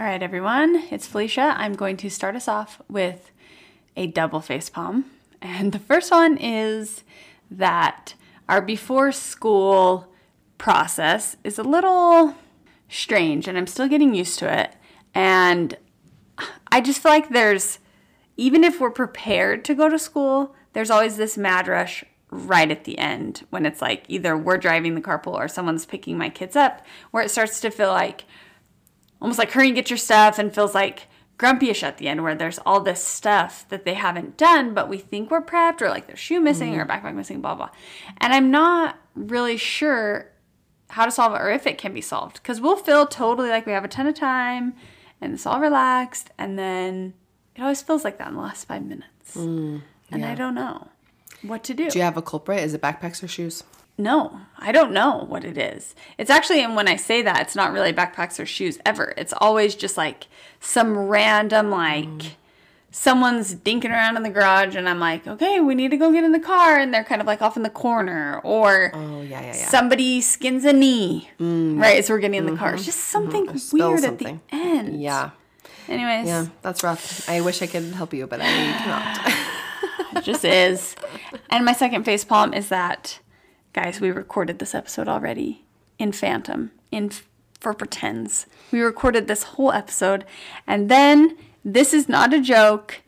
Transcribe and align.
All 0.00 0.06
right, 0.06 0.22
everyone, 0.22 0.84
it's 0.90 1.06
Felicia. 1.06 1.54
I'm 1.58 1.74
going 1.74 1.98
to 1.98 2.08
start 2.08 2.34
us 2.34 2.48
off 2.48 2.80
with 2.88 3.30
a 3.98 4.06
double 4.06 4.40
face 4.40 4.70
palm. 4.70 5.04
And 5.42 5.72
the 5.72 5.78
first 5.78 6.10
one 6.10 6.38
is 6.38 7.04
that 7.50 8.14
our 8.48 8.62
before 8.62 9.12
school 9.12 10.10
process 10.56 11.36
is 11.44 11.58
a 11.58 11.62
little 11.62 12.34
strange 12.88 13.46
and 13.46 13.58
I'm 13.58 13.66
still 13.66 13.88
getting 13.88 14.14
used 14.14 14.38
to 14.38 14.50
it. 14.50 14.74
And 15.14 15.76
I 16.72 16.80
just 16.80 17.02
feel 17.02 17.12
like 17.12 17.28
there's, 17.28 17.78
even 18.38 18.64
if 18.64 18.80
we're 18.80 18.88
prepared 18.88 19.66
to 19.66 19.74
go 19.74 19.90
to 19.90 19.98
school, 19.98 20.54
there's 20.72 20.90
always 20.90 21.18
this 21.18 21.36
mad 21.36 21.68
rush 21.68 22.04
right 22.30 22.70
at 22.70 22.84
the 22.84 22.96
end 22.96 23.44
when 23.50 23.66
it's 23.66 23.82
like 23.82 24.04
either 24.08 24.34
we're 24.34 24.56
driving 24.56 24.94
the 24.94 25.02
carpool 25.02 25.34
or 25.34 25.46
someone's 25.46 25.84
picking 25.84 26.16
my 26.16 26.30
kids 26.30 26.56
up, 26.56 26.86
where 27.10 27.22
it 27.22 27.30
starts 27.30 27.60
to 27.60 27.70
feel 27.70 27.90
like 27.90 28.24
almost 29.20 29.38
like 29.38 29.52
hurry 29.52 29.66
and 29.66 29.74
get 29.74 29.90
your 29.90 29.96
stuff 29.96 30.38
and 30.38 30.54
feels 30.54 30.74
like 30.74 31.06
grumpyish 31.38 31.82
at 31.82 31.98
the 31.98 32.06
end 32.06 32.22
where 32.22 32.34
there's 32.34 32.58
all 32.66 32.80
this 32.80 33.02
stuff 33.02 33.66
that 33.70 33.84
they 33.84 33.94
haven't 33.94 34.36
done 34.36 34.74
but 34.74 34.88
we 34.88 34.98
think 34.98 35.30
we're 35.30 35.40
prepped 35.40 35.80
or 35.80 35.88
like 35.88 36.06
their 36.06 36.16
shoe 36.16 36.40
missing 36.40 36.74
mm. 36.74 36.78
or 36.78 36.84
backpack 36.84 37.14
missing 37.14 37.40
blah 37.40 37.54
blah 37.54 37.70
and 38.18 38.34
i'm 38.34 38.50
not 38.50 38.98
really 39.14 39.56
sure 39.56 40.30
how 40.90 41.04
to 41.04 41.10
solve 41.10 41.32
it 41.34 41.40
or 41.40 41.50
if 41.50 41.66
it 41.66 41.78
can 41.78 41.94
be 41.94 42.00
solved 42.00 42.42
because 42.42 42.60
we'll 42.60 42.76
feel 42.76 43.06
totally 43.06 43.48
like 43.48 43.64
we 43.64 43.72
have 43.72 43.84
a 43.84 43.88
ton 43.88 44.06
of 44.06 44.14
time 44.14 44.74
and 45.20 45.32
it's 45.32 45.46
all 45.46 45.60
relaxed 45.60 46.30
and 46.36 46.58
then 46.58 47.14
it 47.54 47.62
always 47.62 47.80
feels 47.80 48.04
like 48.04 48.18
that 48.18 48.28
in 48.28 48.34
the 48.34 48.40
last 48.40 48.66
five 48.66 48.82
minutes. 48.82 49.34
Mm, 49.34 49.82
yeah. 50.08 50.14
and 50.14 50.24
i 50.24 50.34
don't 50.34 50.54
know 50.54 50.88
what 51.42 51.64
to 51.64 51.72
do. 51.74 51.88
Do 51.88 51.98
you 51.98 52.04
have 52.04 52.18
a 52.18 52.22
culprit? 52.22 52.62
Is 52.62 52.74
it 52.74 52.82
backpacks 52.82 53.22
or 53.22 53.28
shoes 53.28 53.64
no, 54.00 54.40
I 54.58 54.72
don't 54.72 54.92
know 54.92 55.24
what 55.28 55.44
it 55.44 55.56
is. 55.56 55.94
It's 56.18 56.30
actually, 56.30 56.62
and 56.62 56.74
when 56.74 56.88
I 56.88 56.96
say 56.96 57.22
that, 57.22 57.40
it's 57.40 57.56
not 57.56 57.72
really 57.72 57.92
backpacks 57.92 58.38
or 58.40 58.46
shoes 58.46 58.78
ever. 58.84 59.14
It's 59.16 59.32
always 59.36 59.74
just 59.74 59.96
like 59.96 60.26
some 60.60 60.96
random, 60.96 61.70
like, 61.70 62.06
mm. 62.06 62.30
someone's 62.90 63.54
dinking 63.54 63.90
around 63.90 64.16
in 64.16 64.22
the 64.22 64.30
garage, 64.30 64.76
and 64.76 64.88
I'm 64.88 65.00
like, 65.00 65.26
okay, 65.26 65.60
we 65.60 65.74
need 65.74 65.90
to 65.92 65.96
go 65.96 66.12
get 66.12 66.24
in 66.24 66.32
the 66.32 66.40
car, 66.40 66.78
and 66.78 66.92
they're 66.92 67.04
kind 67.04 67.20
of 67.20 67.26
like 67.26 67.40
off 67.42 67.56
in 67.56 67.62
the 67.62 67.70
corner, 67.70 68.40
or 68.44 68.90
oh, 68.94 69.22
yeah, 69.22 69.40
yeah, 69.40 69.46
yeah. 69.46 69.52
somebody 69.52 70.20
skins 70.20 70.64
a 70.64 70.72
knee, 70.72 71.30
mm. 71.38 71.80
right? 71.80 72.04
So 72.04 72.14
we're 72.14 72.20
getting 72.20 72.38
in 72.38 72.46
the 72.46 72.52
mm-hmm. 72.52 72.60
car. 72.60 72.74
It's 72.74 72.84
just 72.84 73.00
something 73.00 73.46
mm-hmm. 73.46 73.76
weird 73.76 74.00
something. 74.00 74.36
at 74.36 74.50
the 74.50 74.56
end. 74.56 75.02
Yeah. 75.02 75.30
Anyways. 75.88 76.26
Yeah, 76.26 76.46
that's 76.62 76.82
rough. 76.84 77.28
I 77.28 77.40
wish 77.40 77.62
I 77.62 77.66
could 77.66 77.84
help 77.94 78.14
you, 78.14 78.26
but 78.26 78.40
I 78.40 78.44
cannot. 78.44 80.16
it 80.16 80.24
just 80.24 80.44
is. 80.44 80.94
And 81.48 81.64
my 81.64 81.72
second 81.72 82.04
face 82.04 82.24
palm 82.24 82.54
is 82.54 82.68
that 82.68 83.18
Guys, 83.72 84.00
we 84.00 84.10
recorded 84.10 84.58
this 84.58 84.74
episode 84.74 85.06
already 85.06 85.64
in 85.98 86.10
Phantom, 86.10 86.72
in 86.90 87.10
for 87.60 87.72
pretends. 87.72 88.46
We 88.72 88.80
recorded 88.80 89.28
this 89.28 89.44
whole 89.44 89.70
episode, 89.70 90.24
and 90.66 90.90
then 90.90 91.36
this 91.64 91.94
is 91.94 92.08
not 92.08 92.34
a 92.34 92.40
joke. 92.40 93.00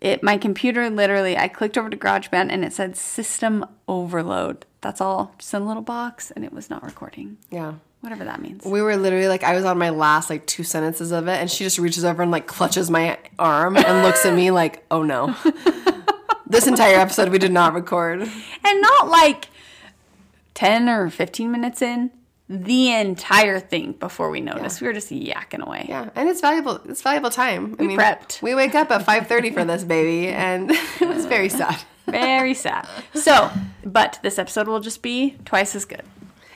It 0.00 0.22
my 0.22 0.36
computer 0.36 0.88
literally 0.88 1.36
I 1.36 1.48
clicked 1.48 1.76
over 1.76 1.90
to 1.90 1.96
GarageBand 1.96 2.52
and 2.52 2.64
it 2.64 2.72
said 2.72 2.96
system 2.96 3.64
overload. 3.88 4.66
That's 4.82 5.00
all. 5.00 5.34
Just 5.38 5.54
a 5.54 5.58
little 5.58 5.82
box 5.82 6.30
and 6.30 6.44
it 6.44 6.52
was 6.52 6.68
not 6.68 6.84
recording. 6.84 7.38
Yeah. 7.50 7.74
Whatever 8.02 8.24
that 8.24 8.42
means. 8.42 8.64
We 8.66 8.82
were 8.82 8.94
literally 8.96 9.26
like 9.26 9.42
I 9.42 9.56
was 9.56 9.64
on 9.64 9.78
my 9.78 9.88
last 9.88 10.28
like 10.28 10.46
two 10.46 10.64
sentences 10.64 11.12
of 11.12 11.28
it 11.28 11.40
and 11.40 11.50
she 11.50 11.64
just 11.64 11.78
reaches 11.78 12.04
over 12.04 12.22
and 12.22 12.30
like 12.30 12.46
clutches 12.46 12.90
my 12.90 13.18
arm 13.38 13.78
and 13.78 14.02
looks 14.04 14.26
at 14.26 14.34
me 14.34 14.50
like, 14.50 14.84
"Oh 14.90 15.02
no." 15.02 15.34
this 16.46 16.66
entire 16.66 16.98
episode 16.98 17.30
we 17.30 17.38
did 17.38 17.50
not 17.50 17.72
record. 17.72 18.20
And 18.20 18.80
not 18.82 19.08
like 19.08 19.48
10 20.56 20.88
or 20.88 21.10
15 21.10 21.52
minutes 21.52 21.82
in, 21.82 22.10
the 22.48 22.90
entire 22.92 23.60
thing 23.60 23.92
before 23.92 24.30
we 24.30 24.40
noticed. 24.40 24.80
Yeah. 24.80 24.86
We 24.86 24.88
were 24.88 24.94
just 24.94 25.10
yakking 25.10 25.60
away. 25.60 25.86
Yeah, 25.88 26.08
and 26.14 26.28
it's 26.28 26.40
valuable. 26.40 26.80
It's 26.86 27.02
valuable 27.02 27.30
time. 27.30 27.76
We 27.78 27.84
I 27.84 27.88
mean, 27.88 27.98
prepped. 27.98 28.40
We 28.40 28.54
wake 28.54 28.74
up 28.74 28.90
at 28.90 29.04
five 29.04 29.26
thirty 29.26 29.50
for 29.50 29.64
this 29.64 29.84
baby, 29.84 30.28
and 30.28 30.70
it 31.00 31.08
was 31.08 31.26
very 31.26 31.48
sad. 31.60 31.76
Very 32.06 32.54
sad. 32.54 32.88
So, 33.14 33.50
but 33.84 34.18
this 34.22 34.38
episode 34.38 34.68
will 34.68 34.80
just 34.80 35.02
be 35.02 35.36
twice 35.44 35.74
as 35.74 35.84
good. 35.84 36.02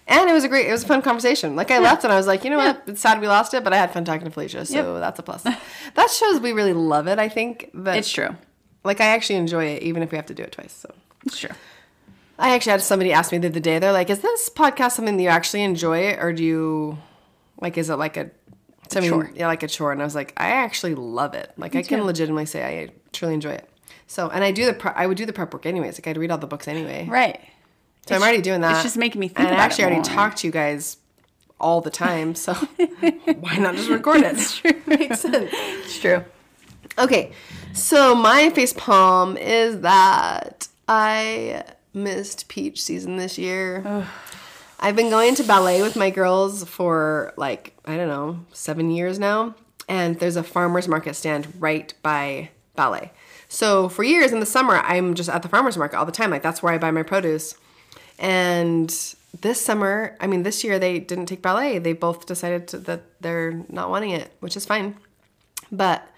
And 0.06 0.31
it 0.31 0.32
was 0.32 0.44
a 0.44 0.49
great, 0.49 0.67
it 0.67 0.72
was 0.72 0.84
a 0.84 0.87
fun 0.87 1.03
conversation. 1.03 1.55
Like 1.56 1.71
I 1.71 1.75
yeah. 1.75 1.81
left 1.81 2.05
and 2.05 2.12
I 2.12 2.17
was 2.17 2.27
like, 2.27 2.44
you 2.44 2.50
know 2.50 2.59
yeah. 2.59 2.72
what? 2.72 2.82
It's 2.87 3.00
sad 3.00 3.21
we 3.21 3.28
lost 3.28 3.53
it, 3.55 3.62
but 3.62 3.72
I 3.72 3.77
had 3.77 3.93
fun 3.93 4.05
talking 4.05 4.25
to 4.25 4.31
Felicia, 4.31 4.65
so 4.65 4.75
yep. 4.75 5.00
that's 5.00 5.19
a 5.19 5.22
plus. 5.22 5.43
that 5.43 6.11
shows 6.11 6.41
we 6.41 6.53
really 6.53 6.72
love 6.72 7.06
it. 7.06 7.19
I 7.19 7.28
think 7.28 7.71
that 7.75 7.97
it's 7.97 8.11
true. 8.11 8.37
Like 8.82 9.00
I 9.00 9.06
actually 9.06 9.37
enjoy 9.37 9.65
it, 9.67 9.82
even 9.82 10.03
if 10.03 10.11
we 10.11 10.17
have 10.17 10.27
to 10.27 10.34
do 10.34 10.43
it 10.43 10.53
twice. 10.53 10.72
So 10.72 10.93
it's 11.27 11.38
true. 11.38 11.50
I 12.41 12.55
actually 12.55 12.73
had 12.73 12.83
somebody 12.83 13.12
ask 13.12 13.33
me 13.33 13.39
the 13.39 13.49
other 13.49 13.61
day. 13.61 13.78
They're 13.78 13.93
like, 13.93 14.11
"Is 14.11 14.21
this 14.21 14.49
podcast 14.49 14.93
something 14.93 15.17
that 15.17 15.23
you 15.23 15.28
actually 15.28 15.62
enjoy, 15.62 16.15
or 16.15 16.33
do 16.33 16.43
you 16.43 16.99
like? 17.61 17.77
Is 17.78 17.91
it 17.91 17.97
like 17.97 18.17
a 18.17 18.31
something, 18.89 19.11
chore? 19.11 19.31
Yeah, 19.34 19.47
like 19.47 19.62
a 19.62 19.69
chore?" 19.69 19.93
And 19.93 20.01
I 20.01 20.05
was 20.05 20.15
like, 20.15 20.33
"I 20.37 20.49
actually 20.49 20.95
love 20.95 21.34
it. 21.34 21.53
Like, 21.56 21.75
me 21.75 21.81
I 21.81 21.83
can 21.83 22.05
legitimately 22.05 22.47
say 22.47 22.65
I 22.65 22.93
truly 23.12 23.34
enjoy 23.34 23.53
it." 23.53 23.69
So, 24.06 24.29
and 24.29 24.43
I 24.43 24.50
do 24.50 24.67
the 24.67 24.73
pre- 24.73 24.93
I 24.97 25.06
would 25.06 25.17
do 25.17 25.27
the 25.27 25.33
prep 25.33 25.53
work 25.53 25.67
anyways. 25.67 25.99
Like, 25.99 26.09
I'd 26.09 26.17
read 26.17 26.31
all 26.31 26.39
the 26.39 26.47
books 26.47 26.67
anyway. 26.67 27.06
Right. 27.09 27.39
So 28.06 28.15
it's 28.15 28.23
I'm 28.23 28.23
already 28.23 28.43
doing 28.43 28.61
that. 28.62 28.73
It's 28.73 28.83
just 28.83 28.97
making 28.97 29.21
me 29.21 29.29
think. 29.29 29.41
And 29.41 29.49
I 29.49 29.62
actually 29.62 29.84
already 29.84 30.03
talked 30.03 30.39
to 30.39 30.47
you 30.47 30.53
guys 30.53 30.97
all 31.61 31.81
the 31.81 31.91
time. 31.91 32.34
So 32.34 32.55
why 33.41 33.56
not 33.59 33.77
just 33.77 33.91
record 33.91 34.23
it? 34.23 34.37
It's 34.37 34.56
true. 34.59 34.73
Makes 34.87 35.21
sense. 35.21 35.50
It's 35.53 36.00
true. 36.00 36.25
Okay, 36.99 37.33
so 37.73 38.15
my 38.15 38.50
face 38.50 38.73
palm 38.73 39.37
is 39.37 39.81
that 39.83 40.69
I 40.89 41.65
missed 41.93 42.49
peach 42.49 42.83
season 42.83 43.17
this 43.17 43.39
year. 43.39 43.83
Ugh. 43.84 44.06
I've 44.83 44.97
been 44.97 45.11
going 45.11 45.34
to 45.34 45.45
ballet 45.45 45.83
with 45.83 45.95
my 45.95 46.11
girls 46.11 46.65
for 46.65 47.34
like, 47.37 47.77
I 47.84 47.97
don't 47.97 48.09
know, 48.09 48.41
seven 48.53 48.91
years 48.91 49.19
now. 49.19 49.55
And 49.89 50.19
there's 50.19 50.37
a 50.37 50.43
farmer's 50.43 50.89
market 50.89 51.17
stand 51.17 51.53
right 51.59 51.93
by 52.03 52.50
ballet. 52.77 53.12
So 53.49 53.89
for 53.89 54.05
years 54.05 54.33
in 54.33 54.41
the 54.41 54.47
summer, 54.47 54.79
I'm 54.79 55.15
just 55.15 55.29
at 55.29 55.43
the 55.43 55.49
farmer's 55.49 55.77
market 55.77 55.99
all 55.99 56.06
the 56.06 56.12
time. 56.12 56.31
Like, 56.31 56.43
that's 56.43 56.62
where 56.62 56.73
I 56.73 56.79
buy 56.79 56.93
my 56.93 57.03
produce. 57.03 57.56
And 58.19 58.89
this 59.41 59.61
summer, 59.61 60.17
I 60.21 60.27
mean, 60.27 60.45
this 60.45 60.65
year 60.65 60.79
they 60.79 60.99
didn't 60.99 61.27
take 61.27 61.43
ballet. 61.43 61.79
They 61.79 61.93
both 61.93 62.27
decided 62.27 62.69
to, 62.69 62.79
that 62.79 63.03
they're 63.21 63.65
not 63.69 63.91
wanting 63.91 64.11
it, 64.11 64.33
which 64.41 64.56
is 64.56 64.65
fine. 64.65 64.97
But 65.71 66.09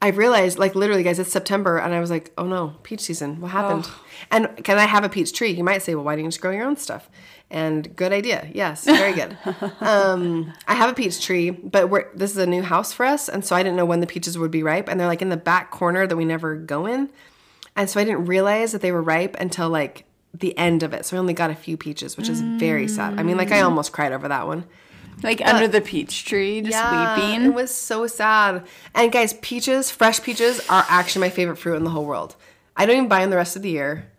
I 0.00 0.08
realized, 0.08 0.58
like, 0.58 0.76
literally, 0.76 1.02
guys, 1.02 1.18
it's 1.18 1.32
September, 1.32 1.78
and 1.78 1.92
I 1.92 1.98
was 1.98 2.08
like, 2.08 2.32
oh 2.38 2.46
no, 2.46 2.76
peach 2.84 3.00
season. 3.00 3.40
What 3.40 3.50
happened? 3.50 3.84
Oh. 3.88 4.04
And 4.30 4.64
can 4.64 4.78
I 4.78 4.84
have 4.84 5.02
a 5.02 5.08
peach 5.08 5.32
tree? 5.32 5.50
You 5.50 5.64
might 5.64 5.82
say, 5.82 5.96
well, 5.96 6.04
why 6.04 6.14
don't 6.14 6.24
you 6.24 6.30
just 6.30 6.40
grow 6.40 6.52
your 6.52 6.64
own 6.64 6.76
stuff? 6.76 7.10
And 7.50 7.96
good 7.96 8.12
idea. 8.12 8.48
Yes, 8.52 8.84
very 8.84 9.12
good. 9.12 9.36
um, 9.80 10.52
I 10.68 10.74
have 10.74 10.90
a 10.90 10.94
peach 10.94 11.24
tree, 11.24 11.50
but 11.50 11.90
we're, 11.90 12.06
this 12.14 12.30
is 12.30 12.36
a 12.36 12.46
new 12.46 12.62
house 12.62 12.92
for 12.92 13.06
us, 13.06 13.28
and 13.28 13.44
so 13.44 13.56
I 13.56 13.62
didn't 13.64 13.76
know 13.76 13.86
when 13.86 13.98
the 13.98 14.06
peaches 14.06 14.38
would 14.38 14.52
be 14.52 14.62
ripe, 14.62 14.88
and 14.88 15.00
they're 15.00 15.08
like 15.08 15.22
in 15.22 15.30
the 15.30 15.36
back 15.36 15.72
corner 15.72 16.06
that 16.06 16.16
we 16.16 16.24
never 16.24 16.54
go 16.54 16.86
in, 16.86 17.10
and 17.74 17.90
so 17.90 17.98
I 17.98 18.04
didn't 18.04 18.26
realize 18.26 18.72
that 18.72 18.82
they 18.82 18.92
were 18.92 19.02
ripe 19.02 19.36
until 19.40 19.68
like 19.68 20.04
the 20.32 20.56
end 20.56 20.82
of 20.82 20.92
it. 20.92 21.06
So 21.06 21.16
I 21.16 21.20
only 21.20 21.32
got 21.32 21.50
a 21.50 21.54
few 21.54 21.76
peaches, 21.76 22.16
which 22.16 22.28
is 22.28 22.40
very 22.40 22.86
sad. 22.86 23.18
I 23.18 23.22
mean, 23.22 23.36
like 23.36 23.50
I 23.50 23.62
almost 23.62 23.92
cried 23.92 24.12
over 24.12 24.28
that 24.28 24.46
one. 24.46 24.64
Like 25.22 25.38
but, 25.38 25.48
under 25.48 25.68
the 25.68 25.80
peach 25.80 26.24
tree, 26.24 26.60
just 26.60 26.72
yeah, 26.72 27.16
weeping. 27.16 27.46
It 27.46 27.54
was 27.54 27.74
so 27.74 28.06
sad. 28.06 28.66
And 28.94 29.10
guys, 29.10 29.32
peaches, 29.34 29.90
fresh 29.90 30.22
peaches, 30.22 30.60
are 30.68 30.84
actually 30.88 31.20
my 31.22 31.30
favorite 31.30 31.56
fruit 31.56 31.76
in 31.76 31.84
the 31.84 31.90
whole 31.90 32.04
world. 32.04 32.36
I 32.76 32.86
don't 32.86 32.96
even 32.96 33.08
buy 33.08 33.20
them 33.20 33.30
the 33.30 33.36
rest 33.36 33.56
of 33.56 33.62
the 33.62 33.70
year. 33.70 34.10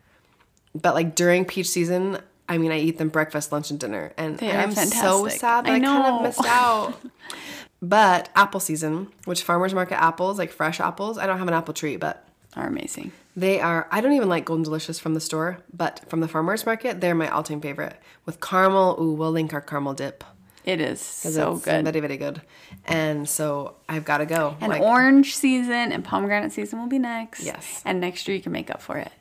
But 0.76 0.94
like 0.94 1.16
during 1.16 1.46
peach 1.46 1.68
season, 1.68 2.20
I 2.48 2.58
mean, 2.58 2.72
I 2.72 2.80
eat 2.80 2.98
them 2.98 3.10
breakfast, 3.10 3.52
lunch, 3.52 3.72
and 3.72 3.80
dinner. 3.80 4.14
And 4.18 4.42
I'm 4.42 4.74
so 4.74 5.28
sad 5.28 5.66
that 5.66 5.72
I, 5.72 5.76
I 5.76 5.80
kind 5.80 6.16
of 6.16 6.22
missed 6.24 6.46
out. 6.46 7.00
but 7.82 8.30
apple 8.36 8.60
season, 8.60 9.08
which 9.26 9.44
farmers 9.44 9.74
market 9.74 10.02
apples, 10.02 10.38
like 10.38 10.52
fresh 10.52 10.80
apples, 10.80 11.18
I 11.18 11.28
don't 11.28 11.38
have 11.38 11.48
an 11.48 11.54
apple 11.54 11.74
tree, 11.74 11.96
but 11.96 12.26
are 12.56 12.68
amazing. 12.68 13.12
They 13.36 13.62
are. 13.62 13.88
I 13.92 14.02
don't 14.02 14.14
even 14.14 14.28
like 14.28 14.46
Golden 14.46 14.64
Delicious 14.64 15.00
from 15.00 15.14
the 15.14 15.22
store, 15.22 15.60
but 15.72 16.02
from 16.10 16.20
the 16.20 16.28
farmers 16.28 16.66
market, 16.66 17.00
they're 17.00 17.16
my 17.16 17.30
all-time 17.30 17.62
favorite. 17.62 17.96
With 18.26 18.42
caramel, 18.42 18.98
ooh, 19.00 19.14
we'll 19.14 19.32
link 19.32 19.54
our 19.54 19.62
caramel 19.62 19.94
dip. 19.94 20.24
It 20.66 20.82
is 20.82 21.02
so 21.02 21.56
good. 21.56 21.86
Very, 21.86 22.00
very 22.00 22.18
good. 22.18 22.42
And 22.86 23.28
so 23.28 23.76
I've 23.88 24.06
got 24.06 24.18
to 24.20 24.26
go. 24.26 24.58
And 24.62 24.70
like, 24.72 24.82
orange 24.82 25.36
season 25.36 25.92
and 25.92 26.04
pomegranate 26.04 26.52
season 26.52 26.80
will 26.80 26.88
be 26.88 27.00
next. 27.00 27.44
Yes. 27.44 27.82
And 27.86 28.00
next 28.00 28.28
year 28.28 28.36
you 28.36 28.44
can 28.44 28.52
make 28.52 28.70
up 28.70 28.82
for 28.82 28.98
it. 28.98 29.12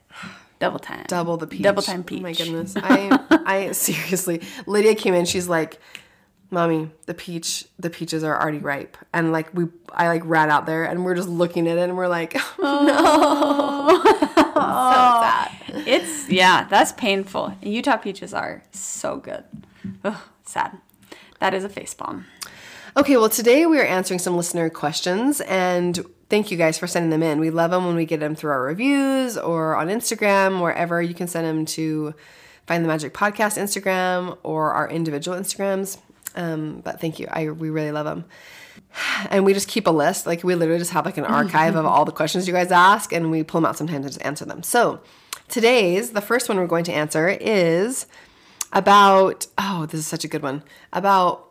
Double 0.59 0.79
time. 0.79 1.05
Double 1.07 1.37
the 1.37 1.47
peach. 1.47 1.63
Double 1.63 1.83
time 1.83 2.03
peach. 2.03 2.21
Oh 2.21 2.23
my 2.23 2.33
goodness. 2.33 2.75
I 2.77 3.41
I 3.47 3.73
seriously 3.73 4.43
Lydia 4.67 4.95
came 4.95 5.15
in, 5.15 5.25
she's 5.25 5.49
like 5.49 5.79
mommy, 6.51 6.91
the 7.07 7.15
peach, 7.15 7.67
the 7.79 7.91
peaches 7.91 8.25
are 8.25 8.41
already 8.41 8.59
ripe. 8.59 8.97
And 9.13 9.33
like 9.33 9.53
we, 9.55 9.67
I 9.93 10.09
like 10.09 10.23
ran 10.25 10.51
out 10.51 10.67
there 10.67 10.85
and 10.85 11.05
we're 11.05 11.15
just 11.15 11.29
looking 11.29 11.69
at 11.69 11.79
it 11.79 11.83
and 11.83 11.97
we're 11.97 12.09
like, 12.09 12.37
oh, 12.59 14.03
no. 14.03 14.13
so 14.25 14.53
sad. 14.55 15.53
It's 15.87 16.29
yeah, 16.29 16.67
that's 16.69 16.93
painful. 16.93 17.57
Utah 17.63 17.97
peaches 17.97 18.35
are 18.35 18.63
so 18.73 19.19
good. 19.19 19.45
Ugh, 20.05 20.17
sad. 20.45 20.79
That 21.41 21.55
is 21.55 21.65
a 21.65 21.69
face 21.69 21.95
bomb. 21.95 22.27
Okay, 22.97 23.17
well, 23.17 23.29
today 23.29 23.65
we 23.67 23.79
are 23.79 23.85
answering 23.85 24.19
some 24.19 24.37
listener 24.37 24.69
questions, 24.71 25.41
and 25.43 26.05
thank 26.31 26.51
you 26.51 26.57
guys 26.57 26.79
for 26.79 26.87
sending 26.87 27.11
them 27.11 27.23
in. 27.23 27.39
We 27.39 27.51
love 27.51 27.71
them 27.71 27.87
when 27.87 27.95
we 27.95 28.07
get 28.07 28.19
them 28.19 28.35
through 28.35 28.51
our 28.51 28.63
reviews 28.63 29.37
or 29.37 29.77
on 29.77 29.89
Instagram, 29.89 30.61
wherever 30.61 31.01
you 31.01 31.15
can 31.15 31.29
send 31.29 31.47
them 31.47 31.65
to 31.67 32.15
Find 32.67 32.85
the 32.85 32.89
Magic 32.89 33.15
Podcast 33.15 33.57
Instagram 33.57 34.37
or 34.43 34.73
our 34.73 34.91
individual 34.91 35.39
Instagrams. 35.39 35.99
Um, 36.35 36.81
but 36.81 37.01
thank 37.01 37.19
you, 37.19 37.29
I 37.31 37.51
we 37.51 37.71
really 37.71 37.93
love 37.93 38.05
them. 38.05 38.25
And 39.31 39.45
we 39.45 39.55
just 39.55 39.69
keep 39.69 39.87
a 39.87 39.91
list, 39.91 40.27
like 40.27 40.43
we 40.43 40.55
literally 40.55 40.79
just 40.79 40.93
have 40.93 41.05
like 41.05 41.19
an 41.19 41.25
archive 41.27 41.77
of 41.77 41.87
all 41.87 42.05
the 42.05 42.13
questions 42.13 42.49
you 42.49 42.55
guys 42.55 42.73
ask, 42.73 43.13
and 43.13 43.31
we 43.31 43.43
pull 43.43 43.61
them 43.61 43.67
out 43.69 43.77
sometimes 43.77 44.05
and 44.05 44.13
just 44.13 44.25
answer 44.25 44.45
them. 44.45 44.63
So 44.63 45.01
today's 45.49 46.11
the 46.11 46.21
first 46.21 46.49
one 46.49 46.59
we're 46.59 46.67
going 46.67 46.85
to 46.85 46.93
answer 46.93 47.29
is 47.29 48.07
about 48.73 49.47
oh, 49.57 49.87
this 49.87 50.01
is 50.01 50.07
such 50.07 50.25
a 50.25 50.29
good 50.29 50.43
one 50.43 50.63
about 50.93 51.51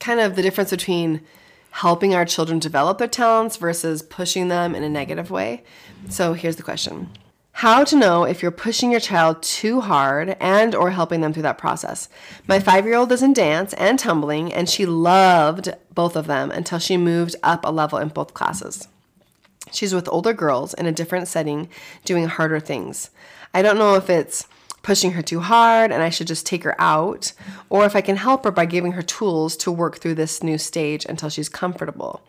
kind 0.00 0.20
of 0.20 0.36
the 0.36 0.42
difference 0.42 0.70
between 0.70 1.22
helping 1.70 2.14
our 2.14 2.24
children 2.24 2.58
develop 2.58 2.98
their 2.98 3.08
talents 3.08 3.56
versus 3.56 4.02
pushing 4.02 4.48
them 4.48 4.74
in 4.74 4.82
a 4.82 4.88
negative 4.88 5.30
way. 5.30 5.62
So 6.08 6.32
here's 6.32 6.56
the 6.56 6.62
question. 6.62 7.10
How 7.52 7.84
to 7.84 7.96
know 7.96 8.24
if 8.24 8.42
you're 8.42 8.50
pushing 8.50 8.90
your 8.90 9.00
child 9.00 9.42
too 9.42 9.80
hard 9.80 10.36
and 10.40 10.74
or 10.74 10.90
helping 10.90 11.22
them 11.22 11.32
through 11.32 11.44
that 11.44 11.58
process. 11.58 12.08
My 12.46 12.58
5-year-old 12.58 13.10
is 13.12 13.22
in 13.22 13.32
dance 13.32 13.72
and 13.74 13.98
tumbling 13.98 14.52
and 14.52 14.68
she 14.68 14.84
loved 14.84 15.74
both 15.94 16.16
of 16.16 16.26
them 16.26 16.50
until 16.50 16.78
she 16.78 16.96
moved 16.98 17.36
up 17.42 17.64
a 17.64 17.70
level 17.70 17.98
in 17.98 18.08
both 18.08 18.34
classes. 18.34 18.88
She's 19.72 19.94
with 19.94 20.08
older 20.08 20.32
girls 20.32 20.74
in 20.74 20.86
a 20.86 20.92
different 20.92 21.28
setting 21.28 21.68
doing 22.04 22.26
harder 22.26 22.60
things. 22.60 23.10
I 23.54 23.62
don't 23.62 23.78
know 23.78 23.94
if 23.94 24.10
it's 24.10 24.46
pushing 24.86 25.10
her 25.10 25.20
too 25.20 25.40
hard 25.40 25.90
and 25.90 26.00
I 26.00 26.10
should 26.10 26.28
just 26.28 26.46
take 26.46 26.62
her 26.62 26.80
out, 26.80 27.32
or 27.68 27.84
if 27.86 27.96
I 27.96 28.00
can 28.00 28.14
help 28.14 28.44
her 28.44 28.52
by 28.52 28.66
giving 28.66 28.92
her 28.92 29.02
tools 29.02 29.56
to 29.56 29.72
work 29.72 29.98
through 29.98 30.14
this 30.14 30.44
new 30.44 30.58
stage 30.58 31.04
until 31.04 31.28
she's 31.28 31.48
comfortable. 31.48 32.22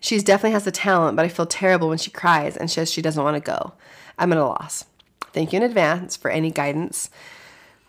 She 0.00 0.18
definitely 0.18 0.52
has 0.52 0.64
the 0.64 0.72
talent, 0.72 1.16
but 1.16 1.26
I 1.26 1.28
feel 1.28 1.44
terrible 1.44 1.90
when 1.90 1.98
she 1.98 2.10
cries 2.10 2.56
and 2.56 2.70
says 2.70 2.90
she 2.90 3.02
doesn't 3.02 3.22
want 3.22 3.36
to 3.36 3.40
go. 3.46 3.74
I'm 4.18 4.32
at 4.32 4.38
a 4.38 4.44
loss. 4.44 4.86
Thank 5.34 5.52
you 5.52 5.58
in 5.58 5.62
advance 5.62 6.16
for 6.16 6.30
any 6.30 6.50
guidance 6.50 7.10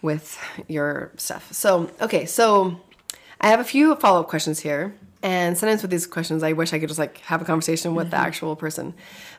with 0.02 0.38
your 0.68 1.14
stuff. 1.16 1.54
So, 1.54 1.90
okay, 2.02 2.26
so 2.26 2.82
I 3.40 3.48
have 3.48 3.62
a 3.62 3.64
few 3.64 3.96
follow 3.96 4.20
up 4.20 4.28
questions 4.28 4.60
here. 4.60 4.96
And 5.24 5.58
sometimes 5.58 5.82
with 5.82 5.90
these 5.90 6.06
questions, 6.06 6.44
I 6.44 6.52
wish 6.52 6.74
I 6.74 6.80
could 6.80 6.90
just 6.90 7.00
like 7.00 7.20
have 7.20 7.42
a 7.42 7.46
conversation 7.46 7.96
with 7.96 8.12
the 8.12 8.18
mm-hmm. 8.18 8.26
actual 8.26 8.58
person. 8.58 8.94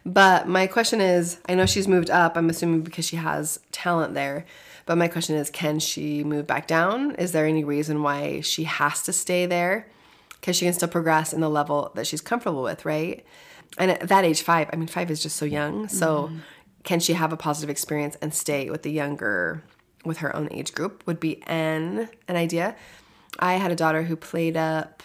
But 0.07 0.49
my 0.49 0.67
question 0.67 1.03
is 1.03 1.39
I 1.47 1.55
know 1.55 1.67
she's 1.67 1.87
moved 1.87 2.09
up, 2.09 2.37
I'm 2.39 2.49
assuming 2.49 2.81
because 2.81 3.07
she 3.07 3.17
has 3.17 3.61
talent 3.71 4.15
there. 4.15 4.47
But 4.87 4.97
my 4.97 5.09
question 5.09 5.37
is 5.37 5.51
can 5.51 5.79
she 5.79 6.25
move 6.25 6.47
back 6.47 6.67
down? 6.67 7.15
Is 7.17 7.33
there 7.33 7.45
any 7.45 7.65
reason 7.65 8.03
why 8.03 8.41
she 8.41 8.65
has 8.65 9.03
to 9.03 9.13
stay 9.13 9.45
there? 9.45 9.87
Because 10.41 10.57
she 10.57 10.65
can 10.65 10.73
still 10.73 10.89
progress 10.89 11.35
in 11.35 11.43
the 11.43 11.51
level 11.51 11.93
that 11.95 12.07
she's 12.07 12.23
comfortable 12.23 12.63
with, 12.63 12.87
right? 12.87 13.25
And 13.77 13.91
at 13.91 14.09
that 14.09 14.25
age, 14.25 14.41
five, 14.41 14.71
I 14.73 14.77
mean, 14.77 14.89
five 14.89 15.11
is 15.11 15.23
just 15.23 15.37
so 15.37 15.45
young. 15.45 15.89
So 15.89 16.25
mm-hmm. 16.25 16.39
can 16.85 17.01
she 17.01 17.13
have 17.13 17.33
a 17.33 17.37
positive 17.37 17.69
experience 17.69 18.17
and 18.23 18.33
stay 18.33 18.71
with 18.71 18.85
the 18.85 18.91
younger, 18.91 19.63
with 20.03 20.19
her 20.19 20.35
own 20.35 20.49
age 20.51 20.73
group? 20.73 21.03
Would 21.07 21.21
be 21.21 21.43
an 21.43 22.09
an 22.27 22.37
idea. 22.37 22.75
I 23.39 23.55
had 23.55 23.71
a 23.71 23.77
daughter 23.77 24.05
who 24.05 24.17
played 24.17 24.57
up 24.57 25.03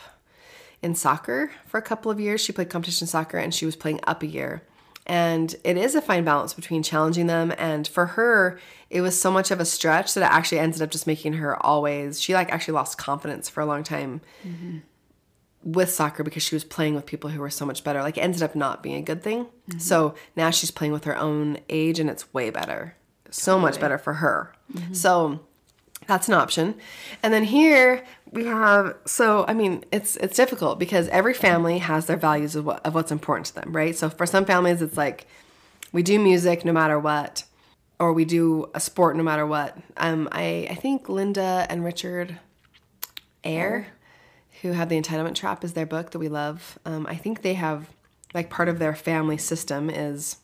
in 0.81 0.95
soccer 0.95 1.51
for 1.67 1.77
a 1.77 1.81
couple 1.81 2.11
of 2.11 2.19
years. 2.19 2.41
She 2.41 2.51
played 2.51 2.69
competition 2.69 3.07
soccer 3.07 3.37
and 3.37 3.53
she 3.53 3.65
was 3.65 3.75
playing 3.75 3.99
up 4.05 4.23
a 4.23 4.27
year. 4.27 4.63
And 5.05 5.55
it 5.63 5.75
is 5.75 5.95
a 5.95 6.01
fine 6.01 6.23
balance 6.23 6.53
between 6.53 6.83
challenging 6.83 7.25
them 7.25 7.51
and 7.57 7.87
for 7.87 8.05
her, 8.05 8.59
it 8.91 9.01
was 9.01 9.19
so 9.19 9.31
much 9.31 9.49
of 9.49 9.59
a 9.59 9.65
stretch 9.65 10.13
that 10.13 10.21
it 10.21 10.31
actually 10.31 10.59
ended 10.59 10.81
up 10.83 10.91
just 10.91 11.07
making 11.07 11.33
her 11.33 11.55
always 11.65 12.21
she 12.21 12.33
like 12.33 12.51
actually 12.51 12.75
lost 12.75 12.97
confidence 12.97 13.49
for 13.49 13.61
a 13.61 13.65
long 13.65 13.83
time 13.83 14.21
mm-hmm. 14.45 14.77
with 15.63 15.89
soccer 15.89 16.23
because 16.23 16.43
she 16.43 16.55
was 16.55 16.63
playing 16.63 16.93
with 16.93 17.07
people 17.07 17.31
who 17.31 17.41
were 17.41 17.49
so 17.49 17.65
much 17.65 17.83
better. 17.83 18.03
Like 18.03 18.17
it 18.17 18.21
ended 18.21 18.43
up 18.43 18.55
not 18.55 18.83
being 18.83 18.97
a 18.97 19.01
good 19.01 19.23
thing. 19.23 19.45
Mm-hmm. 19.45 19.79
So 19.79 20.13
now 20.35 20.51
she's 20.51 20.71
playing 20.71 20.93
with 20.93 21.05
her 21.05 21.17
own 21.17 21.57
age 21.69 21.99
and 21.99 22.09
it's 22.09 22.31
way 22.31 22.51
better. 22.51 22.95
So 23.31 23.57
much 23.57 23.79
better 23.79 23.97
for 23.97 24.13
her. 24.13 24.53
Mm-hmm. 24.73 24.93
So 24.93 25.39
that's 26.07 26.27
an 26.27 26.33
option. 26.33 26.75
And 27.21 27.33
then 27.33 27.43
here 27.43 28.03
we 28.31 28.45
have 28.45 28.95
so 29.05 29.45
I 29.47 29.53
mean 29.53 29.83
it's 29.91 30.15
it's 30.17 30.35
difficult 30.35 30.79
because 30.79 31.07
every 31.09 31.33
family 31.33 31.79
has 31.79 32.05
their 32.05 32.17
values 32.17 32.55
of 32.55 32.65
what 32.65 32.85
of 32.85 32.93
what's 32.93 33.11
important 33.11 33.47
to 33.47 33.55
them, 33.55 33.75
right? 33.75 33.95
So 33.95 34.09
for 34.09 34.25
some 34.25 34.45
families 34.45 34.81
it's 34.81 34.97
like 34.97 35.27
we 35.91 36.03
do 36.03 36.19
music 36.19 36.63
no 36.63 36.71
matter 36.71 36.99
what 36.99 37.43
or 37.99 38.13
we 38.13 38.25
do 38.25 38.69
a 38.73 38.79
sport 38.79 39.15
no 39.15 39.23
matter 39.23 39.45
what. 39.45 39.77
Um 39.97 40.29
I 40.31 40.67
I 40.69 40.75
think 40.75 41.09
Linda 41.09 41.65
and 41.69 41.83
Richard 41.83 42.39
Eyre 43.43 43.87
who 44.61 44.73
have 44.73 44.89
the 44.89 45.01
entitlement 45.01 45.35
trap 45.35 45.63
is 45.63 45.73
their 45.73 45.85
book 45.85 46.11
that 46.11 46.19
we 46.19 46.27
love. 46.27 46.77
Um, 46.85 47.07
I 47.07 47.15
think 47.15 47.41
they 47.41 47.53
have 47.53 47.89
like 48.33 48.49
part 48.49 48.69
of 48.69 48.79
their 48.79 48.93
family 48.93 49.37
system 49.37 49.89
is 49.89 50.37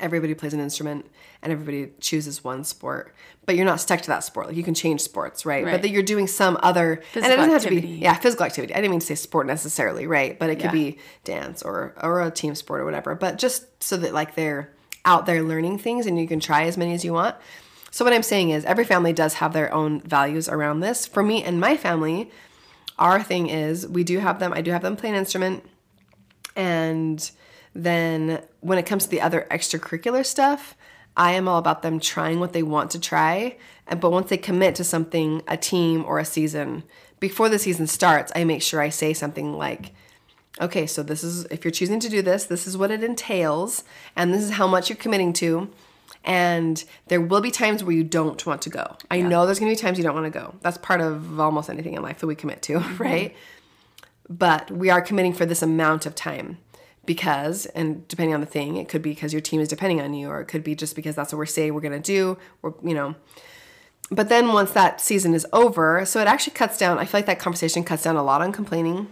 everybody 0.00 0.34
plays 0.34 0.52
an 0.52 0.60
instrument 0.60 1.06
and 1.42 1.52
everybody 1.52 1.92
chooses 2.00 2.42
one 2.42 2.64
sport, 2.64 3.14
but 3.44 3.54
you're 3.54 3.64
not 3.64 3.80
stuck 3.80 4.00
to 4.02 4.08
that 4.08 4.24
sport. 4.24 4.48
Like 4.48 4.56
you 4.56 4.64
can 4.64 4.74
change 4.74 5.00
sports, 5.00 5.46
right? 5.46 5.64
But 5.64 5.82
that 5.82 5.90
you're 5.90 6.02
doing 6.02 6.26
some 6.26 6.58
other 6.62 6.94
and 6.94 7.00
it 7.00 7.04
Physical 7.12 7.36
doesn't 7.36 7.52
have 7.52 7.62
to 7.62 7.68
activity. 7.68 7.86
be 7.86 8.02
yeah 8.02 8.14
physical 8.14 8.46
activity. 8.46 8.74
I 8.74 8.78
didn't 8.78 8.90
mean 8.90 9.00
to 9.00 9.06
say 9.06 9.14
sport 9.14 9.46
necessarily, 9.46 10.06
right? 10.06 10.38
But 10.38 10.50
it 10.50 10.56
could 10.56 10.66
Yeah. 10.66 10.70
be 10.72 10.98
dance 11.24 11.62
or 11.62 11.94
or 12.02 12.20
a 12.22 12.30
team 12.30 12.54
sport 12.54 12.80
or 12.80 12.84
whatever. 12.84 13.14
But 13.14 13.38
just 13.38 13.82
so 13.82 13.96
that 13.98 14.12
like 14.12 14.34
they're 14.34 14.72
out 15.04 15.24
there 15.26 15.42
learning 15.42 15.78
things 15.78 16.06
and 16.06 16.18
you 16.18 16.26
can 16.26 16.40
try 16.40 16.64
as 16.64 16.76
many 16.76 16.92
as 16.92 17.04
you 17.04 17.12
want. 17.12 17.36
So 17.92 18.04
what 18.04 18.12
I'm 18.12 18.24
saying 18.24 18.50
is 18.50 18.64
every 18.64 18.84
family 18.84 19.12
does 19.12 19.34
have 19.34 19.52
their 19.52 19.72
own 19.72 20.00
values 20.00 20.48
around 20.48 20.80
this. 20.80 21.06
For 21.06 21.22
me 21.22 21.42
and 21.44 21.60
my 21.60 21.76
family, 21.76 22.30
our 22.98 23.22
thing 23.22 23.48
is 23.48 23.86
we 23.86 24.02
do 24.02 24.18
have 24.18 24.38
them 24.40 24.52
i 24.54 24.60
do 24.62 24.70
have 24.70 24.80
them 24.82 24.96
play 24.96 25.10
an 25.10 25.14
instrument 25.14 25.62
and 26.56 27.30
then 27.84 28.42
when 28.60 28.78
it 28.78 28.86
comes 28.86 29.04
to 29.04 29.10
the 29.10 29.20
other 29.20 29.46
extracurricular 29.50 30.24
stuff 30.24 30.74
i 31.16 31.32
am 31.32 31.48
all 31.48 31.58
about 31.58 31.82
them 31.82 32.00
trying 32.00 32.40
what 32.40 32.52
they 32.52 32.62
want 32.62 32.90
to 32.90 33.00
try. 33.00 33.56
And 33.86 34.00
but 34.00 34.10
once 34.10 34.28
they 34.28 34.36
commit 34.36 34.74
to 34.76 34.84
something 34.84 35.42
a 35.46 35.56
team 35.56 36.04
or 36.04 36.18
a 36.18 36.24
season 36.24 36.82
before 37.20 37.48
the 37.48 37.58
season 37.58 37.86
starts 37.86 38.32
i 38.34 38.44
make 38.44 38.62
sure 38.62 38.80
i 38.80 38.88
say 38.88 39.12
something 39.12 39.56
like 39.56 39.92
okay 40.60 40.86
so 40.86 41.02
this 41.02 41.22
is 41.22 41.44
if 41.46 41.64
you're 41.64 41.70
choosing 41.70 42.00
to 42.00 42.08
do 42.08 42.22
this 42.22 42.44
this 42.44 42.66
is 42.66 42.76
what 42.76 42.90
it 42.90 43.04
entails 43.04 43.84
and 44.16 44.32
this 44.32 44.42
is 44.42 44.52
how 44.52 44.66
much 44.66 44.88
you're 44.88 44.96
committing 44.96 45.32
to 45.32 45.70
and 46.26 46.84
there 47.06 47.20
will 47.20 47.40
be 47.40 47.50
times 47.50 47.84
where 47.84 47.94
you 47.94 48.02
don't 48.02 48.44
want 48.44 48.62
to 48.62 48.70
go. 48.70 48.96
I 49.10 49.20
know 49.20 49.46
there's 49.46 49.60
going 49.60 49.74
to 49.74 49.80
be 49.80 49.80
times 49.80 49.96
you 49.96 50.04
don't 50.04 50.14
want 50.14 50.32
to 50.32 50.38
go. 50.38 50.56
That's 50.60 50.76
part 50.76 51.00
of 51.00 51.38
almost 51.38 51.70
anything 51.70 51.94
in 51.94 52.02
life 52.02 52.18
that 52.18 52.26
we 52.26 52.34
commit 52.34 52.62
to 52.62 52.78
right? 52.98 53.34
But 54.28 54.70
we 54.72 54.90
are 54.90 55.00
committing 55.00 55.32
for 55.32 55.46
this 55.46 55.62
amount 55.62 56.04
of 56.04 56.16
time 56.16 56.58
because 57.06 57.66
and 57.66 58.06
depending 58.08 58.34
on 58.34 58.40
the 58.40 58.46
thing 58.46 58.76
it 58.76 58.88
could 58.88 59.02
be 59.02 59.10
because 59.10 59.32
your 59.32 59.40
team 59.40 59.60
is 59.60 59.68
depending 59.68 60.00
on 60.00 60.12
you 60.14 60.28
or 60.28 60.40
it 60.40 60.46
could 60.46 60.64
be 60.64 60.74
just 60.74 60.96
because 60.96 61.14
that's 61.14 61.32
what 61.32 61.38
we're 61.38 61.46
saying 61.46 61.74
we're 61.74 61.80
to 61.80 61.98
do 61.98 62.36
or 62.62 62.74
you 62.82 62.94
know. 62.94 63.14
But 64.08 64.28
then 64.28 64.52
once 64.52 64.70
that 64.72 65.00
season 65.00 65.34
is 65.34 65.46
over 65.52 66.04
so 66.04 66.20
it 66.20 66.28
actually 66.28 66.54
cuts 66.54 66.78
down 66.78 66.98
i 66.98 67.04
feel 67.04 67.18
like 67.18 67.26
that 67.26 67.38
conversation 67.38 67.84
cuts 67.84 68.02
down 68.02 68.16
a 68.16 68.22
lot 68.22 68.42
on 68.42 68.52
complaining. 68.52 69.08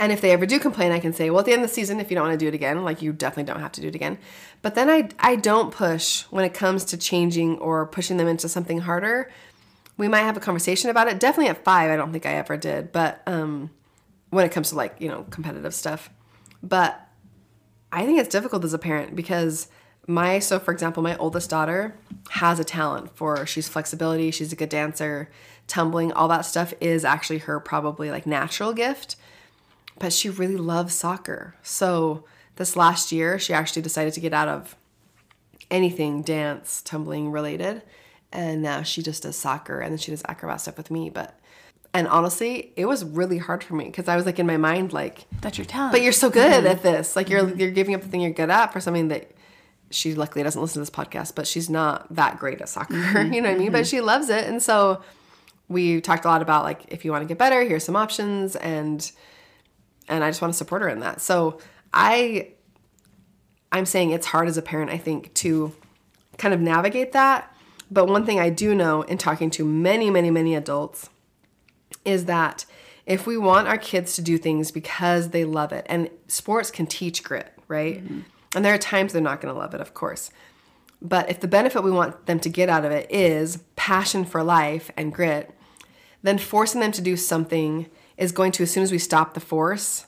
And 0.00 0.10
if 0.10 0.20
they 0.20 0.32
ever 0.32 0.46
do 0.46 0.58
complain 0.58 0.92
i 0.92 0.98
can 0.98 1.12
say 1.12 1.30
well 1.30 1.40
at 1.40 1.46
the 1.46 1.52
end 1.52 1.62
of 1.62 1.68
the 1.68 1.74
season 1.74 2.00
if 2.00 2.10
you 2.10 2.16
don't 2.16 2.26
want 2.26 2.38
to 2.38 2.44
do 2.44 2.48
it 2.48 2.54
again 2.54 2.84
like 2.84 3.02
you 3.02 3.12
definitely 3.12 3.52
don't 3.52 3.60
have 3.60 3.72
to 3.72 3.80
do 3.80 3.88
it 3.88 3.94
again. 3.94 4.18
But 4.62 4.74
then 4.74 4.90
i 4.90 5.08
i 5.18 5.36
don't 5.36 5.72
push 5.72 6.22
when 6.24 6.44
it 6.44 6.54
comes 6.54 6.84
to 6.86 6.96
changing 6.96 7.58
or 7.58 7.86
pushing 7.86 8.16
them 8.16 8.28
into 8.28 8.48
something 8.48 8.80
harder. 8.80 9.30
We 9.98 10.08
might 10.08 10.22
have 10.22 10.36
a 10.36 10.40
conversation 10.40 10.90
about 10.90 11.08
it 11.08 11.20
definitely 11.20 11.50
at 11.50 11.62
five 11.64 11.90
i 11.90 11.96
don't 11.96 12.12
think 12.12 12.26
i 12.26 12.34
ever 12.34 12.56
did 12.56 12.92
but 12.92 13.22
um 13.26 13.70
when 14.30 14.46
it 14.46 14.50
comes 14.50 14.70
to 14.70 14.74
like 14.74 14.96
you 14.98 15.08
know 15.08 15.24
competitive 15.30 15.74
stuff 15.74 16.10
but 16.62 17.08
i 17.90 18.04
think 18.04 18.18
it's 18.18 18.28
difficult 18.28 18.64
as 18.64 18.74
a 18.74 18.78
parent 18.78 19.14
because 19.16 19.68
my 20.06 20.38
so 20.38 20.58
for 20.58 20.72
example 20.72 21.02
my 21.02 21.16
oldest 21.16 21.48
daughter 21.50 21.94
has 22.30 22.58
a 22.58 22.64
talent 22.64 23.14
for 23.16 23.46
she's 23.46 23.68
flexibility 23.68 24.30
she's 24.30 24.52
a 24.52 24.56
good 24.56 24.68
dancer 24.68 25.28
tumbling 25.66 26.12
all 26.12 26.28
that 26.28 26.42
stuff 26.42 26.74
is 26.80 27.04
actually 27.04 27.38
her 27.38 27.60
probably 27.60 28.10
like 28.10 28.26
natural 28.26 28.72
gift. 28.72 29.16
But 29.98 30.12
she 30.12 30.28
really 30.28 30.56
loves 30.56 30.94
soccer. 30.94 31.54
So 31.62 32.24
this 32.56 32.76
last 32.76 33.12
year 33.12 33.38
she 33.38 33.52
actually 33.52 33.82
decided 33.82 34.12
to 34.14 34.20
get 34.20 34.34
out 34.34 34.48
of 34.48 34.76
anything 35.70 36.22
dance 36.22 36.82
tumbling 36.82 37.30
related. 37.30 37.82
And 38.32 38.62
now 38.62 38.82
she 38.82 39.02
just 39.02 39.22
does 39.22 39.36
soccer 39.36 39.80
and 39.80 39.92
then 39.92 39.98
she 39.98 40.10
does 40.10 40.22
acrobat 40.26 40.60
stuff 40.60 40.76
with 40.76 40.90
me. 40.90 41.10
But 41.10 41.38
and 41.94 42.08
honestly 42.08 42.72
it 42.76 42.86
was 42.86 43.04
really 43.04 43.38
hard 43.38 43.62
for 43.62 43.74
me 43.74 43.84
because 43.84 44.08
i 44.08 44.16
was 44.16 44.26
like 44.26 44.38
in 44.38 44.46
my 44.46 44.56
mind 44.56 44.92
like 44.92 45.26
That's 45.40 45.58
your 45.58 45.64
talent. 45.64 45.92
but 45.92 46.02
you're 46.02 46.12
so 46.12 46.30
good 46.30 46.52
mm-hmm. 46.52 46.66
at 46.66 46.82
this. 46.82 47.16
Like 47.16 47.28
you're 47.28 47.42
mm-hmm. 47.42 47.58
you're 47.58 47.70
giving 47.70 47.94
up 47.94 48.02
the 48.02 48.08
thing 48.08 48.20
you're 48.20 48.30
good 48.30 48.50
at 48.50 48.72
for 48.72 48.80
something 48.80 49.08
that 49.08 49.30
she 49.90 50.14
luckily 50.14 50.42
doesn't 50.42 50.60
listen 50.60 50.74
to 50.74 50.80
this 50.80 50.90
podcast 50.90 51.34
but 51.34 51.46
she's 51.46 51.68
not 51.68 52.12
that 52.14 52.38
great 52.38 52.60
at 52.60 52.68
soccer 52.68 52.94
you 52.96 53.02
mm-hmm. 53.02 53.30
know 53.30 53.40
what 53.42 53.50
i 53.50 53.58
mean? 53.58 53.72
But 53.72 53.86
she 53.86 54.00
loves 54.00 54.28
it. 54.30 54.46
And 54.46 54.62
so 54.62 55.02
we 55.68 56.00
talked 56.00 56.24
a 56.24 56.28
lot 56.28 56.42
about 56.42 56.64
like 56.64 56.84
if 56.88 57.04
you 57.04 57.10
want 57.10 57.22
to 57.22 57.28
get 57.28 57.38
better, 57.38 57.62
here's 57.62 57.84
some 57.84 57.96
options 57.96 58.56
and 58.56 59.10
and 60.08 60.24
I 60.24 60.30
just 60.30 60.42
want 60.42 60.52
to 60.52 60.58
support 60.58 60.82
her 60.82 60.88
in 60.88 61.00
that. 61.00 61.20
So 61.20 61.58
I 61.92 62.50
I'm 63.70 63.86
saying 63.86 64.10
it's 64.10 64.26
hard 64.26 64.48
as 64.48 64.56
a 64.58 64.62
parent, 64.62 64.90
I 64.90 64.98
think, 64.98 65.32
to 65.34 65.72
kind 66.36 66.52
of 66.52 66.60
navigate 66.60 67.12
that. 67.12 67.54
But 67.90 68.06
one 68.06 68.26
thing 68.26 68.38
I 68.38 68.50
do 68.50 68.74
know 68.74 69.02
in 69.02 69.18
talking 69.18 69.50
to 69.50 69.64
many, 69.64 70.10
many, 70.10 70.30
many 70.30 70.54
adults 70.54 71.08
is 72.04 72.26
that 72.26 72.64
if 73.06 73.26
we 73.26 73.36
want 73.36 73.68
our 73.68 73.78
kids 73.78 74.14
to 74.14 74.22
do 74.22 74.38
things 74.38 74.70
because 74.70 75.30
they 75.30 75.44
love 75.44 75.72
it, 75.72 75.86
and 75.88 76.08
sports 76.28 76.70
can 76.70 76.86
teach 76.86 77.22
grit, 77.22 77.52
right? 77.68 78.02
Mm-hmm. 78.04 78.20
And 78.54 78.64
there 78.64 78.74
are 78.74 78.78
times 78.78 79.12
they're 79.12 79.22
not 79.22 79.40
going 79.40 79.52
to 79.52 79.58
love 79.58 79.74
it, 79.74 79.80
of 79.80 79.94
course. 79.94 80.30
But 81.00 81.28
if 81.28 81.40
the 81.40 81.48
benefit 81.48 81.82
we 81.82 81.90
want 81.90 82.26
them 82.26 82.38
to 82.40 82.48
get 82.48 82.68
out 82.68 82.84
of 82.84 82.92
it 82.92 83.10
is 83.10 83.58
passion 83.74 84.24
for 84.24 84.42
life 84.42 84.90
and 84.96 85.12
grit, 85.12 85.50
then 86.22 86.38
forcing 86.38 86.80
them 86.80 86.92
to 86.92 87.00
do 87.00 87.16
something 87.16 87.88
is 88.16 88.30
going 88.30 88.52
to, 88.52 88.62
as 88.62 88.70
soon 88.70 88.84
as 88.84 88.92
we 88.92 88.98
stop 88.98 89.34
the 89.34 89.40
force, 89.40 90.06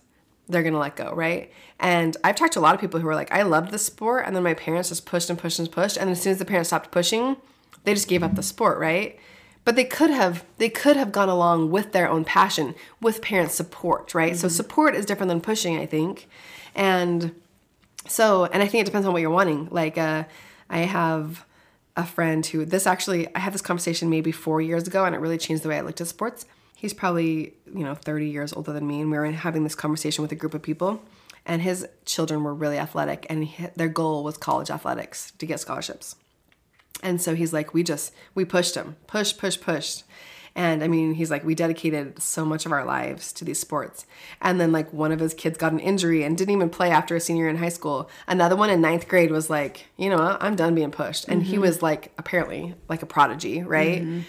they're 0.48 0.62
going 0.62 0.74
to 0.74 0.78
let 0.78 0.94
go, 0.94 1.12
right? 1.14 1.50
And 1.80 2.16
I've 2.22 2.36
talked 2.36 2.52
to 2.52 2.60
a 2.60 2.60
lot 2.60 2.74
of 2.74 2.80
people 2.80 3.00
who 3.00 3.08
are 3.08 3.14
like, 3.14 3.32
I 3.32 3.42
loved 3.42 3.72
the 3.72 3.78
sport, 3.78 4.24
and 4.26 4.36
then 4.36 4.42
my 4.42 4.54
parents 4.54 4.90
just 4.90 5.06
pushed 5.06 5.30
and 5.30 5.38
pushed 5.38 5.58
and 5.58 5.70
pushed. 5.70 5.96
And 5.96 6.10
as 6.10 6.22
soon 6.22 6.32
as 6.32 6.38
the 6.38 6.44
parents 6.44 6.68
stopped 6.68 6.92
pushing, 6.92 7.36
they 7.82 7.94
just 7.94 8.08
gave 8.08 8.22
up 8.22 8.36
the 8.36 8.42
sport, 8.42 8.78
right? 8.78 9.18
But 9.64 9.76
they 9.76 9.84
could 9.84 10.10
have 10.10 10.44
they 10.58 10.68
could 10.68 10.96
have 10.96 11.10
gone 11.10 11.28
along 11.28 11.70
with 11.70 11.92
their 11.92 12.08
own 12.08 12.24
passion 12.24 12.74
with 13.00 13.22
parents' 13.22 13.54
support, 13.54 14.14
right? 14.14 14.32
Mm-hmm. 14.32 14.40
So 14.40 14.48
support 14.48 14.94
is 14.94 15.06
different 15.06 15.28
than 15.28 15.40
pushing, 15.40 15.78
I 15.78 15.86
think. 15.86 16.28
And 16.74 17.34
so, 18.06 18.44
and 18.46 18.62
I 18.62 18.66
think 18.66 18.82
it 18.82 18.84
depends 18.84 19.06
on 19.06 19.12
what 19.12 19.22
you're 19.22 19.30
wanting. 19.30 19.68
Like, 19.70 19.96
uh, 19.96 20.24
I 20.68 20.78
have 20.78 21.46
a 21.96 22.04
friend 22.04 22.44
who 22.44 22.64
this 22.64 22.86
actually 22.86 23.34
I 23.34 23.38
had 23.38 23.54
this 23.54 23.62
conversation 23.62 24.10
maybe 24.10 24.32
four 24.32 24.60
years 24.60 24.86
ago, 24.86 25.04
and 25.04 25.14
it 25.14 25.18
really 25.18 25.38
changed 25.38 25.62
the 25.62 25.68
way 25.68 25.78
I 25.78 25.82
looked 25.82 26.00
at 26.00 26.08
sports. 26.08 26.46
He's 26.76 26.92
probably 26.92 27.54
you 27.72 27.84
know 27.84 27.94
30 27.94 28.28
years 28.28 28.52
older 28.52 28.72
than 28.72 28.86
me, 28.86 29.00
and 29.00 29.10
we 29.10 29.16
were 29.16 29.30
having 29.30 29.64
this 29.64 29.74
conversation 29.74 30.22
with 30.22 30.32
a 30.32 30.36
group 30.36 30.54
of 30.54 30.62
people, 30.62 31.02
and 31.46 31.62
his 31.62 31.86
children 32.04 32.42
were 32.42 32.54
really 32.54 32.78
athletic, 32.78 33.26
and 33.30 33.44
he, 33.44 33.68
their 33.76 33.88
goal 33.88 34.24
was 34.24 34.36
college 34.36 34.70
athletics 34.70 35.32
to 35.38 35.46
get 35.46 35.60
scholarships. 35.60 36.16
And 37.02 37.20
so 37.20 37.34
he's 37.34 37.52
like, 37.52 37.74
we 37.74 37.82
just 37.82 38.12
we 38.34 38.44
pushed 38.44 38.74
him, 38.74 38.96
push, 39.06 39.36
push, 39.36 39.60
pushed. 39.60 40.04
And 40.56 40.84
I 40.84 40.88
mean, 40.88 41.14
he's 41.14 41.32
like, 41.32 41.44
we 41.44 41.56
dedicated 41.56 42.22
so 42.22 42.44
much 42.44 42.64
of 42.64 42.70
our 42.70 42.84
lives 42.84 43.32
to 43.32 43.44
these 43.44 43.58
sports. 43.58 44.06
And 44.40 44.60
then, 44.60 44.70
like, 44.70 44.92
one 44.92 45.10
of 45.10 45.18
his 45.18 45.34
kids 45.34 45.58
got 45.58 45.72
an 45.72 45.80
injury 45.80 46.22
and 46.22 46.38
didn't 46.38 46.54
even 46.54 46.70
play 46.70 46.90
after 46.90 47.16
a 47.16 47.20
senior 47.20 47.48
in 47.48 47.56
high 47.56 47.70
school. 47.70 48.08
Another 48.28 48.54
one 48.54 48.70
in 48.70 48.80
ninth 48.80 49.08
grade 49.08 49.32
was 49.32 49.50
like, 49.50 49.86
you 49.96 50.08
know, 50.08 50.36
I'm 50.40 50.54
done 50.54 50.76
being 50.76 50.92
pushed. 50.92 51.26
And 51.26 51.42
mm-hmm. 51.42 51.50
he 51.50 51.58
was 51.58 51.82
like, 51.82 52.12
apparently, 52.18 52.74
like 52.88 53.02
a 53.02 53.06
prodigy, 53.06 53.62
right? 53.62 54.02
Mm-hmm. 54.02 54.20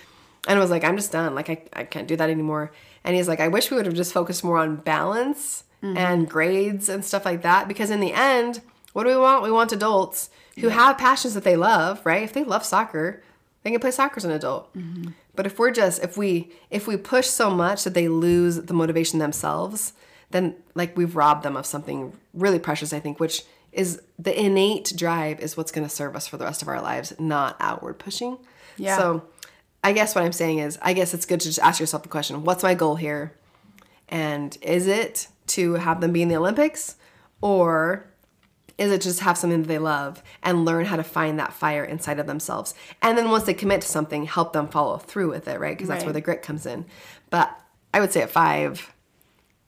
And 0.47 0.59
was 0.59 0.71
like, 0.71 0.83
I'm 0.83 0.95
just 0.95 1.11
done. 1.11 1.35
Like, 1.35 1.49
I, 1.49 1.61
I 1.73 1.83
can't 1.83 2.07
do 2.07 2.15
that 2.15 2.29
anymore. 2.29 2.71
And 3.03 3.15
he's 3.15 3.27
like, 3.27 3.39
I 3.39 3.47
wish 3.47 3.69
we 3.69 3.77
would 3.77 3.85
have 3.85 3.95
just 3.95 4.13
focused 4.13 4.43
more 4.43 4.57
on 4.57 4.77
balance 4.77 5.63
mm-hmm. 5.83 5.95
and 5.95 6.27
grades 6.27 6.89
and 6.89 7.05
stuff 7.05 7.23
like 7.23 7.43
that. 7.43 7.67
Because 7.67 7.91
in 7.91 7.99
the 7.99 8.13
end, 8.13 8.61
what 8.95 9.03
do 9.03 9.09
we 9.09 9.17
want? 9.17 9.43
We 9.43 9.51
want 9.51 9.73
adults 9.73 10.29
who 10.55 10.67
yeah. 10.67 10.73
have 10.73 10.97
passions 10.97 11.33
that 11.33 11.43
they 11.43 11.57
love, 11.57 11.99
right? 12.05 12.23
If 12.23 12.31
they 12.31 12.45
love 12.45 12.63
soccer, 12.63 13.21
they 13.61 13.69
can 13.71 13.81
play 13.81 13.91
soccer 13.91 14.15
as 14.15 14.23
an 14.23 14.31
adult. 14.31 14.73
Mm-hmm. 14.73 15.09
But 15.35 15.45
if 15.45 15.59
we're 15.59 15.71
just 15.71 16.01
if 16.01 16.15
we 16.15 16.49
if 16.69 16.87
we 16.87 16.95
push 16.95 17.27
so 17.27 17.49
much 17.49 17.83
that 17.83 17.93
they 17.93 18.07
lose 18.07 18.55
the 18.55 18.73
motivation 18.73 19.19
themselves, 19.19 19.91
then 20.31 20.55
like 20.75 20.95
we've 20.95 21.13
robbed 21.13 21.43
them 21.43 21.57
of 21.57 21.65
something 21.65 22.13
really 22.33 22.57
precious, 22.57 22.93
I 22.93 23.01
think, 23.01 23.19
which 23.19 23.43
is 23.73 24.01
the 24.17 24.33
innate 24.33 24.93
drive 24.95 25.41
is 25.41 25.57
what's 25.57 25.73
going 25.73 25.85
to 25.85 25.93
serve 25.93 26.15
us 26.15 26.25
for 26.25 26.37
the 26.37 26.45
rest 26.45 26.61
of 26.61 26.69
our 26.69 26.81
lives, 26.81 27.13
not 27.19 27.57
outward 27.59 27.99
pushing. 27.99 28.37
Yeah. 28.77 28.97
So 28.97 29.25
I 29.83 29.91
guess 29.91 30.15
what 30.15 30.23
I'm 30.23 30.31
saying 30.31 30.59
is 30.59 30.79
I 30.81 30.93
guess 30.93 31.13
it's 31.13 31.25
good 31.25 31.41
to 31.41 31.47
just 31.49 31.59
ask 31.59 31.81
yourself 31.81 32.03
the 32.03 32.07
question, 32.07 32.45
what's 32.45 32.63
my 32.63 32.75
goal 32.75 32.95
here? 32.95 33.33
And 34.07 34.57
is 34.61 34.87
it 34.87 35.27
to 35.47 35.73
have 35.73 35.99
them 35.99 36.13
be 36.13 36.21
in 36.21 36.29
the 36.29 36.37
Olympics 36.37 36.95
or 37.41 38.07
is 38.77 38.91
it 38.91 39.01
just 39.01 39.21
have 39.21 39.37
something 39.37 39.61
that 39.61 39.67
they 39.67 39.79
love 39.79 40.21
and 40.43 40.65
learn 40.65 40.85
how 40.85 40.97
to 40.97 41.03
find 41.03 41.39
that 41.39 41.53
fire 41.53 41.83
inside 41.83 42.19
of 42.19 42.27
themselves. 42.27 42.73
And 43.01 43.17
then 43.17 43.29
once 43.29 43.45
they 43.45 43.53
commit 43.53 43.81
to 43.81 43.87
something 43.87 44.25
help 44.25 44.53
them 44.53 44.67
follow 44.67 44.97
through 44.97 45.29
with 45.29 45.47
it 45.47 45.59
right? 45.59 45.75
Because 45.75 45.87
that's 45.87 45.99
right. 45.99 46.07
where 46.07 46.13
the 46.13 46.21
grit 46.21 46.41
comes 46.41 46.65
in. 46.65 46.85
But 47.29 47.57
i 47.93 47.99
would 48.01 48.11
say 48.11 48.21
at 48.21 48.29
five 48.29 48.93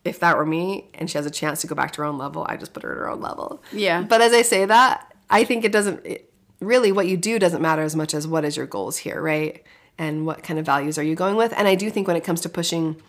if 0.03 0.19
that 0.19 0.37
were 0.37 0.45
me 0.45 0.89
and 0.93 1.09
she 1.09 1.17
has 1.17 1.25
a 1.25 1.31
chance 1.31 1.61
to 1.61 1.67
go 1.67 1.75
back 1.75 1.91
to 1.91 2.01
her 2.01 2.05
own 2.05 2.17
level 2.17 2.45
i 2.49 2.57
just 2.57 2.73
put 2.73 2.83
her 2.83 2.91
at 2.91 2.97
her 2.97 3.09
own 3.09 3.21
level. 3.21 3.63
Yeah. 3.71 4.01
But 4.01 4.21
as 4.21 4.33
i 4.33 4.41
say 4.41 4.65
that 4.65 5.13
i 5.29 5.43
think 5.43 5.63
it 5.63 5.71
doesn't 5.71 6.05
it, 6.05 6.31
really 6.59 6.91
what 6.91 7.07
you 7.07 7.17
do 7.17 7.39
doesn't 7.39 7.61
matter 7.61 7.83
as 7.83 7.95
much 7.95 8.13
as 8.13 8.27
what 8.27 8.43
is 8.43 8.57
your 8.57 8.67
goals 8.67 8.97
here 8.97 9.21
right? 9.21 9.63
And 9.99 10.27
what 10.27 10.43
kind 10.43 10.59
of 10.59 10.65
values 10.65 10.99
are 10.99 11.03
you 11.03 11.15
going 11.15 11.35
with? 11.37 11.53
And 11.57 11.67
i 11.67 11.75
do 11.75 11.89
think 11.89 12.07
when 12.07 12.17
it 12.17 12.23
comes 12.23 12.41
to 12.41 12.49
pushing 12.49 13.01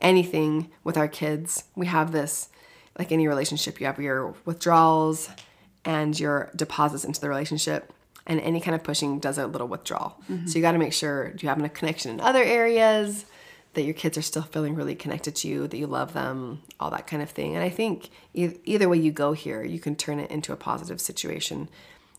anything 0.00 0.70
with 0.84 0.96
our 0.96 1.08
kids 1.08 1.64
we 1.74 1.86
have 1.86 2.12
this 2.12 2.48
like 2.98 3.12
any 3.12 3.28
relationship, 3.28 3.80
you 3.80 3.86
have 3.86 3.98
your 3.98 4.34
withdrawals 4.44 5.28
and 5.84 6.18
your 6.18 6.50
deposits 6.56 7.04
into 7.04 7.20
the 7.20 7.28
relationship. 7.28 7.92
And 8.28 8.40
any 8.40 8.60
kind 8.60 8.74
of 8.74 8.82
pushing 8.82 9.20
does 9.20 9.38
a 9.38 9.46
little 9.46 9.68
withdrawal. 9.68 10.16
Mm-hmm. 10.28 10.48
So 10.48 10.58
you 10.58 10.62
got 10.62 10.72
to 10.72 10.78
make 10.78 10.92
sure 10.92 11.32
you 11.38 11.48
have 11.48 11.62
a 11.62 11.68
connection 11.68 12.10
in 12.10 12.20
other 12.20 12.42
areas, 12.42 13.24
that 13.74 13.82
your 13.82 13.94
kids 13.94 14.16
are 14.16 14.22
still 14.22 14.42
feeling 14.42 14.74
really 14.74 14.94
connected 14.94 15.36
to 15.36 15.48
you, 15.48 15.68
that 15.68 15.76
you 15.76 15.86
love 15.86 16.14
them, 16.14 16.62
all 16.80 16.90
that 16.90 17.06
kind 17.06 17.22
of 17.22 17.30
thing. 17.30 17.54
And 17.54 17.62
I 17.62 17.68
think 17.68 18.08
e- 18.32 18.54
either 18.64 18.88
way 18.88 18.96
you 18.96 19.12
go 19.12 19.32
here, 19.32 19.62
you 19.62 19.78
can 19.78 19.94
turn 19.94 20.18
it 20.18 20.30
into 20.30 20.52
a 20.52 20.56
positive 20.56 20.98
situation 20.98 21.68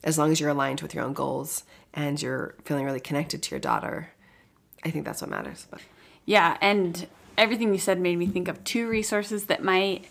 as 0.03 0.19
long 0.19 0.31
as 0.31 0.39
you're 0.39 0.51
aligned 0.51 0.81
with 0.81 0.93
your 0.93 1.03
own 1.03 1.13
goals 1.13 1.63
and 1.96 2.22
you're 2.22 2.53
feeling 2.63 2.86
really 2.86 3.00
connected 3.00 3.41
to 3.41 3.51
your 3.51 3.60
daughter. 3.60 4.12
I 4.86 4.91
think 4.91 5.03
that's 5.03 5.19
what 5.19 5.31
matters. 5.31 5.65
But. 5.69 5.81
Yeah, 6.25 6.57
and 6.62 7.07
everything 7.39 7.74
you 7.74 7.79
said 7.79 8.00
made 8.00 8.17
me 8.17 8.27
think 8.27 8.48
of 8.48 8.63
two 8.63 8.88
resources 8.88 9.46
that 9.46 9.63
might 9.63 10.05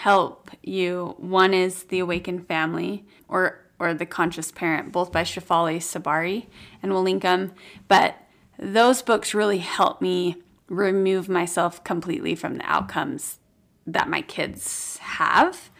help 0.00 0.50
you. 0.62 1.14
One 1.18 1.52
is 1.52 1.84
The 1.84 1.98
Awakened 1.98 2.46
Family 2.48 3.04
or 3.28 3.60
or 3.78 3.94
The 3.94 4.06
Conscious 4.06 4.50
Parent, 4.50 4.92
both 4.92 5.10
by 5.10 5.22
Shefali 5.22 5.78
Tsabary, 5.78 6.46
and 6.82 6.92
we'll 6.92 7.02
link 7.02 7.22
them. 7.22 7.52
But 7.88 8.16
those 8.58 9.00
books 9.02 9.32
really 9.34 9.58
help 9.58 10.02
me 10.02 10.36
remove 10.68 11.28
myself 11.28 11.82
completely 11.82 12.34
from 12.34 12.56
the 12.56 12.64
outcomes 12.64 13.38
that 13.86 14.08
my 14.08 14.20
kids 14.20 14.98
have. 14.98 15.70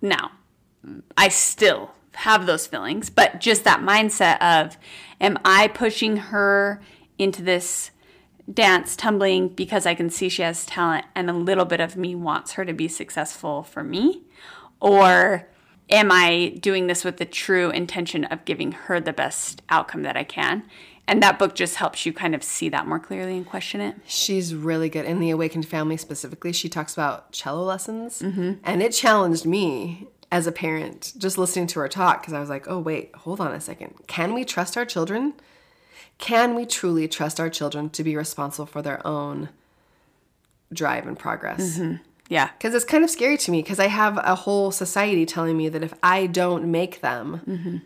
Now, 0.00 0.30
I 1.16 1.28
still 1.28 1.90
have 2.14 2.46
those 2.46 2.66
feelings, 2.66 3.10
but 3.10 3.40
just 3.40 3.64
that 3.64 3.80
mindset 3.80 4.40
of, 4.40 4.76
am 5.20 5.38
I 5.44 5.68
pushing 5.68 6.16
her 6.16 6.80
into 7.18 7.42
this 7.42 7.90
dance 8.52 8.96
tumbling 8.96 9.48
because 9.48 9.86
I 9.86 9.94
can 9.94 10.10
see 10.10 10.28
she 10.28 10.42
has 10.42 10.64
talent 10.66 11.06
and 11.14 11.28
a 11.28 11.34
little 11.34 11.64
bit 11.64 11.80
of 11.80 11.96
me 11.96 12.14
wants 12.14 12.52
her 12.52 12.64
to 12.64 12.72
be 12.72 12.88
successful 12.88 13.62
for 13.62 13.82
me? 13.82 14.22
Or 14.80 15.48
am 15.90 16.10
I 16.12 16.56
doing 16.60 16.86
this 16.86 17.04
with 17.04 17.18
the 17.18 17.24
true 17.24 17.70
intention 17.70 18.24
of 18.24 18.44
giving 18.44 18.72
her 18.72 19.00
the 19.00 19.12
best 19.12 19.62
outcome 19.68 20.02
that 20.02 20.16
I 20.16 20.24
can? 20.24 20.64
And 21.06 21.22
that 21.22 21.38
book 21.38 21.54
just 21.54 21.76
helps 21.76 22.04
you 22.04 22.12
kind 22.12 22.34
of 22.34 22.42
see 22.42 22.68
that 22.68 22.86
more 22.86 22.98
clearly 22.98 23.36
and 23.36 23.46
question 23.46 23.80
it. 23.80 23.96
She's 24.06 24.54
really 24.54 24.90
good. 24.90 25.06
In 25.06 25.20
The 25.20 25.30
Awakened 25.30 25.66
Family 25.66 25.96
specifically, 25.96 26.52
she 26.52 26.68
talks 26.68 26.92
about 26.92 27.32
cello 27.32 27.64
lessons. 27.64 28.20
Mm-hmm. 28.20 28.54
And 28.62 28.82
it 28.82 28.92
challenged 28.92 29.46
me 29.46 30.08
as 30.30 30.46
a 30.46 30.52
parent 30.52 31.14
just 31.16 31.38
listening 31.38 31.66
to 31.68 31.80
her 31.80 31.88
talk 31.88 32.20
because 32.20 32.34
I 32.34 32.40
was 32.40 32.50
like, 32.50 32.68
oh, 32.68 32.78
wait, 32.78 33.14
hold 33.14 33.40
on 33.40 33.54
a 33.54 33.60
second. 33.60 33.94
Can 34.06 34.34
we 34.34 34.44
trust 34.44 34.76
our 34.76 34.84
children? 34.84 35.32
Can 36.18 36.54
we 36.54 36.66
truly 36.66 37.08
trust 37.08 37.38
our 37.40 37.48
children 37.48 37.90
to 37.90 38.04
be 38.04 38.16
responsible 38.16 38.66
for 38.66 38.82
their 38.82 39.04
own 39.06 39.48
drive 40.72 41.06
and 41.06 41.18
progress? 41.18 41.78
Mm-hmm. 41.78 42.02
Yeah. 42.28 42.50
Because 42.58 42.74
it's 42.74 42.84
kind 42.84 43.04
of 43.04 43.10
scary 43.10 43.38
to 43.38 43.50
me 43.50 43.62
because 43.62 43.78
I 43.78 43.86
have 43.86 44.18
a 44.18 44.34
whole 44.34 44.70
society 44.70 45.24
telling 45.24 45.56
me 45.56 45.68
that 45.68 45.82
if 45.82 45.94
I 46.02 46.26
don't 46.26 46.70
make 46.70 47.00
them, 47.00 47.40
mm-hmm. 47.46 47.76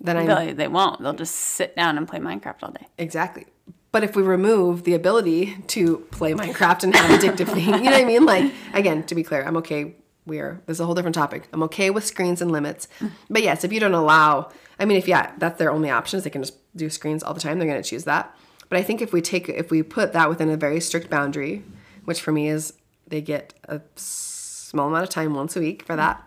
then 0.00 0.16
I. 0.16 0.24
Really, 0.24 0.52
they 0.52 0.68
won't. 0.68 1.02
They'll 1.02 1.12
just 1.12 1.34
sit 1.34 1.76
down 1.76 1.98
and 1.98 2.08
play 2.08 2.18
Minecraft 2.18 2.62
all 2.62 2.70
day. 2.70 2.86
Exactly. 2.98 3.46
But 3.90 4.02
if 4.02 4.16
we 4.16 4.22
remove 4.22 4.84
the 4.84 4.94
ability 4.94 5.58
to 5.68 5.98
play 6.10 6.32
Minecraft 6.32 6.84
and 6.84 6.96
have 6.96 7.20
addictive 7.20 7.52
things, 7.52 7.66
you 7.66 7.82
know 7.82 7.90
what 7.90 8.00
I 8.00 8.04
mean? 8.04 8.24
Like, 8.24 8.50
again, 8.72 9.02
to 9.04 9.14
be 9.14 9.22
clear, 9.22 9.44
I'm 9.44 9.58
okay. 9.58 9.96
We 10.24 10.38
are, 10.38 10.60
there's 10.66 10.80
a 10.80 10.84
whole 10.84 10.94
different 10.94 11.14
topic. 11.14 11.48
I'm 11.52 11.62
okay 11.64 11.90
with 11.90 12.04
screens 12.04 12.40
and 12.40 12.52
limits. 12.52 12.86
But 13.28 13.42
yes, 13.42 13.64
if 13.64 13.72
you 13.72 13.80
don't 13.80 13.94
allow, 13.94 14.50
I 14.78 14.84
mean, 14.84 14.96
if, 14.96 15.08
yeah, 15.08 15.32
that's 15.38 15.58
their 15.58 15.72
only 15.72 15.90
options, 15.90 16.22
they 16.22 16.30
can 16.30 16.42
just 16.42 16.56
do 16.76 16.88
screens 16.90 17.22
all 17.22 17.34
the 17.34 17.40
time, 17.40 17.58
they're 17.58 17.68
going 17.68 17.82
to 17.82 17.88
choose 17.88 18.04
that. 18.04 18.34
But 18.68 18.78
I 18.78 18.82
think 18.82 19.02
if 19.02 19.12
we 19.12 19.20
take 19.20 19.48
if 19.48 19.70
we 19.70 19.82
put 19.82 20.12
that 20.12 20.28
within 20.28 20.48
a 20.48 20.56
very 20.56 20.80
strict 20.80 21.10
boundary, 21.10 21.62
which 22.04 22.20
for 22.20 22.32
me 22.32 22.48
is 22.48 22.74
they 23.06 23.20
get 23.20 23.52
a 23.68 23.82
small 23.96 24.88
amount 24.88 25.04
of 25.04 25.10
time 25.10 25.34
once 25.34 25.56
a 25.56 25.60
week 25.60 25.82
for 25.82 25.96
that. 25.96 26.26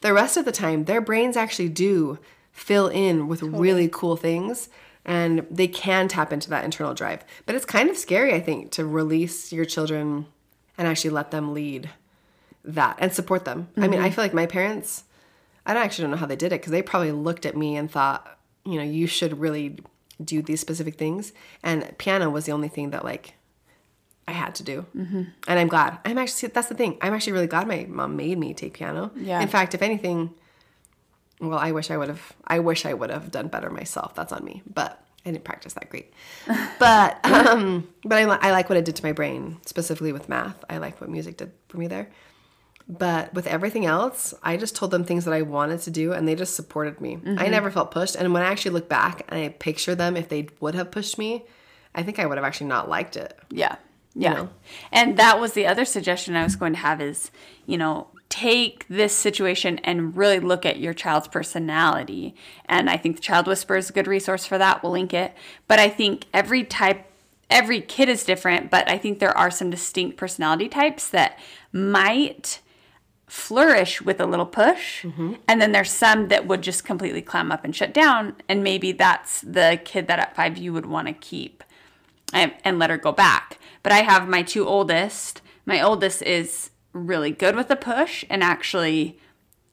The 0.00 0.12
rest 0.12 0.36
of 0.36 0.44
the 0.44 0.52
time, 0.52 0.84
their 0.84 1.00
brains 1.00 1.36
actually 1.36 1.68
do 1.68 2.18
fill 2.52 2.88
in 2.88 3.26
with 3.26 3.40
totally. 3.40 3.60
really 3.60 3.88
cool 3.88 4.16
things 4.16 4.68
and 5.04 5.46
they 5.50 5.66
can 5.66 6.08
tap 6.08 6.32
into 6.32 6.50
that 6.50 6.64
internal 6.64 6.94
drive. 6.94 7.24
But 7.46 7.54
it's 7.54 7.64
kind 7.64 7.90
of 7.90 7.96
scary, 7.96 8.34
I 8.34 8.40
think, 8.40 8.70
to 8.72 8.84
release 8.84 9.52
your 9.52 9.64
children 9.64 10.26
and 10.78 10.86
actually 10.86 11.10
let 11.10 11.30
them 11.30 11.52
lead 11.52 11.90
that 12.64 12.96
and 12.98 13.12
support 13.12 13.44
them. 13.44 13.68
Mm-hmm. 13.72 13.84
I 13.84 13.88
mean, 13.88 14.00
I 14.00 14.04
mm-hmm. 14.04 14.14
feel 14.14 14.24
like 14.24 14.34
my 14.34 14.46
parents, 14.46 15.04
I 15.66 15.74
don't 15.74 15.82
actually 15.82 16.02
don't 16.02 16.12
know 16.12 16.16
how 16.18 16.26
they 16.26 16.36
did 16.36 16.52
it 16.52 16.60
because 16.60 16.72
they 16.72 16.82
probably 16.82 17.12
looked 17.12 17.46
at 17.46 17.56
me 17.56 17.76
and 17.76 17.90
thought, 17.90 18.38
you 18.64 18.76
know, 18.76 18.84
you 18.84 19.06
should 19.06 19.38
really 19.40 19.78
do 20.22 20.42
these 20.42 20.60
specific 20.60 20.96
things. 20.96 21.32
And 21.62 21.96
piano 21.98 22.30
was 22.30 22.46
the 22.46 22.52
only 22.52 22.68
thing 22.68 22.90
that 22.90 23.04
like 23.04 23.34
I 24.28 24.32
had 24.32 24.54
to 24.56 24.62
do. 24.62 24.86
Mm-hmm. 24.96 25.22
And 25.48 25.58
I'm 25.58 25.68
glad. 25.68 25.98
I'm 26.04 26.18
actually, 26.18 26.50
that's 26.50 26.68
the 26.68 26.74
thing. 26.74 26.98
I'm 27.00 27.14
actually 27.14 27.32
really 27.32 27.46
glad 27.46 27.66
my 27.66 27.86
mom 27.88 28.16
made 28.16 28.38
me 28.38 28.54
take 28.54 28.74
piano. 28.74 29.10
Yeah. 29.16 29.40
In 29.40 29.48
fact, 29.48 29.74
if 29.74 29.82
anything, 29.82 30.32
well, 31.40 31.58
I 31.58 31.72
wish 31.72 31.90
I 31.90 31.96
would 31.96 32.08
have, 32.08 32.32
I 32.46 32.60
wish 32.60 32.86
I 32.86 32.94
would 32.94 33.10
have 33.10 33.30
done 33.30 33.48
better 33.48 33.70
myself. 33.70 34.14
That's 34.14 34.32
on 34.32 34.44
me. 34.44 34.62
But 34.72 35.02
I 35.24 35.32
didn't 35.32 35.44
practice 35.44 35.72
that 35.74 35.90
great. 35.90 36.12
But, 36.78 37.22
um, 37.26 37.88
but 38.04 38.16
I, 38.16 38.22
I 38.22 38.52
like 38.52 38.70
what 38.70 38.78
it 38.78 38.86
did 38.86 38.96
to 38.96 39.04
my 39.04 39.12
brain, 39.12 39.58
specifically 39.66 40.12
with 40.12 40.30
math. 40.30 40.64
I 40.70 40.78
like 40.78 41.00
what 41.00 41.10
music 41.10 41.36
did 41.36 41.52
for 41.68 41.76
me 41.76 41.88
there. 41.88 42.08
But 42.90 43.32
with 43.34 43.46
everything 43.46 43.86
else, 43.86 44.34
I 44.42 44.56
just 44.56 44.74
told 44.74 44.90
them 44.90 45.04
things 45.04 45.24
that 45.24 45.32
I 45.32 45.42
wanted 45.42 45.80
to 45.82 45.92
do 45.92 46.12
and 46.12 46.26
they 46.26 46.34
just 46.34 46.56
supported 46.56 47.00
me. 47.00 47.14
I 47.14 47.18
mm-hmm. 47.18 47.50
never 47.50 47.70
felt 47.70 47.92
pushed. 47.92 48.16
And 48.16 48.34
when 48.34 48.42
I 48.42 48.46
actually 48.46 48.72
look 48.72 48.88
back 48.88 49.22
and 49.28 49.38
I 49.38 49.48
picture 49.48 49.94
them, 49.94 50.16
if 50.16 50.28
they 50.28 50.48
would 50.58 50.74
have 50.74 50.90
pushed 50.90 51.16
me, 51.16 51.44
I 51.94 52.02
think 52.02 52.18
I 52.18 52.26
would 52.26 52.36
have 52.36 52.44
actually 52.44 52.66
not 52.66 52.88
liked 52.88 53.16
it. 53.16 53.38
Yeah. 53.48 53.76
Yeah. 54.14 54.32
know? 54.32 54.48
And 54.90 55.16
that 55.18 55.38
was 55.38 55.52
the 55.52 55.66
other 55.66 55.84
suggestion 55.84 56.34
I 56.34 56.42
was 56.42 56.56
going 56.56 56.72
to 56.72 56.80
have 56.80 57.00
is, 57.00 57.30
you 57.64 57.78
know, 57.78 58.08
take 58.28 58.86
this 58.88 59.14
situation 59.14 59.78
and 59.84 60.16
really 60.16 60.40
look 60.40 60.66
at 60.66 60.80
your 60.80 60.94
child's 60.94 61.28
personality. 61.28 62.34
And 62.66 62.90
I 62.90 62.96
think 62.96 63.16
the 63.16 63.22
Child 63.22 63.46
Whisperer 63.46 63.76
is 63.76 63.90
a 63.90 63.92
good 63.92 64.08
resource 64.08 64.46
for 64.46 64.58
that. 64.58 64.82
We'll 64.82 64.92
link 64.92 65.14
it. 65.14 65.32
But 65.68 65.78
I 65.78 65.88
think 65.88 66.26
every 66.34 66.64
type, 66.64 67.06
every 67.48 67.80
kid 67.80 68.08
is 68.08 68.24
different, 68.24 68.68
but 68.68 68.88
I 68.90 68.98
think 68.98 69.20
there 69.20 69.36
are 69.36 69.50
some 69.50 69.70
distinct 69.70 70.16
personality 70.16 70.68
types 70.68 71.08
that 71.10 71.38
might 71.72 72.60
flourish 73.30 74.02
with 74.02 74.20
a 74.20 74.26
little 74.26 74.46
push. 74.46 75.04
Mm-hmm. 75.04 75.34
And 75.46 75.62
then 75.62 75.70
there's 75.70 75.92
some 75.92 76.28
that 76.28 76.48
would 76.48 76.62
just 76.62 76.84
completely 76.84 77.22
clam 77.22 77.52
up 77.52 77.64
and 77.64 77.74
shut 77.74 77.94
down. 77.94 78.34
And 78.48 78.64
maybe 78.64 78.90
that's 78.90 79.40
the 79.42 79.80
kid 79.84 80.08
that 80.08 80.18
at 80.18 80.34
five 80.34 80.58
you 80.58 80.72
would 80.72 80.86
want 80.86 81.06
to 81.06 81.14
keep 81.14 81.62
and, 82.32 82.52
and 82.64 82.78
let 82.80 82.90
her 82.90 82.98
go 82.98 83.12
back. 83.12 83.58
But 83.84 83.92
I 83.92 83.98
have 83.98 84.28
my 84.28 84.42
two 84.42 84.66
oldest. 84.66 85.42
My 85.64 85.80
oldest 85.80 86.22
is 86.22 86.70
really 86.92 87.30
good 87.30 87.54
with 87.54 87.70
a 87.70 87.76
push 87.76 88.24
and 88.28 88.42
actually 88.42 89.16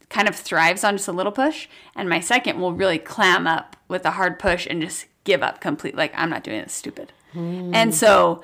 kind 0.09 0.29
of 0.29 0.35
thrives 0.35 0.83
on 0.83 0.97
just 0.97 1.07
a 1.07 1.11
little 1.11 1.31
push. 1.31 1.67
And 1.95 2.07
my 2.07 2.19
second 2.19 2.61
will 2.61 2.73
really 2.73 2.99
clam 2.99 3.47
up 3.47 3.75
with 3.87 4.05
a 4.05 4.11
hard 4.11 4.37
push 4.37 4.67
and 4.69 4.83
just 4.83 5.07
give 5.23 5.41
up 5.41 5.61
completely. 5.61 5.97
Like, 5.97 6.13
I'm 6.15 6.29
not 6.29 6.43
doing 6.43 6.61
this 6.61 6.73
stupid. 6.73 7.11
Hmm. 7.33 7.73
And 7.73 7.93
so 7.93 8.43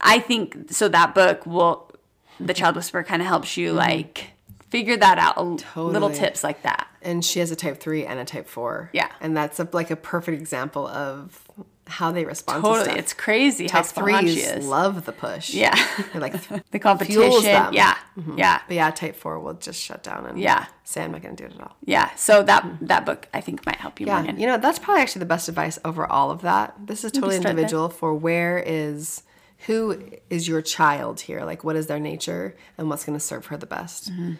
I 0.00 0.20
think, 0.20 0.70
so 0.70 0.88
that 0.88 1.12
book 1.12 1.44
will, 1.44 1.90
The 2.38 2.54
Child 2.54 2.76
Whisperer 2.76 3.02
kind 3.02 3.20
of 3.20 3.26
helps 3.26 3.56
you 3.56 3.70
mm-hmm. 3.70 3.78
like 3.78 4.30
figure 4.74 4.96
that 4.96 5.18
out. 5.18 5.36
l- 5.38 5.58
Little 5.84 6.10
tips 6.10 6.42
like 6.42 6.62
that. 6.62 6.88
And 7.02 7.24
she 7.24 7.38
has 7.40 7.50
a 7.50 7.56
type 7.56 7.78
three 7.78 8.04
and 8.04 8.18
a 8.18 8.24
type 8.24 8.48
four. 8.48 8.90
Yeah. 8.92 9.10
And 9.20 9.36
that's 9.36 9.60
a, 9.60 9.68
like 9.72 9.90
a 9.90 9.96
perfect 9.96 10.40
example 10.40 10.86
of 10.88 11.46
how 11.86 12.10
they 12.12 12.24
respond 12.24 12.62
to 12.64 12.68
Totally. 12.68 12.84
stuff. 12.86 12.96
It's 12.98 13.12
crazy 13.12 13.64
how 13.68 13.82
type 13.82 13.86
she 13.94 14.00
threes 14.00 14.46
is. 14.50 14.66
love 14.66 15.04
the 15.04 15.12
push. 15.12 15.52
Yeah. 15.52 15.74
They're 16.12 16.20
like, 16.20 16.34
the 16.70 16.78
competition. 16.78 17.20
fuels 17.22 17.44
them. 17.44 17.74
Yeah. 17.74 17.94
Yeah. 18.36 18.62
but 18.66 18.74
yeah, 18.74 18.90
type 18.90 19.16
four 19.16 19.38
will 19.38 19.52
just 19.54 19.80
shut 19.80 20.02
down 20.02 20.24
and 20.26 20.38
Yeah. 20.40 20.64
say, 20.84 21.04
I'm 21.04 21.12
not 21.12 21.20
going 21.22 21.36
to 21.36 21.42
do 21.42 21.48
it 21.50 21.54
at 21.56 21.60
all. 21.62 21.76
Yeah. 21.84 22.08
So 22.14 22.42
that 22.44 22.66
that 22.80 23.04
book 23.04 23.28
I 23.34 23.40
think 23.42 23.66
might 23.66 23.76
help 23.76 24.00
you 24.00 24.06
Yeah, 24.06 24.16
Morgan. 24.22 24.40
you 24.40 24.46
know, 24.46 24.56
that's 24.56 24.78
probably 24.78 25.02
actually 25.02 25.20
the 25.20 25.26
best 25.26 25.48
advice 25.50 25.78
over 25.84 26.06
all 26.10 26.30
of 26.30 26.40
that. 26.42 26.74
This 26.86 27.04
is 27.04 27.12
totally 27.12 27.36
individual 27.36 27.90
for 27.90 28.14
where 28.14 28.58
is 28.66 29.22
who 29.66 29.98
is 30.30 30.48
your 30.48 30.62
child 30.62 31.20
here? 31.20 31.44
Like 31.44 31.64
what 31.64 31.76
is 31.76 31.86
their 31.86 32.00
nature 32.00 32.56
and 32.78 32.88
what's 32.88 33.04
going 33.04 33.18
to 33.18 33.24
serve 33.24 33.46
her 33.46 33.56
the 33.58 33.66
best? 33.66 34.10
Mm-hmm. 34.10 34.32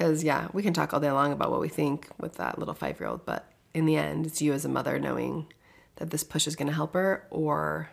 Cuz 0.00 0.24
yeah, 0.24 0.48
we 0.52 0.62
can 0.62 0.72
talk 0.72 0.94
all 0.94 1.00
day 1.00 1.12
long 1.12 1.32
about 1.32 1.50
what 1.50 1.60
we 1.60 1.68
think 1.68 2.08
with 2.18 2.34
that 2.36 2.58
little 2.58 2.74
5-year-old, 2.74 3.26
but 3.26 3.52
in 3.74 3.84
the 3.86 3.96
end, 3.96 4.26
it's 4.26 4.40
you 4.40 4.52
as 4.52 4.64
a 4.64 4.68
mother 4.68 4.98
knowing 4.98 5.46
that 5.96 6.10
this 6.10 6.24
push 6.24 6.46
is 6.46 6.56
going 6.56 6.68
to 6.68 6.74
help 6.74 6.94
her 6.94 7.26
or 7.30 7.90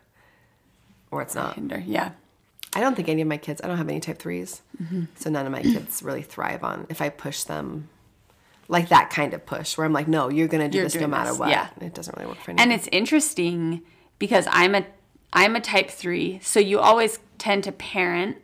or 1.12 1.22
it's 1.22 1.36
not. 1.36 1.56
Hinder. 1.56 1.84
Yeah. 1.86 2.12
I 2.74 2.80
don't 2.80 2.96
think 2.96 3.10
any 3.10 3.22
of 3.22 3.28
my 3.28 3.38
kids, 3.38 3.62
I 3.64 3.68
don't 3.68 3.78
have 3.78 3.90
any 3.90 4.00
type 4.00 4.20
3s. 4.20 4.62
Mm-hmm. 4.82 5.04
So 5.16 5.30
none 5.30 5.46
of 5.46 5.52
my 5.52 5.62
kids 5.62 6.04
really 6.04 6.22
thrive 6.22 6.64
on 6.64 6.86
if 6.90 7.02
I 7.02 7.10
push 7.10 7.44
them 7.44 7.90
like 8.68 8.90
that 8.90 9.10
kind 9.10 9.34
of 9.34 9.46
push 9.46 9.78
where 9.78 9.86
I'm 9.86 9.94
like, 9.94 10.08
no, 10.08 10.30
you're 10.30 10.48
going 10.50 10.64
to 10.64 10.70
do 10.70 10.80
You're 10.80 10.86
this 10.86 10.96
no 10.96 11.08
matter 11.08 11.30
this, 11.30 11.40
what. 11.40 11.50
yeah. 11.50 11.70
It 11.80 11.94
doesn't 11.94 12.16
really 12.18 12.28
work 12.28 12.40
for 12.40 12.52
anyone. 12.52 12.72
And 12.72 12.74
it's 12.80 12.90
interesting 12.92 13.82
because 14.20 14.48
I'm 14.52 14.76
a 14.76 14.86
I'm 15.34 15.56
a 15.56 15.62
type 15.62 15.90
3, 15.90 16.40
so 16.42 16.60
you 16.60 16.80
always 16.80 17.20
tend 17.38 17.64
to 17.66 17.72
parent 17.72 18.38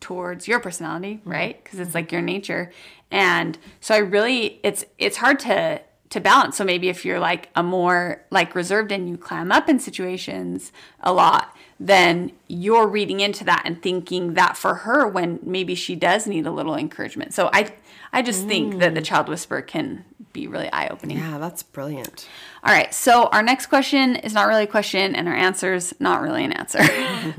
towards 0.00 0.48
your 0.48 0.60
personality, 0.60 1.16
Mm-hmm. 1.16 1.30
right? 1.30 1.62
Because 1.62 1.78
it's 1.78 1.94
like 1.94 2.10
your 2.12 2.22
nature. 2.22 2.70
And 3.10 3.58
so 3.80 3.94
I 3.94 3.98
really 3.98 4.60
it's 4.62 4.84
it's 4.98 5.16
hard 5.18 5.38
to 5.40 5.82
to 6.10 6.20
balance. 6.20 6.56
So 6.56 6.64
maybe 6.64 6.88
if 6.88 7.04
you're 7.04 7.20
like 7.20 7.50
a 7.54 7.62
more 7.62 8.22
like 8.30 8.54
reserved 8.56 8.90
and 8.90 9.08
you 9.08 9.16
clam 9.16 9.52
up 9.52 9.68
in 9.68 9.78
situations 9.78 10.72
a 11.00 11.12
lot, 11.12 11.56
then 11.78 12.32
you're 12.48 12.88
reading 12.88 13.20
into 13.20 13.44
that 13.44 13.62
and 13.64 13.80
thinking 13.80 14.34
that 14.34 14.56
for 14.56 14.74
her 14.74 15.06
when 15.06 15.38
maybe 15.42 15.74
she 15.76 15.94
does 15.94 16.26
need 16.26 16.46
a 16.46 16.50
little 16.50 16.74
encouragement. 16.74 17.32
So 17.32 17.48
I 17.52 17.72
I 18.12 18.22
just 18.22 18.46
think 18.48 18.78
that 18.80 18.94
the 18.94 19.02
child 19.02 19.28
whisperer 19.28 19.62
can 19.62 20.04
be 20.40 20.46
really 20.46 20.70
eye 20.72 20.88
opening. 20.88 21.18
Yeah, 21.18 21.38
that's 21.38 21.62
brilliant. 21.62 22.28
All 22.64 22.72
right, 22.72 22.92
so 22.92 23.26
our 23.26 23.42
next 23.42 23.66
question 23.66 24.16
is 24.16 24.32
not 24.32 24.48
really 24.48 24.64
a 24.64 24.68
question, 24.68 25.14
and 25.14 25.28
our 25.28 25.34
answer's 25.34 25.94
not 26.00 26.22
really 26.22 26.44
an 26.44 26.52
answer, 26.52 26.80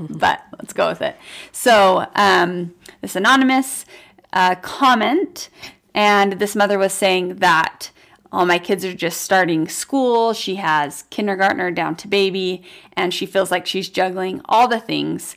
but 0.00 0.42
let's 0.58 0.72
go 0.72 0.88
with 0.88 1.02
it. 1.02 1.16
So, 1.50 2.06
um, 2.14 2.74
this 3.00 3.16
anonymous 3.16 3.84
uh, 4.32 4.54
comment, 4.56 5.48
and 5.94 6.34
this 6.34 6.56
mother 6.56 6.78
was 6.78 6.92
saying 6.92 7.36
that 7.36 7.90
all 8.30 8.46
my 8.46 8.58
kids 8.58 8.84
are 8.84 8.94
just 8.94 9.20
starting 9.20 9.68
school. 9.68 10.32
She 10.32 10.54
has 10.56 11.04
kindergartner 11.10 11.70
down 11.70 11.96
to 11.96 12.08
baby, 12.08 12.62
and 12.94 13.12
she 13.12 13.26
feels 13.26 13.50
like 13.50 13.66
she's 13.66 13.88
juggling 13.88 14.40
all 14.46 14.68
the 14.68 14.80
things 14.80 15.36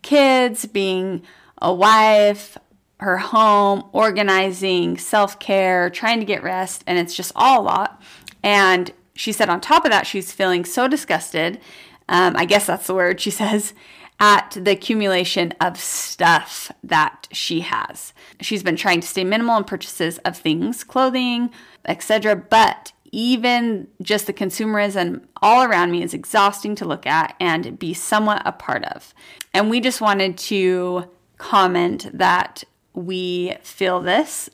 kids, 0.00 0.64
being 0.64 1.22
a 1.60 1.74
wife, 1.74 2.56
her 3.00 3.18
home, 3.18 3.84
organizing, 3.92 4.98
self 4.98 5.38
care, 5.38 5.90
trying 5.90 6.20
to 6.20 6.26
get 6.26 6.42
rest, 6.42 6.84
and 6.86 6.98
it's 6.98 7.14
just 7.14 7.32
all 7.36 7.62
a 7.62 7.64
lot. 7.64 8.02
And 8.42 8.90
she 9.14 9.32
said, 9.32 9.48
on 9.48 9.60
top 9.60 9.84
of 9.84 9.90
that, 9.90 10.06
she's 10.06 10.32
feeling 10.32 10.64
so 10.64 10.88
disgusted. 10.88 11.60
Um, 12.08 12.36
I 12.36 12.44
guess 12.44 12.66
that's 12.66 12.86
the 12.86 12.94
word 12.94 13.20
she 13.20 13.30
says 13.32 13.74
at 14.20 14.56
the 14.60 14.72
accumulation 14.72 15.52
of 15.60 15.78
stuff 15.78 16.72
that 16.82 17.28
she 17.30 17.60
has. 17.60 18.12
She's 18.40 18.62
been 18.62 18.76
trying 18.76 19.00
to 19.00 19.06
stay 19.06 19.22
minimal 19.22 19.56
in 19.56 19.64
purchases 19.64 20.18
of 20.18 20.36
things, 20.36 20.82
clothing, 20.82 21.50
etc. 21.84 22.34
But 22.34 22.92
even 23.12 23.86
just 24.02 24.26
the 24.26 24.32
consumerism 24.32 25.22
all 25.40 25.62
around 25.62 25.92
me 25.92 26.02
is 26.02 26.14
exhausting 26.14 26.74
to 26.76 26.84
look 26.84 27.06
at 27.06 27.34
and 27.40 27.78
be 27.78 27.94
somewhat 27.94 28.42
a 28.44 28.52
part 28.52 28.84
of. 28.84 29.14
And 29.54 29.70
we 29.70 29.80
just 29.80 30.00
wanted 30.00 30.36
to 30.38 31.04
comment 31.38 32.10
that 32.12 32.64
we 32.98 33.54
feel 33.62 34.00
this 34.00 34.50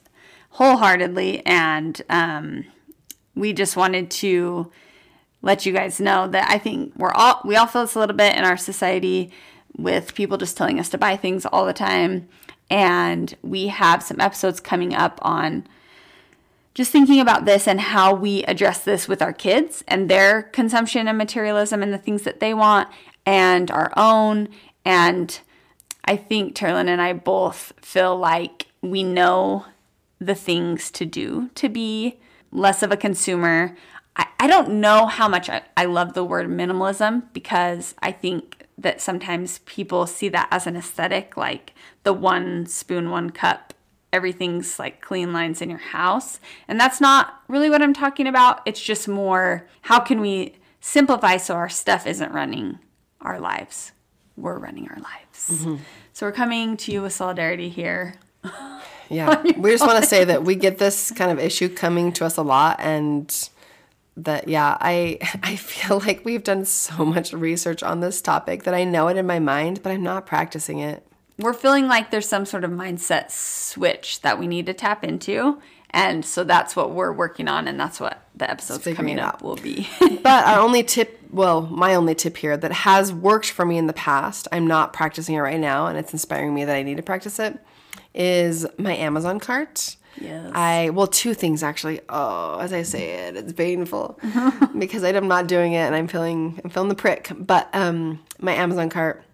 wholeheartedly 0.50 1.44
and 1.46 2.02
um, 2.08 2.64
we 3.34 3.52
just 3.52 3.76
wanted 3.76 4.10
to 4.10 4.70
let 5.42 5.66
you 5.66 5.72
guys 5.72 6.00
know 6.00 6.28
that 6.28 6.48
I 6.48 6.58
think 6.58 6.92
we're 6.96 7.12
all 7.12 7.40
we 7.44 7.56
all 7.56 7.66
feel 7.66 7.82
this 7.82 7.94
a 7.94 7.98
little 7.98 8.16
bit 8.16 8.36
in 8.36 8.44
our 8.44 8.56
society 8.56 9.32
with 9.76 10.14
people 10.14 10.38
just 10.38 10.56
telling 10.56 10.78
us 10.78 10.88
to 10.90 10.98
buy 10.98 11.16
things 11.16 11.44
all 11.46 11.66
the 11.66 11.72
time. 11.72 12.28
And 12.70 13.36
we 13.42 13.68
have 13.68 14.02
some 14.02 14.20
episodes 14.20 14.60
coming 14.60 14.94
up 14.94 15.18
on 15.22 15.66
just 16.74 16.90
thinking 16.90 17.20
about 17.20 17.44
this 17.44 17.68
and 17.68 17.80
how 17.80 18.14
we 18.14 18.42
address 18.44 18.80
this 18.80 19.06
with 19.06 19.20
our 19.20 19.32
kids 19.32 19.84
and 19.86 20.08
their 20.08 20.42
consumption 20.42 21.06
and 21.06 21.18
materialism 21.18 21.82
and 21.82 21.92
the 21.92 21.98
things 21.98 22.22
that 22.22 22.40
they 22.40 22.54
want 22.54 22.88
and 23.26 23.70
our 23.70 23.92
own. 23.96 24.48
And 24.84 25.38
I 26.04 26.16
think 26.16 26.54
Terilyn 26.54 26.88
and 26.88 27.00
I 27.00 27.12
both 27.12 27.72
feel 27.80 28.16
like 28.16 28.66
we 28.82 29.02
know 29.02 29.66
the 30.20 30.34
things 30.34 30.90
to 30.92 31.06
do 31.06 31.50
to 31.54 31.68
be 31.68 32.18
less 32.52 32.82
of 32.82 32.92
a 32.92 32.96
consumer. 32.96 33.76
I, 34.16 34.26
I 34.40 34.46
don't 34.46 34.80
know 34.80 35.06
how 35.06 35.28
much 35.28 35.48
I, 35.48 35.62
I 35.76 35.86
love 35.86 36.14
the 36.14 36.24
word 36.24 36.46
minimalism 36.46 37.24
because 37.32 37.94
I 38.02 38.12
think 38.12 38.66
that 38.76 39.00
sometimes 39.00 39.60
people 39.60 40.06
see 40.06 40.28
that 40.28 40.48
as 40.50 40.66
an 40.66 40.76
aesthetic, 40.76 41.36
like 41.36 41.72
the 42.02 42.12
one 42.12 42.66
spoon, 42.66 43.10
one 43.10 43.30
cup, 43.30 43.72
everything's 44.12 44.78
like 44.78 45.00
clean 45.00 45.32
lines 45.32 45.62
in 45.62 45.70
your 45.70 45.78
house. 45.78 46.38
And 46.68 46.78
that's 46.78 47.00
not 47.00 47.42
really 47.48 47.70
what 47.70 47.82
I'm 47.82 47.94
talking 47.94 48.26
about. 48.26 48.60
It's 48.66 48.82
just 48.82 49.08
more 49.08 49.66
how 49.82 50.00
can 50.00 50.20
we 50.20 50.56
simplify 50.80 51.36
so 51.36 51.54
our 51.54 51.68
stuff 51.68 52.06
isn't 52.06 52.32
running 52.32 52.78
our 53.20 53.40
lives? 53.40 53.92
We're 54.36 54.58
running 54.58 54.88
our 54.88 54.96
lives. 54.96 55.23
So 55.46 56.26
we're 56.26 56.32
coming 56.32 56.76
to 56.78 56.92
you 56.92 57.02
with 57.02 57.12
solidarity 57.12 57.68
here. 57.68 58.14
Yeah. 59.10 59.42
we 59.56 59.70
just 59.70 59.86
want 59.86 60.02
to 60.02 60.08
say 60.08 60.24
that 60.24 60.44
we 60.44 60.54
get 60.54 60.78
this 60.78 61.10
kind 61.10 61.30
of 61.30 61.38
issue 61.38 61.68
coming 61.68 62.12
to 62.14 62.24
us 62.24 62.36
a 62.36 62.42
lot 62.42 62.80
and 62.80 63.48
that 64.16 64.48
yeah, 64.48 64.76
I 64.80 65.18
I 65.42 65.56
feel 65.56 66.00
like 66.00 66.24
we've 66.24 66.44
done 66.44 66.64
so 66.64 67.04
much 67.04 67.32
research 67.32 67.82
on 67.82 68.00
this 68.00 68.22
topic 68.22 68.62
that 68.64 68.74
I 68.74 68.84
know 68.84 69.08
it 69.08 69.16
in 69.16 69.26
my 69.26 69.38
mind, 69.38 69.82
but 69.82 69.90
I'm 69.92 70.02
not 70.02 70.26
practicing 70.26 70.78
it. 70.78 71.06
we're 71.38 71.52
feeling 71.52 71.88
like 71.88 72.10
there's 72.10 72.28
some 72.28 72.46
sort 72.46 72.64
of 72.64 72.70
mindset 72.70 73.30
switch 73.30 74.20
that 74.22 74.38
we 74.38 74.46
need 74.46 74.66
to 74.66 74.74
tap 74.74 75.02
into. 75.04 75.60
And 75.90 76.24
so 76.24 76.42
that's 76.42 76.74
what 76.74 76.90
we're 76.90 77.12
working 77.12 77.46
on, 77.46 77.68
and 77.68 77.78
that's 77.78 78.00
what 78.00 78.26
the 78.34 78.50
episodes 78.50 78.84
coming 78.96 79.20
up 79.20 79.42
will 79.42 79.54
be. 79.54 79.88
But 80.00 80.44
our 80.44 80.58
only 80.58 80.82
tip 80.82 81.20
well, 81.34 81.62
my 81.62 81.94
only 81.96 82.14
tip 82.14 82.36
here 82.36 82.56
that 82.56 82.70
has 82.70 83.12
worked 83.12 83.50
for 83.50 83.64
me 83.64 83.76
in 83.76 83.88
the 83.88 83.92
past, 83.92 84.46
I'm 84.52 84.68
not 84.68 84.92
practicing 84.92 85.34
it 85.34 85.40
right 85.40 85.58
now, 85.58 85.88
and 85.88 85.98
it's 85.98 86.12
inspiring 86.12 86.54
me 86.54 86.64
that 86.64 86.76
I 86.76 86.82
need 86.82 86.96
to 86.98 87.02
practice 87.02 87.40
it, 87.40 87.58
is 88.14 88.66
my 88.78 88.94
Amazon 88.94 89.40
cart. 89.40 89.96
Yes. 90.20 90.52
I 90.54 90.90
well, 90.90 91.08
two 91.08 91.34
things 91.34 91.64
actually. 91.64 92.00
Oh, 92.08 92.60
as 92.60 92.72
I 92.72 92.82
say 92.82 93.26
it, 93.26 93.36
it's 93.36 93.52
painful 93.52 94.20
because 94.78 95.02
I'm 95.02 95.26
not 95.26 95.48
doing 95.48 95.72
it, 95.72 95.78
and 95.78 95.94
I'm 95.94 96.06
feeling 96.06 96.60
I'm 96.62 96.70
feeling 96.70 96.88
the 96.88 96.94
prick. 96.94 97.32
But 97.36 97.68
um, 97.72 98.22
my 98.38 98.52
Amazon 98.52 98.88
cart, 98.88 99.24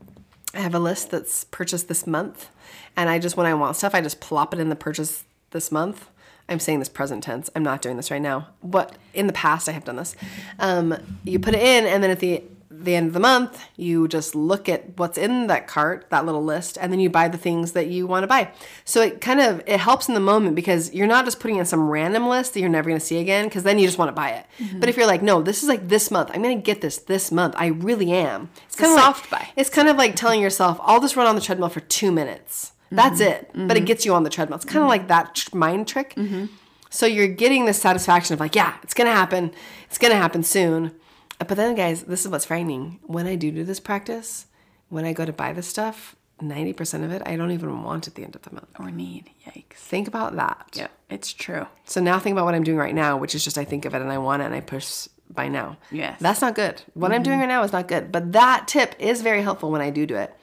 I 0.55 0.61
have 0.61 0.75
a 0.75 0.79
list 0.79 1.11
that's 1.11 1.45
purchased 1.45 1.89
this 1.89 2.07
month, 2.07 2.49
and 2.97 3.11
I 3.11 3.19
just 3.19 3.37
when 3.37 3.47
I 3.47 3.53
want 3.53 3.77
stuff, 3.77 3.95
I 3.95 4.01
just 4.01 4.21
plop 4.21 4.55
it 4.55 4.59
in 4.59 4.71
the 4.71 4.77
purchase 4.77 5.25
this 5.51 5.71
month. 5.71 6.09
I'm 6.51 6.61
saying 6.61 6.81
this 6.81 6.89
present 6.89 7.23
tense. 7.23 7.49
I'm 7.55 7.63
not 7.63 7.81
doing 7.81 7.97
this 7.97 8.11
right 8.11 8.21
now. 8.21 8.49
But 8.63 8.97
in 9.15 9.27
the 9.27 9.33
past, 9.33 9.69
I 9.69 9.73
have 9.73 9.85
done 9.85 9.97
this. 9.97 10.17
Um, 10.59 10.97
you 11.25 11.39
put 11.39 11.55
it 11.55 11.63
in, 11.63 11.87
and 11.87 12.03
then 12.03 12.11
at 12.11 12.21
the 12.21 12.43
the 12.73 12.95
end 12.95 13.09
of 13.09 13.13
the 13.13 13.21
month, 13.21 13.63
you 13.77 14.09
just 14.09 14.35
look 14.35 14.69
at 14.69 14.97
what's 14.97 15.19
in 15.19 15.49
that 15.49 15.67
cart, 15.67 16.07
that 16.11 16.25
little 16.25 16.43
list, 16.43 16.79
and 16.81 16.91
then 16.91 16.99
you 16.99 17.11
buy 17.11 17.29
the 17.29 17.37
things 17.37 17.73
that 17.73 17.89
you 17.89 18.07
want 18.07 18.23
to 18.23 18.27
buy. 18.27 18.51
So 18.85 19.03
it 19.03 19.21
kind 19.21 19.41
of 19.41 19.63
it 19.67 19.81
helps 19.81 20.09
in 20.09 20.15
the 20.15 20.21
moment 20.21 20.57
because 20.57 20.93
you're 20.95 21.07
not 21.07 21.25
just 21.25 21.41
putting 21.41 21.57
in 21.57 21.67
some 21.67 21.91
random 21.91 22.27
list 22.29 22.55
that 22.55 22.61
you're 22.61 22.69
never 22.69 22.89
going 22.89 22.99
to 22.99 23.05
see 23.05 23.19
again 23.19 23.47
because 23.47 23.65
then 23.65 23.79
you 23.79 23.87
just 23.87 23.99
want 23.99 24.09
to 24.09 24.15
buy 24.15 24.31
it. 24.31 24.47
But 24.79 24.89
if 24.89 24.97
you're 24.97 25.07
like, 25.07 25.23
no, 25.23 25.43
this 25.43 25.63
is 25.63 25.69
like 25.69 25.89
this 25.89 26.11
month, 26.11 26.31
I'm 26.33 26.43
going 26.43 26.57
to 26.57 26.63
get 26.63 26.81
this 26.81 26.99
this 26.99 27.31
month. 27.31 27.55
I 27.59 27.67
really 27.67 28.13
am. 28.13 28.49
It's 28.67 28.77
a 28.77 28.85
soft 28.97 29.31
buy. 29.31 29.49
It's 29.57 29.71
kind 29.71 29.89
of 29.89 29.97
like 29.97 30.17
telling 30.17 30.41
yourself, 30.41 30.79
I'll 30.83 31.01
just 31.01 31.17
run 31.17 31.27
on 31.27 31.35
the 31.35 31.41
treadmill 31.43 31.69
for 31.69 31.81
two 31.81 32.11
minutes. 32.11 32.73
That's 32.91 33.21
mm-hmm. 33.21 33.33
it. 33.33 33.51
But 33.53 33.77
it 33.77 33.81
mm-hmm. 33.81 33.85
gets 33.87 34.05
you 34.05 34.15
on 34.15 34.25
the 34.25 34.31
treadmill. 34.31 34.57
It's 34.57 34.65
kind 34.65 34.83
of 34.83 34.89
like 34.89 35.09
that 35.09 35.35
tr- 35.35 35.57
mind 35.57 35.89
trick. 35.89 36.15
Mm-hmm. 36.15 36.47
So 36.91 37.07
you're 37.07 37.29
getting 37.29 37.67
the 37.67 37.73
satisfaction 37.73 38.35
of 38.35 38.41
like, 38.41 38.55
yeah, 38.55 38.77
it's 38.83 38.95
gonna 38.95 39.13
happen. 39.13 39.53
It's 39.87 39.99
gonna 39.99 40.17
happen 40.17 40.43
soon. 40.43 40.93
Uh, 41.41 41.45
but 41.45 41.57
then, 41.57 41.75
guys, 41.75 42.03
this 42.03 42.25
is 42.25 42.29
what's 42.29 42.45
frightening. 42.45 42.99
When 43.03 43.27
I 43.27 43.37
do 43.37 43.51
do 43.53 43.65
this 43.65 43.81
practice, 43.81 44.47
when 44.89 45.05
I 45.05 45.13
go 45.13 45.25
to 45.25 45.33
buy 45.33 45.53
this 45.53 45.69
stuff, 45.69 46.17
ninety 46.41 46.73
percent 46.73 47.05
of 47.05 47.13
it 47.13 47.23
I 47.25 47.37
don't 47.37 47.53
even 47.53 47.83
want 47.85 48.09
at 48.09 48.17
the 48.17 48.25
end 48.25 48.35
of 48.35 48.43
the 48.43 48.53
month. 48.53 48.69
or 48.79 48.91
need. 48.91 49.31
Yikes. 49.47 49.75
Think 49.75 50.09
about 50.09 50.35
that. 50.35 50.71
Yeah, 50.75 50.89
it's 51.09 51.33
true. 51.33 51.67
So 51.85 52.01
now 52.01 52.19
think 52.19 52.35
about 52.35 52.45
what 52.45 52.57
I'm 52.57 52.65
doing 52.65 52.79
right 52.79 52.95
now, 52.95 53.17
which 53.17 53.37
is 53.37 53.45
just 53.45 53.57
I 53.57 53.65
think 53.65 53.85
of 53.85 53.95
it 53.95 54.03
and 54.03 54.11
I 54.11 54.19
want 54.19 54.43
it 54.43 54.47
and 54.47 54.55
I 54.55 54.61
push 54.61 55.07
buy 55.33 55.49
now. 55.49 55.77
Yes. 55.91 56.19
That's 56.21 56.41
not 56.41 56.55
good. 56.55 56.83
What 56.95 57.13
I'm 57.13 57.23
doing 57.23 57.39
right 57.39 57.49
now 57.49 57.63
is 57.63 57.73
not 57.73 57.89
good. 57.89 58.11
But 58.11 58.33
that 58.33 58.67
tip 58.67 58.95
is 58.99 59.23
very 59.23 59.43
helpful 59.43 59.71
when 59.71 59.81
I 59.81 59.91
do 59.91 60.07
do 60.07 60.17
it. 60.17 60.35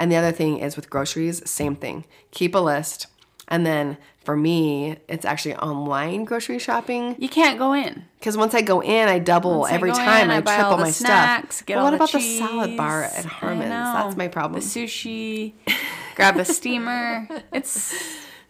And 0.00 0.10
the 0.10 0.16
other 0.16 0.32
thing 0.32 0.58
is 0.58 0.76
with 0.76 0.88
groceries, 0.88 1.48
same 1.48 1.76
thing. 1.76 2.06
Keep 2.30 2.54
a 2.54 2.58
list. 2.58 3.06
And 3.48 3.66
then 3.66 3.98
for 4.24 4.34
me, 4.34 4.96
it's 5.08 5.26
actually 5.26 5.56
online 5.56 6.24
grocery 6.24 6.58
shopping. 6.58 7.16
You 7.18 7.28
can't 7.28 7.58
go 7.58 7.74
in. 7.74 8.04
Because 8.18 8.34
once 8.36 8.54
I 8.54 8.62
go 8.62 8.80
in, 8.80 9.08
I 9.08 9.18
double 9.18 9.60
Once 9.60 9.72
every 9.72 9.90
go 9.90 9.96
time. 9.96 10.24
in, 10.24 10.30
I, 10.30 10.40
buy 10.40 10.56
triple 10.56 10.78
my 10.78 10.90
snacks, 10.90 11.56
stuff. 11.56 11.66
Get 11.66 11.74
But 11.76 11.82
what 11.84 11.90
the 11.90 11.96
about 11.96 12.12
the 12.12 12.38
salad 12.38 12.76
bar 12.78 13.02
at 13.04 13.24
Harmon's? 13.26 13.70
That's 13.70 14.16
my 14.16 14.28
problem. 14.28 14.60
The 14.60 14.66
sushi. 14.66 15.52
grab 16.16 16.36
a 16.38 16.46
steamer. 16.46 17.28
It's 17.52 17.92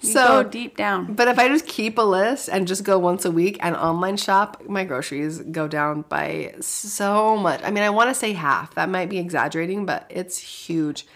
you 0.00 0.12
So- 0.12 0.44
deep 0.44 0.76
down. 0.76 1.14
But 1.14 1.26
if 1.26 1.38
I 1.38 1.48
just 1.48 1.66
keep 1.66 1.98
a 1.98 2.02
list 2.02 2.48
and 2.48 2.68
just 2.68 2.84
go 2.84 2.96
once 2.98 3.24
a 3.24 3.30
week 3.32 3.58
and 3.60 3.74
online 3.74 4.18
shop, 4.18 4.62
my 4.68 4.84
groceries 4.84 5.40
go 5.40 5.66
down 5.66 6.02
by 6.08 6.54
so 6.60 7.36
much. 7.36 7.60
I 7.64 7.70
mean, 7.72 7.82
I 7.82 7.90
want 7.90 8.08
to 8.10 8.14
say 8.14 8.34
half. 8.34 8.74
That 8.76 8.88
might 8.88 9.08
be 9.10 9.18
exaggerating, 9.18 9.84
but 9.84 10.06
it's 10.10 10.38
huge. 10.38 11.06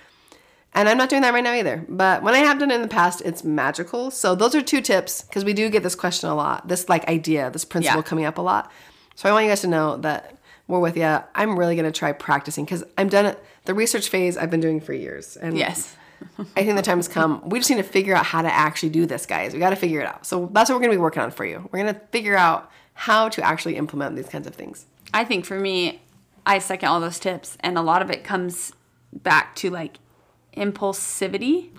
And 0.75 0.89
I'm 0.89 0.97
not 0.99 1.09
doing 1.09 1.23
that 1.23 1.33
right 1.33 1.45
now 1.45 1.53
either. 1.55 1.85
But 1.89 2.23
when 2.23 2.35
I 2.35 2.39
have 2.39 2.59
done 2.59 2.71
it 2.71 2.75
in 2.75 2.83
the 2.83 2.89
past, 2.89 3.23
it's 3.25 3.45
magical. 3.45 4.11
So 4.11 4.35
those 4.35 4.55
are 4.55 4.61
two 4.63 4.81
tips 4.81 5.23
because 5.23 5.45
we 5.45 5.53
do 5.53 5.69
get 5.71 5.83
this 5.85 5.95
question 5.95 6.29
a 6.29 6.35
lot. 6.35 6.67
This 6.67 6.89
like 6.89 7.07
idea, 7.09 7.51
this 7.51 7.65
principle 7.65 8.01
Yeah. 8.01 8.03
coming 8.03 8.25
up 8.25 8.39
a 8.39 8.43
lot. 8.43 8.73
So 9.15 9.29
I 9.29 9.33
want 9.33 9.45
you 9.45 9.51
guys 9.51 9.61
to 9.61 9.69
know 9.69 9.97
that 9.99 10.37
we're 10.67 10.81
with 10.81 10.97
you. 10.97 11.19
I'm 11.35 11.59
really 11.59 11.77
going 11.77 11.85
to 11.91 11.97
try 11.97 12.11
practicing 12.13 12.65
because 12.65 12.83
I'm 12.99 13.09
done 13.09 13.27
it. 13.27 13.43
The 13.67 13.75
research 13.75 14.09
phase 14.09 14.37
I've 14.37 14.51
been 14.51 14.61
doing 14.61 14.81
for 14.81 14.93
years. 14.93 15.37
And 15.37 15.57
Yes. 15.57 15.95
I 16.57 16.65
think 16.65 16.75
the 16.77 16.83
time 16.83 16.99
has 16.99 17.07
come. 17.07 17.47
We 17.49 17.59
just 17.59 17.71
need 17.71 17.77
to 17.77 17.83
figure 17.83 18.15
out 18.17 18.25
how 18.25 18.41
to 18.43 18.53
actually 18.53 18.89
do 18.89 19.05
this, 19.05 19.27
guys. 19.27 19.53
We 19.53 19.59
got 19.59 19.71
to 19.71 19.77
figure 19.77 20.01
it 20.01 20.07
out. 20.07 20.27
So 20.27 20.49
that's 20.53 20.71
what 20.71 20.77
we're 20.77 20.81
going 20.81 20.93
to 20.93 20.97
be 20.97 21.03
working 21.03 21.23
on 21.23 21.31
for 21.31 21.45
you. 21.45 21.69
We're 21.71 21.83
going 21.83 21.95
to 21.95 22.01
figure 22.13 22.37
out 22.37 22.71
how 22.95 23.29
to 23.29 23.43
actually 23.43 23.77
implement 23.77 24.17
these 24.17 24.29
kinds 24.29 24.47
of 24.47 24.55
things. 24.55 24.87
I 25.13 25.25
think 25.25 25.45
for 25.45 25.61
me, 25.61 26.01
I 26.47 26.59
second 26.61 26.89
all 26.89 27.01
those 27.01 27.19
tips, 27.19 27.59
and 27.61 27.77
a 27.77 27.83
lot 27.83 28.01
of 28.03 28.11
it 28.11 28.25
comes 28.25 28.73
back 29.13 29.55
to 29.57 29.71
like 29.71 29.99
impulsivity. 30.57 31.71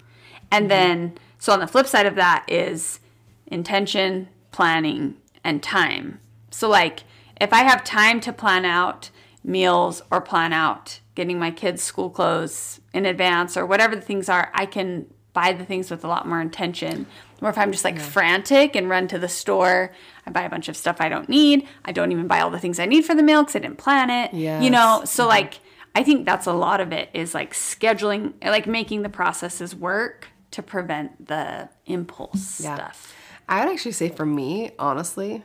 And 0.52 0.70
then, 0.70 1.18
so 1.40 1.54
on 1.54 1.60
the 1.60 1.68
flip 1.68 1.88
side 1.88 2.06
of 2.06 2.16
that 2.16 2.46
is 2.48 3.00
intention, 3.48 4.30
planning, 4.52 5.16
and 5.44 5.62
time. 5.62 6.20
So, 6.52 6.70
like, 6.70 7.04
if 7.42 7.52
I 7.52 7.64
have 7.64 7.84
time 7.84 8.20
to 8.22 8.32
plan 8.32 8.66
out 8.66 9.10
meals 9.44 10.02
or 10.12 10.22
plan 10.22 10.54
out 10.54 11.00
getting 11.16 11.40
my 11.40 11.52
kids' 11.52 11.84
school 11.84 12.10
clothes 12.10 12.80
in 12.94 13.06
advance 13.06 13.58
or 13.58 13.66
whatever 13.66 13.96
the 13.96 14.02
things 14.02 14.30
are, 14.30 14.52
I 14.54 14.66
can 14.66 15.08
buy 15.34 15.52
the 15.52 15.66
things 15.66 15.92
with 15.92 16.04
a 16.04 16.08
lot 16.08 16.28
more 16.28 16.42
intention. 16.42 17.06
Or 17.42 17.50
if 17.50 17.58
I'm 17.58 17.72
just 17.72 17.84
like 17.84 18.00
frantic 18.00 18.76
and 18.76 18.90
run 18.90 19.08
to 19.10 19.20
the 19.20 19.28
store, 19.28 19.92
I 20.26 20.32
buy 20.32 20.44
a 20.44 20.50
bunch 20.50 20.70
of 20.70 20.78
stuff 20.78 20.98
I 21.00 21.10
don't 21.10 21.28
need. 21.30 21.68
I 21.84 21.92
don't 21.92 22.12
even 22.12 22.28
buy 22.28 22.40
all 22.40 22.50
the 22.50 22.60
things 22.60 22.80
I 22.80 22.86
need 22.86 23.06
for 23.06 23.14
the 23.14 23.22
meal 23.24 23.44
because 23.44 23.58
I 23.58 23.60
didn't 23.60 23.78
plan 23.78 24.10
it. 24.10 24.34
You 24.62 24.70
know, 24.70 25.00
Yes. 25.02 25.12
so 25.12 25.24
mm-hmm. 25.24 25.30
like 25.30 25.60
I 25.96 26.04
think 26.04 26.26
that's 26.26 26.46
a 26.46 26.54
lot 26.54 26.82
of 26.82 26.92
it 26.92 27.10
is 27.14 27.34
like 27.34 27.54
scheduling, 27.54 28.34
like 28.44 28.68
making 28.68 29.02
the 29.04 29.10
processes 29.10 29.74
work 29.76 30.28
to 30.52 30.62
prevent 30.62 31.28
the 31.28 31.70
impulse 31.86 32.60
Yeah. 32.62 32.76
stuff. 32.76 33.14
I 33.48 33.64
would 33.64 33.72
actually 33.74 33.94
say 33.94 34.10
for 34.10 34.26
me, 34.26 34.72
honestly, 34.78 35.44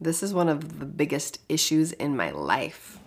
this 0.00 0.22
is 0.22 0.32
one 0.32 0.48
of 0.48 0.78
the 0.80 0.86
biggest 0.86 1.40
issues 1.48 1.92
in 1.92 2.16
my 2.16 2.30
life. 2.30 2.98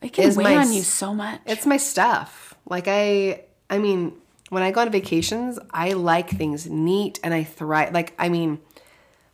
It 0.00 0.12
can 0.14 0.24
Is 0.24 0.36
weigh 0.36 0.44
my 0.44 0.56
on 0.56 0.72
you 0.72 0.82
so 0.82 1.14
much. 1.14 1.40
It's 1.46 1.66
my 1.66 1.76
stuff. 1.76 2.54
Like 2.68 2.86
I 2.88 3.42
I 3.70 3.78
mean, 3.78 4.14
when 4.50 4.62
I 4.62 4.70
go 4.70 4.80
on 4.80 4.90
vacations, 4.90 5.58
I 5.70 5.92
like 5.92 6.30
things 6.30 6.68
neat 6.68 7.20
and 7.22 7.32
I 7.34 7.44
thrive 7.44 7.92
like 7.92 8.14
I 8.18 8.28
mean, 8.28 8.58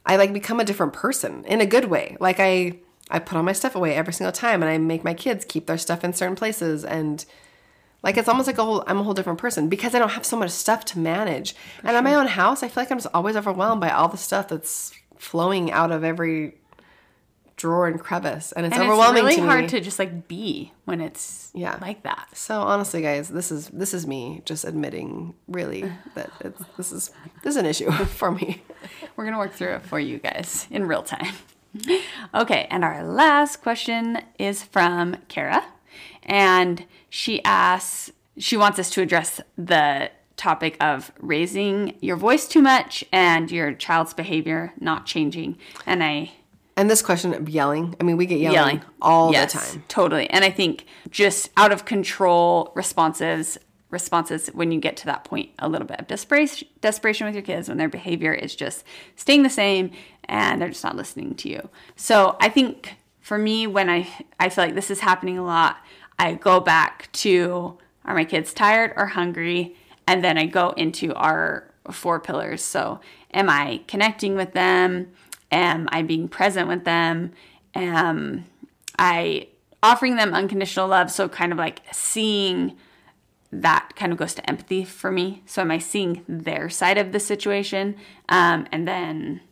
I 0.05 0.17
like 0.17 0.33
become 0.33 0.61
a 0.61 0.65
different 0.65 0.93
person 0.95 1.45
in 1.47 1.61
a 1.61 1.67
good 1.67 1.87
way. 1.87 2.17
Like 2.21 2.41
I 2.41 2.79
I 3.11 3.19
put 3.19 3.37
all 3.37 3.43
my 3.43 3.53
stuff 3.53 3.75
away 3.75 3.95
every 3.95 4.13
single 4.13 4.33
time 4.33 4.63
and 4.63 4.71
I 4.71 4.79
make 4.79 5.03
my 5.05 5.15
kids 5.15 5.45
keep 5.45 5.67
their 5.67 5.79
stuff 5.79 6.05
in 6.05 6.13
certain 6.13 6.37
places 6.37 6.85
and 6.85 7.25
like 8.03 8.17
it's 8.17 8.29
almost 8.29 8.47
like 8.47 8.59
a 8.59 8.65
whole 8.65 8.85
I'm 8.87 8.99
a 8.99 9.03
whole 9.03 9.15
different 9.15 9.39
person 9.39 9.69
because 9.69 9.95
I 9.95 9.99
don't 9.99 10.11
have 10.11 10.25
so 10.27 10.37
much 10.37 10.51
stuff 10.51 10.85
to 10.87 10.99
manage. 10.99 11.55
and 11.83 11.97
in 11.97 12.05
my 12.05 12.15
own 12.15 12.27
house, 12.29 12.63
I 12.63 12.69
feel 12.69 12.83
like 12.83 12.91
I'm 12.93 12.99
just 12.99 13.09
always 13.15 13.35
overwhelmed 13.37 13.81
by 13.81 13.91
all 13.91 14.09
the 14.09 14.17
stuff 14.19 14.49
that's 14.49 14.93
flowing 15.17 15.73
out 15.73 15.91
of 15.91 16.05
every 16.05 16.55
drawer 17.57 17.89
and 17.89 17.99
crevice 17.99 18.53
and 18.53 18.65
it's 18.65 18.73
and 18.77 18.85
it's 18.89 19.13
really 19.13 19.35
to 19.35 19.43
hard 19.43 19.63
me. 19.63 19.67
to 19.69 19.81
just 19.81 19.99
like 19.99 20.29
be 20.29 20.71
when 20.85 21.01
it's 21.01 21.51
Yeah. 21.55 21.77
like 21.81 22.05
that. 22.05 22.29
So 22.35 22.61
honestly, 22.61 23.03
guys, 23.03 23.29
this 23.31 23.51
is 23.51 23.67
this 23.71 23.93
is 23.95 24.07
me 24.07 24.43
just 24.45 24.65
admitting 24.65 25.35
really 25.49 25.91
that 26.15 26.31
it's, 26.41 26.63
this 26.77 26.93
is 26.93 27.11
this 27.43 27.53
is 27.53 27.57
an 27.57 27.67
issue 27.67 27.91
for 28.21 28.31
me. 28.31 28.63
We're 29.17 29.25
going 29.25 29.33
to 29.35 29.39
work 29.41 29.55
through 29.55 29.75
it 29.75 29.83
for 29.83 29.99
you 29.99 30.19
guys 30.19 30.69
in 30.71 30.87
real 30.87 31.03
time. 31.03 31.35
Okay, 32.35 32.67
and 32.71 32.85
our 32.85 33.05
last 33.05 33.63
question 33.63 34.21
is 34.39 34.63
from 34.63 35.17
Kara. 35.29 35.65
And 36.23 36.85
she 37.09 37.43
asks, 37.45 38.13
she 38.37 38.57
wants 38.57 38.79
us 38.79 38.91
to 38.91 39.03
address 39.03 39.41
the 39.57 40.11
topic 40.37 40.77
of 40.81 41.11
raising 41.19 41.97
your 42.01 42.17
voice 42.17 42.47
too 42.47 42.63
much 42.63 43.05
and 43.13 43.51
your 43.51 43.73
child's 43.73 44.15
behavior 44.15 44.73
not 44.79 45.05
changing. 45.05 45.59
And 45.85 46.03
I 46.03 46.33
And 46.77 46.89
this 46.89 47.03
question 47.03 47.35
of 47.35 47.49
yelling, 47.49 47.97
I 48.01 48.05
mean, 48.05 48.17
we 48.17 48.25
get 48.27 48.39
yelling, 48.39 48.55
yelling 48.55 48.83
all 49.03 49.33
Yes, 49.33 49.53
the 49.53 49.59
time. 49.59 49.85
Totally. 49.89 50.31
And 50.31 50.45
I 50.45 50.51
think 50.51 50.87
just 51.11 51.51
out 51.57 51.73
of 51.73 51.85
control 51.85 52.73
responses 52.75 53.59
responses 53.91 54.49
when 54.49 54.71
you 54.71 54.79
get 54.79 54.99
to 54.99 55.07
that 55.07 55.25
point 55.25 55.49
a 55.59 55.67
little 55.67 55.87
bit 55.87 55.99
of 55.99 56.07
desperation 56.07 56.69
desperation 56.83 57.27
with 57.27 57.35
your 57.35 57.43
kids 57.43 57.71
when 57.71 57.79
their 57.79 57.89
behavior 57.89 58.35
is 58.35 58.55
just 58.55 58.85
staying 59.17 59.43
the 59.43 59.49
same 59.49 59.91
and 60.29 60.61
they're 60.61 60.69
just 60.69 60.85
not 60.85 60.97
listening 60.97 61.35
to 61.37 61.49
you. 61.49 61.69
So 61.97 62.37
I 62.41 62.49
think 62.49 62.97
for 63.21 63.39
me 63.39 63.67
when 63.67 63.89
I 63.91 64.09
I 64.39 64.49
feel 64.49 64.65
like 64.65 64.75
this 64.75 64.91
is 64.91 65.01
happening 65.01 65.39
a 65.39 65.45
lot, 65.45 65.79
I 66.19 66.35
go 66.35 66.61
back 66.61 67.11
to 67.13 67.79
are 68.05 68.15
my 68.15 68.25
kids 68.25 68.55
tired 68.55 68.95
or 68.97 69.07
hungry? 69.07 69.77
And 70.07 70.25
then 70.25 70.39
I 70.39 70.47
go 70.47 70.71
into 70.71 71.15
our 71.15 71.71
four 71.91 72.19
pillars. 72.19 72.63
So 72.63 73.01
am 73.35 73.51
I 73.51 73.83
connecting 73.87 74.35
with 74.35 74.55
them? 74.55 75.13
Am 75.53 75.89
I 75.93 76.03
being 76.03 76.27
present 76.27 76.69
with 76.69 76.85
them? 76.85 77.33
Am 77.75 78.47
I 78.99 79.49
offering 79.83 80.17
them 80.17 80.33
unconditional 80.33 80.89
love? 80.89 81.11
So 81.11 81.29
kind 81.29 81.53
of 81.53 81.59
like 81.59 81.83
seeing 81.93 82.77
that 83.53 83.91
kind 83.95 84.13
of 84.13 84.19
goes 84.19 84.35
to 84.35 84.49
empathy 84.49 84.85
for 84.85 85.11
me. 85.13 85.43
So 85.45 85.61
am 85.63 85.71
I 85.71 85.79
seeing 85.79 86.25
their 86.27 86.69
side 86.71 86.99
of 86.99 87.13
the 87.13 87.21
situation? 87.21 87.97
Um, 88.29 88.67
and 88.73 88.89
then 88.89 89.43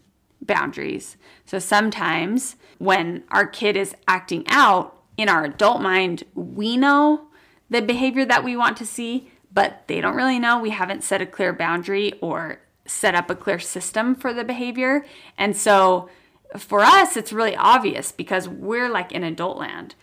boundaries. 0.40 1.16
So 1.44 1.58
sometimes 1.58 2.56
when 2.78 3.24
our 3.30 3.46
kid 3.46 3.76
is 3.76 3.94
acting 4.06 4.44
out 4.48 5.02
in 5.16 5.28
our 5.28 5.44
adult 5.44 5.80
mind, 5.80 6.24
we 6.34 6.76
know 6.76 7.28
the 7.70 7.82
behavior 7.82 8.24
that 8.24 8.44
we 8.44 8.56
want 8.56 8.76
to 8.78 8.86
see, 8.86 9.30
but 9.52 9.82
they 9.86 10.00
don't 10.00 10.16
really 10.16 10.38
know. 10.38 10.58
We 10.58 10.70
haven't 10.70 11.04
set 11.04 11.22
a 11.22 11.26
clear 11.26 11.52
boundary 11.52 12.12
or 12.20 12.60
set 12.86 13.14
up 13.14 13.30
a 13.30 13.34
clear 13.34 13.58
system 13.58 14.14
for 14.14 14.32
the 14.32 14.44
behavior. 14.44 15.04
And 15.36 15.56
so 15.56 16.08
for 16.56 16.80
us, 16.80 17.16
it's 17.16 17.32
really 17.32 17.56
obvious 17.56 18.12
because 18.12 18.48
we're 18.48 18.88
like 18.88 19.12
in 19.12 19.24
adult 19.24 19.58
land. 19.58 19.94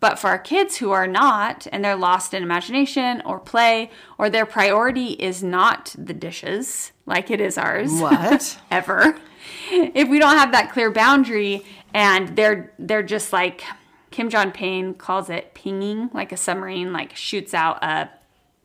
But 0.00 0.18
for 0.18 0.28
our 0.28 0.38
kids 0.38 0.76
who 0.76 0.90
are 0.90 1.06
not, 1.06 1.66
and 1.70 1.84
they're 1.84 1.96
lost 1.96 2.34
in 2.34 2.42
imagination 2.42 3.22
or 3.24 3.38
play, 3.38 3.90
or 4.18 4.28
their 4.28 4.46
priority 4.46 5.12
is 5.12 5.42
not 5.42 5.94
the 5.96 6.14
dishes 6.14 6.92
like 7.06 7.30
it 7.30 7.40
is 7.40 7.56
ours. 7.56 7.92
What? 7.92 8.58
ever. 8.70 9.16
If 9.70 10.08
we 10.08 10.18
don't 10.18 10.36
have 10.36 10.52
that 10.52 10.72
clear 10.72 10.90
boundary 10.90 11.64
and 11.94 12.36
they're 12.36 12.72
they're 12.78 13.02
just 13.02 13.32
like 13.32 13.62
Kim 14.10 14.30
John 14.30 14.52
Payne 14.52 14.94
calls 14.94 15.28
it 15.30 15.54
pinging, 15.54 16.10
like 16.12 16.32
a 16.32 16.36
submarine 16.36 16.92
like 16.92 17.14
shoots 17.16 17.54
out 17.54 17.82
a 17.84 18.10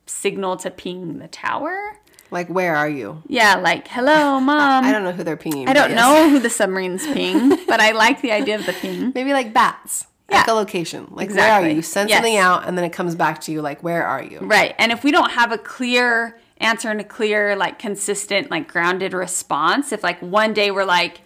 signal 0.06 0.56
to 0.58 0.70
ping 0.70 1.18
the 1.18 1.28
tower. 1.28 1.98
like, 2.30 2.48
where 2.48 2.74
are 2.74 2.88
you? 2.88 3.22
Yeah, 3.28 3.56
like 3.56 3.86
hello, 3.88 4.40
mom. 4.50 4.84
I 4.84 4.92
don't 4.92 5.04
know 5.04 5.12
who 5.12 5.22
they're 5.24 5.36
pinging. 5.36 5.68
I 5.68 5.72
don't 5.72 5.90
yes. 5.90 5.98
know 5.98 6.28
who 6.30 6.38
the 6.40 6.50
submarines 6.50 7.06
ping, 7.06 7.48
but 7.66 7.80
I 7.80 7.92
like 7.92 8.20
the 8.22 8.32
idea 8.32 8.56
of 8.56 8.66
the 8.66 8.72
ping. 8.72 9.12
Maybe 9.14 9.32
like 9.32 9.52
bats. 9.52 10.06
Yeah. 10.30 10.42
Echolocation. 10.44 11.10
Like, 11.14 11.30
where 11.30 11.52
are 11.52 11.68
you? 11.68 11.76
You 11.76 11.82
send 11.82 12.08
Yes. 12.08 12.16
something 12.18 12.36
out, 12.38 12.66
and 12.66 12.76
then 12.78 12.84
it 12.84 12.92
comes 12.94 13.14
back 13.14 13.42
to 13.42 13.52
you. 13.52 13.60
Like, 13.60 13.82
where 13.82 14.06
are 14.06 14.22
you? 14.22 14.38
Right. 14.40 14.74
And 14.78 14.90
if 14.90 15.04
we 15.04 15.10
don't 15.12 15.30
have 15.32 15.52
a 15.52 15.58
clear 15.58 16.38
answer 16.58 16.88
and 16.88 17.00
a 17.00 17.04
clear, 17.04 17.56
like 17.56 17.78
consistent, 17.78 18.50
like 18.50 18.70
grounded 18.70 19.12
response, 19.12 19.92
if 19.92 20.02
like 20.02 20.20
one 20.20 20.52
day 20.52 20.70
we're 20.70 20.84
like, 20.84 21.20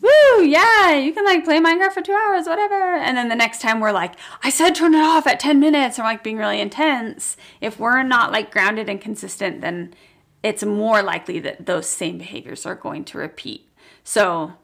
woo, 0.00 0.42
yeah, 0.42 0.94
you 0.94 1.12
can 1.12 1.24
like 1.24 1.44
play 1.44 1.60
Minecraft 1.60 1.92
for 1.92 2.02
two 2.02 2.12
hours, 2.12 2.46
whatever. 2.46 2.96
And 2.96 3.16
then 3.16 3.28
the 3.28 3.36
next 3.36 3.60
time 3.60 3.80
we're 3.80 3.92
like, 3.92 4.14
I 4.42 4.50
said 4.50 4.74
turn 4.74 4.94
it 4.94 4.98
off 4.98 5.26
at 5.26 5.40
10 5.40 5.60
minutes, 5.60 5.98
or 5.98 6.02
like 6.02 6.24
being 6.24 6.38
really 6.38 6.60
intense. 6.60 7.36
If 7.60 7.78
we're 7.78 8.02
not 8.02 8.32
like 8.32 8.50
grounded 8.50 8.88
and 8.88 9.00
consistent, 9.00 9.60
then 9.60 9.94
it's 10.42 10.64
more 10.64 11.02
likely 11.02 11.38
that 11.40 11.66
those 11.66 11.88
same 11.88 12.18
behaviors 12.18 12.66
are 12.66 12.74
going 12.74 13.04
to 13.06 13.18
repeat. 13.18 13.70
So 14.02 14.54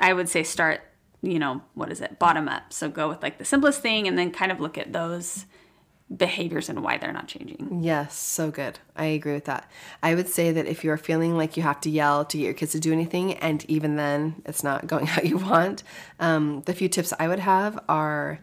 I 0.00 0.12
would 0.12 0.28
say 0.28 0.42
start, 0.42 0.80
you 1.22 1.38
know, 1.38 1.62
what 1.74 1.92
is 1.92 2.00
it, 2.00 2.18
bottom 2.18 2.48
up. 2.48 2.72
So 2.72 2.88
go 2.88 3.08
with 3.08 3.22
like 3.22 3.38
the 3.38 3.44
simplest 3.44 3.80
thing 3.80 4.08
and 4.08 4.18
then 4.18 4.32
kind 4.32 4.50
of 4.50 4.58
look 4.58 4.76
at 4.76 4.92
those 4.92 5.46
behaviors 6.14 6.68
and 6.68 6.82
why 6.82 6.96
they're 6.96 7.12
not 7.12 7.28
changing. 7.28 7.80
Yes, 7.82 8.16
so 8.16 8.50
good. 8.50 8.78
I 8.96 9.06
agree 9.06 9.34
with 9.34 9.44
that. 9.44 9.70
I 10.02 10.14
would 10.14 10.28
say 10.28 10.52
that 10.52 10.66
if 10.66 10.82
you're 10.82 10.96
feeling 10.96 11.36
like 11.36 11.56
you 11.56 11.62
have 11.62 11.80
to 11.82 11.90
yell 11.90 12.24
to 12.24 12.38
get 12.38 12.44
your 12.44 12.54
kids 12.54 12.72
to 12.72 12.80
do 12.80 12.92
anything, 12.92 13.34
and 13.34 13.64
even 13.68 13.96
then 13.96 14.42
it's 14.46 14.64
not 14.64 14.86
going 14.86 15.06
how 15.06 15.22
you 15.22 15.38
want, 15.38 15.82
um, 16.18 16.62
the 16.62 16.74
few 16.74 16.88
tips 16.88 17.12
I 17.18 17.28
would 17.28 17.40
have 17.40 17.78
are 17.88 18.40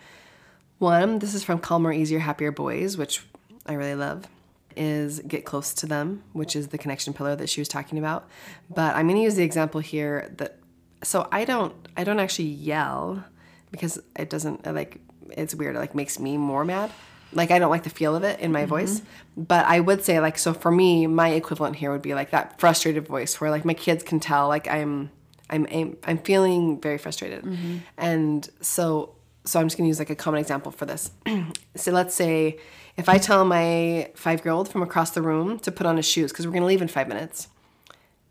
one, 0.78 1.20
this 1.20 1.34
is 1.34 1.44
from 1.44 1.60
Calmer, 1.60 1.92
Easier, 1.92 2.20
Happier 2.20 2.52
Boys, 2.52 2.98
which 2.98 3.24
I 3.66 3.74
really 3.74 3.96
love, 3.96 4.28
is 4.76 5.20
get 5.22 5.46
close 5.46 5.74
to 5.76 5.86
them, 5.86 6.24
which 6.34 6.56
is 6.56 6.68
the 6.68 6.78
connection 6.78 7.14
pillar 7.14 7.36
that 7.36 7.50
she 7.50 7.62
was 7.62 7.68
talking 7.68 7.98
about. 7.98 8.28
But 8.70 8.96
I'm 8.96 9.08
going 9.08 9.18
to 9.18 9.24
use 9.24 9.36
the 9.36 9.44
example 9.44 9.80
here 9.80 10.32
that 10.38 10.60
so 11.04 11.28
I 11.32 11.46
don't 11.46 11.74
I 11.96 12.04
don't 12.04 12.20
actually 12.20 12.50
yell 12.50 13.24
because 13.72 14.00
it 14.18 14.30
doesn't 14.30 14.66
like 14.66 15.00
it's 15.32 15.56
weird. 15.56 15.76
It 15.76 15.80
like 15.80 15.96
makes 15.96 16.20
me 16.20 16.38
more 16.38 16.66
mad. 16.66 16.92
Like 17.36 17.52
I 17.52 17.60
don't 17.60 17.70
like 17.70 17.84
the 17.84 17.90
feel 17.90 18.16
of 18.16 18.24
it 18.24 18.40
in 18.40 18.52
my 18.52 18.62
mm-hmm. 18.62 18.70
voice. 18.70 19.02
But 19.38 19.66
I 19.66 19.80
would 19.80 20.04
say 20.04 20.20
like 20.20 20.38
so 20.38 20.54
for 20.54 20.72
me, 20.72 21.08
my 21.08 21.30
equivalent 21.30 21.76
here 21.76 21.92
would 21.92 22.02
be 22.02 22.14
like 22.14 22.32
that 22.32 22.60
frustrated 22.60 23.08
voice 23.08 23.40
where 23.40 23.52
like 23.52 23.66
my 23.66 23.74
kids 23.74 24.04
can 24.04 24.20
tell 24.20 24.48
like 24.48 24.68
I'm 24.68 25.12
I'm 25.50 25.68
I'm, 25.72 25.98
I'm 26.04 26.18
feeling 26.18 26.80
very 26.82 26.98
frustrated. 26.98 27.44
Mm-hmm. 27.44 27.78
And 27.98 28.50
so 28.62 29.16
so 29.44 29.60
I'm 29.60 29.68
just 29.68 29.78
gonna 29.78 29.88
use 29.88 30.00
like 30.00 30.10
a 30.10 30.16
common 30.16 30.40
example 30.40 30.72
for 30.72 30.86
this. 30.86 31.12
so 31.76 31.92
let's 31.92 32.16
say 32.16 32.58
if 32.98 33.10
I 33.10 33.18
tell 33.18 33.46
my 33.46 34.10
five 34.16 34.44
year 34.44 34.54
old 34.54 34.70
from 34.70 34.82
across 34.82 35.12
the 35.12 35.22
room 35.22 35.60
to 35.60 35.72
put 35.72 35.86
on 35.86 35.98
his 35.98 36.08
shoes 36.08 36.32
because 36.32 36.48
we're 36.48 36.54
gonna 36.54 36.66
leave 36.66 36.82
in 36.82 36.88
five 36.88 37.08
minutes, 37.08 37.50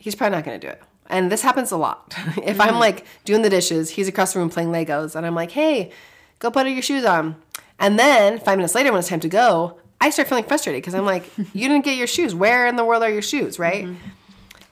he's 0.04 0.14
probably 0.14 0.36
not 0.36 0.44
going 0.44 0.60
to 0.60 0.66
do 0.66 0.70
it. 0.70 0.82
And 1.06 1.32
this 1.32 1.40
happens 1.40 1.72
a 1.72 1.78
lot. 1.78 2.14
if 2.44 2.60
I'm 2.60 2.68
mm-hmm. 2.68 2.78
like 2.78 3.06
doing 3.24 3.40
the 3.40 3.50
dishes, 3.50 3.90
he's 3.90 4.06
across 4.06 4.34
the 4.34 4.38
room 4.38 4.50
playing 4.50 4.70
Legos, 4.70 5.16
and 5.16 5.26
I'm 5.26 5.34
like, 5.34 5.50
hey, 5.50 5.90
go 6.38 6.50
put 6.50 6.68
your 6.68 6.82
shoes 6.82 7.04
on. 7.04 7.36
And 7.78 7.98
then 7.98 8.38
five 8.38 8.56
minutes 8.56 8.74
later, 8.74 8.90
when 8.92 8.98
it's 9.00 9.08
time 9.08 9.20
to 9.20 9.28
go, 9.28 9.78
I 10.00 10.10
start 10.10 10.28
feeling 10.28 10.44
frustrated 10.44 10.82
because 10.82 10.94
I'm 10.94 11.04
like, 11.06 11.30
you 11.38 11.68
didn't 11.68 11.84
get 11.84 11.96
your 11.96 12.06
shoes. 12.06 12.34
Where 12.34 12.66
in 12.66 12.76
the 12.76 12.84
world 12.84 13.02
are 13.02 13.10
your 13.10 13.22
shoes, 13.22 13.58
right? 13.58 13.84
Mm-hmm. 13.84 14.08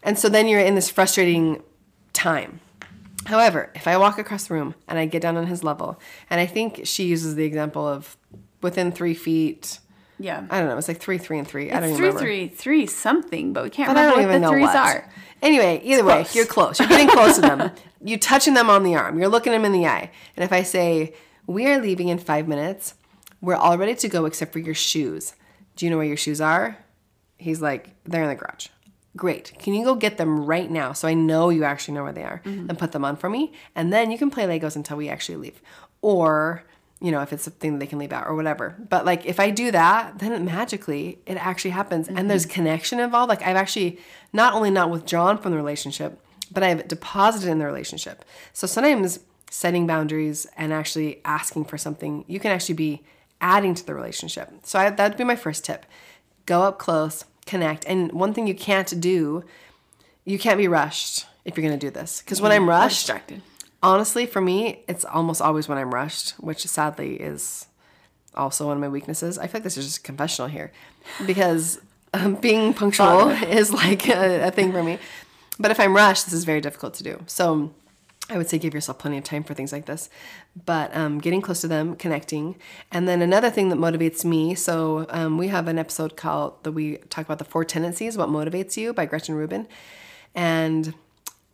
And 0.04 0.18
so 0.18 0.28
then 0.28 0.48
you're 0.48 0.60
in 0.60 0.74
this 0.74 0.90
frustrating 0.90 1.62
time. 2.12 2.60
However, 3.26 3.70
if 3.74 3.86
I 3.86 3.96
walk 3.98 4.18
across 4.18 4.48
the 4.48 4.54
room 4.54 4.74
and 4.88 4.98
I 4.98 5.06
get 5.06 5.22
down 5.22 5.36
on 5.36 5.46
his 5.46 5.62
level, 5.62 6.00
and 6.28 6.40
I 6.40 6.46
think 6.46 6.82
she 6.84 7.04
uses 7.04 7.36
the 7.36 7.44
example 7.44 7.86
of 7.86 8.16
within 8.62 8.90
three 8.90 9.14
feet. 9.14 9.78
Yeah. 10.18 10.44
I 10.50 10.58
don't 10.60 10.68
know. 10.68 10.76
It's 10.76 10.88
like 10.88 11.00
three, 11.00 11.18
three, 11.18 11.38
and 11.38 11.46
three. 11.46 11.70
I 11.70 11.80
don't 11.80 11.90
It's 11.90 11.98
even 11.98 11.98
three, 11.98 12.06
remember. 12.08 12.20
three, 12.20 12.48
three 12.48 12.86
something, 12.86 13.52
but 13.52 13.62
we 13.64 13.70
can't 13.70 13.88
But 13.88 13.96
I 13.96 14.02
remember 14.06 14.22
don't 14.22 14.28
what 14.28 14.30
even 14.30 14.42
the 14.42 14.48
know 14.48 14.52
threes 14.52 14.74
what. 14.74 14.76
are. 14.76 15.08
Anyway, 15.40 15.80
either 15.84 16.04
way, 16.04 16.26
you're 16.32 16.46
close. 16.46 16.78
You're 16.78 16.88
getting 16.88 17.08
close 17.08 17.36
to 17.36 17.40
them. 17.40 17.70
You're 18.04 18.18
touching 18.18 18.54
them 18.54 18.68
on 18.68 18.82
the 18.82 18.96
arm. 18.96 19.18
You're 19.20 19.28
looking 19.28 19.52
them 19.52 19.64
in 19.64 19.70
the 19.70 19.86
eye. 19.86 20.10
And 20.36 20.44
if 20.44 20.52
I 20.52 20.64
say, 20.64 21.14
"We 21.46 21.66
are 21.68 21.80
leaving 21.80 22.08
in 22.08 22.18
five 22.18 22.48
minutes," 22.48 22.94
we're 23.40 23.56
all 23.56 23.78
ready 23.78 23.94
to 23.94 24.08
go 24.08 24.24
except 24.26 24.52
for 24.52 24.58
your 24.58 24.74
shoes. 24.74 25.34
Do 25.76 25.84
you 25.84 25.90
know 25.90 25.96
where 25.96 26.06
your 26.06 26.16
shoes 26.16 26.40
are? 26.40 26.78
He's 27.38 27.60
like, 27.60 27.90
"They're 28.04 28.22
in 28.22 28.28
the 28.28 28.34
garage." 28.34 28.68
Great. 29.14 29.52
Can 29.58 29.74
you 29.74 29.84
go 29.84 29.94
get 29.94 30.16
them 30.16 30.46
right 30.46 30.70
now 30.70 30.94
so 30.94 31.06
I 31.06 31.12
know 31.12 31.50
you 31.50 31.64
actually 31.64 31.94
know 31.94 32.02
where 32.02 32.12
they 32.12 32.24
are 32.24 32.40
mm-hmm. 32.44 32.70
and 32.70 32.78
put 32.78 32.92
them 32.92 33.04
on 33.04 33.16
for 33.16 33.28
me? 33.28 33.52
And 33.74 33.92
then 33.92 34.10
you 34.10 34.16
can 34.16 34.30
play 34.30 34.44
Legos 34.44 34.74
until 34.74 34.96
we 34.96 35.10
actually 35.10 35.36
leave. 35.36 35.60
Or, 36.00 36.64
you 36.98 37.10
know, 37.10 37.20
if 37.20 37.30
it's 37.30 37.44
something 37.44 37.72
that 37.72 37.78
they 37.78 37.86
can 37.86 37.98
leave 37.98 38.12
out 38.12 38.26
or 38.26 38.34
whatever. 38.34 38.74
But 38.88 39.04
like 39.04 39.26
if 39.26 39.38
I 39.38 39.50
do 39.50 39.70
that, 39.70 40.18
then 40.18 40.32
it 40.32 40.40
magically 40.40 41.18
it 41.26 41.36
actually 41.36 41.72
happens. 41.72 42.08
And 42.08 42.30
there's 42.30 42.46
mm-hmm. 42.46 42.54
connection 42.54 43.00
involved. 43.00 43.28
Like 43.28 43.42
I've 43.42 43.56
actually 43.56 43.98
not 44.32 44.54
only 44.54 44.70
not 44.70 44.88
withdrawn 44.90 45.36
from 45.36 45.50
the 45.50 45.58
relationship, 45.58 46.18
but 46.50 46.62
I've 46.62 46.88
deposited 46.88 47.50
in 47.50 47.58
the 47.58 47.66
relationship. 47.66 48.24
So 48.54 48.66
sometimes 48.66 49.18
setting 49.52 49.86
boundaries 49.86 50.46
and 50.56 50.72
actually 50.72 51.20
asking 51.26 51.62
for 51.62 51.76
something, 51.76 52.24
you 52.26 52.40
can 52.40 52.50
actually 52.50 52.74
be 52.74 53.02
adding 53.38 53.74
to 53.74 53.84
the 53.84 53.94
relationship. 53.94 54.50
So 54.62 54.78
I, 54.78 54.88
that'd 54.88 55.18
be 55.18 55.24
my 55.24 55.36
first 55.36 55.62
tip. 55.62 55.84
Go 56.46 56.62
up 56.62 56.78
close, 56.78 57.26
connect. 57.44 57.84
And 57.84 58.10
one 58.12 58.32
thing 58.32 58.46
you 58.46 58.54
can't 58.54 58.98
do, 58.98 59.44
you 60.24 60.38
can't 60.38 60.56
be 60.56 60.68
rushed 60.68 61.26
if 61.44 61.54
you're 61.54 61.68
going 61.68 61.78
to 61.78 61.86
do 61.86 61.90
this. 61.90 62.22
Because 62.22 62.40
when 62.40 62.50
I'm 62.50 62.66
rushed, 62.66 63.00
distracted. 63.00 63.42
honestly, 63.82 64.24
for 64.24 64.40
me, 64.40 64.84
it's 64.88 65.04
almost 65.04 65.42
always 65.42 65.68
when 65.68 65.76
I'm 65.76 65.92
rushed, 65.92 66.30
which 66.40 66.66
sadly 66.66 67.16
is 67.16 67.66
also 68.34 68.68
one 68.68 68.78
of 68.78 68.80
my 68.80 68.88
weaknesses. 68.88 69.38
I 69.38 69.48
feel 69.48 69.58
like 69.58 69.64
this 69.64 69.76
is 69.76 69.84
just 69.84 70.02
confessional 70.02 70.48
here 70.48 70.72
because 71.26 71.78
um, 72.14 72.36
being 72.36 72.72
punctual 72.72 73.28
is 73.60 73.70
like 73.70 74.08
a, 74.08 74.48
a 74.48 74.50
thing 74.50 74.72
for 74.72 74.82
me. 74.82 74.98
But 75.58 75.70
if 75.72 75.78
I'm 75.78 75.94
rushed, 75.94 76.24
this 76.24 76.32
is 76.32 76.44
very 76.44 76.62
difficult 76.62 76.94
to 76.94 77.02
do. 77.02 77.22
So 77.26 77.74
I 78.32 78.38
would 78.38 78.48
say 78.48 78.58
give 78.58 78.74
yourself 78.74 78.98
plenty 78.98 79.18
of 79.18 79.24
time 79.24 79.44
for 79.44 79.54
things 79.54 79.72
like 79.72 79.86
this. 79.86 80.08
But 80.64 80.94
um, 80.96 81.18
getting 81.18 81.42
close 81.42 81.60
to 81.60 81.68
them, 81.68 81.96
connecting. 81.96 82.56
And 82.90 83.06
then 83.06 83.20
another 83.20 83.50
thing 83.50 83.68
that 83.68 83.78
motivates 83.78 84.24
me 84.24 84.54
so 84.54 85.06
um, 85.10 85.38
we 85.38 85.48
have 85.48 85.68
an 85.68 85.78
episode 85.78 86.16
called 86.16 86.62
that 86.64 86.72
we 86.72 86.96
talk 87.10 87.24
about 87.24 87.38
the 87.38 87.44
four 87.44 87.64
tendencies, 87.64 88.16
what 88.16 88.28
motivates 88.28 88.76
you 88.76 88.92
by 88.92 89.06
Gretchen 89.06 89.34
Rubin. 89.34 89.68
And 90.34 90.94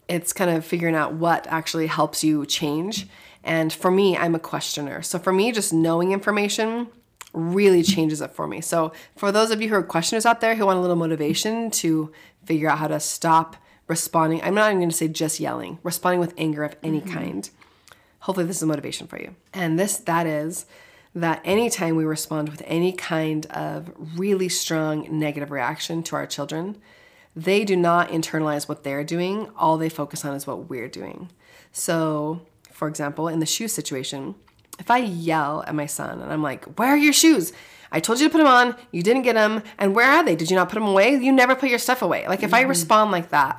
it's 0.08 0.32
kind 0.32 0.50
of 0.50 0.64
figuring 0.64 0.94
out 0.94 1.14
what 1.14 1.46
actually 1.48 1.88
helps 1.88 2.22
you 2.24 2.46
change. 2.46 3.08
And 3.44 3.72
for 3.72 3.90
me, 3.90 4.16
I'm 4.16 4.34
a 4.34 4.38
questioner. 4.38 5.02
So 5.02 5.18
for 5.18 5.32
me, 5.32 5.52
just 5.52 5.72
knowing 5.72 6.12
information 6.12 6.88
really 7.32 7.82
changes 7.82 8.20
it 8.20 8.30
for 8.32 8.46
me. 8.46 8.60
So 8.60 8.92
for 9.16 9.30
those 9.30 9.50
of 9.50 9.60
you 9.60 9.68
who 9.68 9.74
are 9.74 9.82
questioners 9.82 10.24
out 10.26 10.40
there 10.40 10.54
who 10.54 10.66
want 10.66 10.78
a 10.78 10.80
little 10.80 10.96
motivation 10.96 11.70
to 11.72 12.12
figure 12.44 12.68
out 12.68 12.78
how 12.78 12.88
to 12.88 13.00
stop 13.00 13.56
responding, 13.88 14.40
I'm 14.42 14.54
not 14.54 14.68
even 14.68 14.78
going 14.78 14.90
to 14.90 14.96
say 14.96 15.08
just 15.08 15.40
yelling, 15.40 15.78
responding 15.82 16.20
with 16.20 16.34
anger 16.38 16.62
of 16.62 16.76
any 16.82 17.00
mm-hmm. 17.00 17.12
kind. 17.12 17.50
Hopefully 18.20 18.46
this 18.46 18.58
is 18.58 18.64
motivation 18.64 19.06
for 19.06 19.18
you. 19.18 19.34
And 19.52 19.78
this 19.78 19.96
that 19.96 20.26
is 20.26 20.66
that 21.14 21.40
anytime 21.44 21.96
we 21.96 22.04
respond 22.04 22.50
with 22.50 22.62
any 22.66 22.92
kind 22.92 23.46
of 23.46 23.90
really 24.16 24.48
strong 24.48 25.18
negative 25.18 25.50
reaction 25.50 26.02
to 26.04 26.16
our 26.16 26.26
children, 26.26 26.76
they 27.34 27.64
do 27.64 27.76
not 27.76 28.10
internalize 28.10 28.68
what 28.68 28.84
they're 28.84 29.04
doing. 29.04 29.48
All 29.56 29.78
they 29.78 29.88
focus 29.88 30.24
on 30.24 30.34
is 30.34 30.46
what 30.46 30.68
we're 30.68 30.88
doing. 30.88 31.30
So, 31.72 32.42
for 32.72 32.88
example, 32.88 33.28
in 33.28 33.38
the 33.38 33.46
shoe 33.46 33.68
situation, 33.68 34.34
if 34.78 34.90
I 34.90 34.98
yell 34.98 35.64
at 35.66 35.74
my 35.74 35.86
son 35.86 36.20
and 36.20 36.32
I'm 36.32 36.42
like, 36.42 36.64
Where 36.78 36.90
are 36.90 36.96
your 36.96 37.12
shoes? 37.12 37.52
I 37.90 38.00
told 38.00 38.20
you 38.20 38.26
to 38.26 38.32
put 38.32 38.38
them 38.38 38.46
on, 38.46 38.76
you 38.92 39.02
didn't 39.02 39.22
get 39.22 39.34
them, 39.34 39.62
and 39.78 39.94
where 39.94 40.10
are 40.10 40.22
they? 40.22 40.36
Did 40.36 40.50
you 40.50 40.56
not 40.56 40.68
put 40.68 40.74
them 40.74 40.86
away? 40.86 41.14
You 41.14 41.32
never 41.32 41.54
put 41.54 41.70
your 41.70 41.78
stuff 41.78 42.02
away. 42.02 42.28
Like, 42.28 42.42
if 42.42 42.52
I 42.52 42.60
mm-hmm. 42.60 42.68
respond 42.68 43.12
like 43.12 43.30
that, 43.30 43.58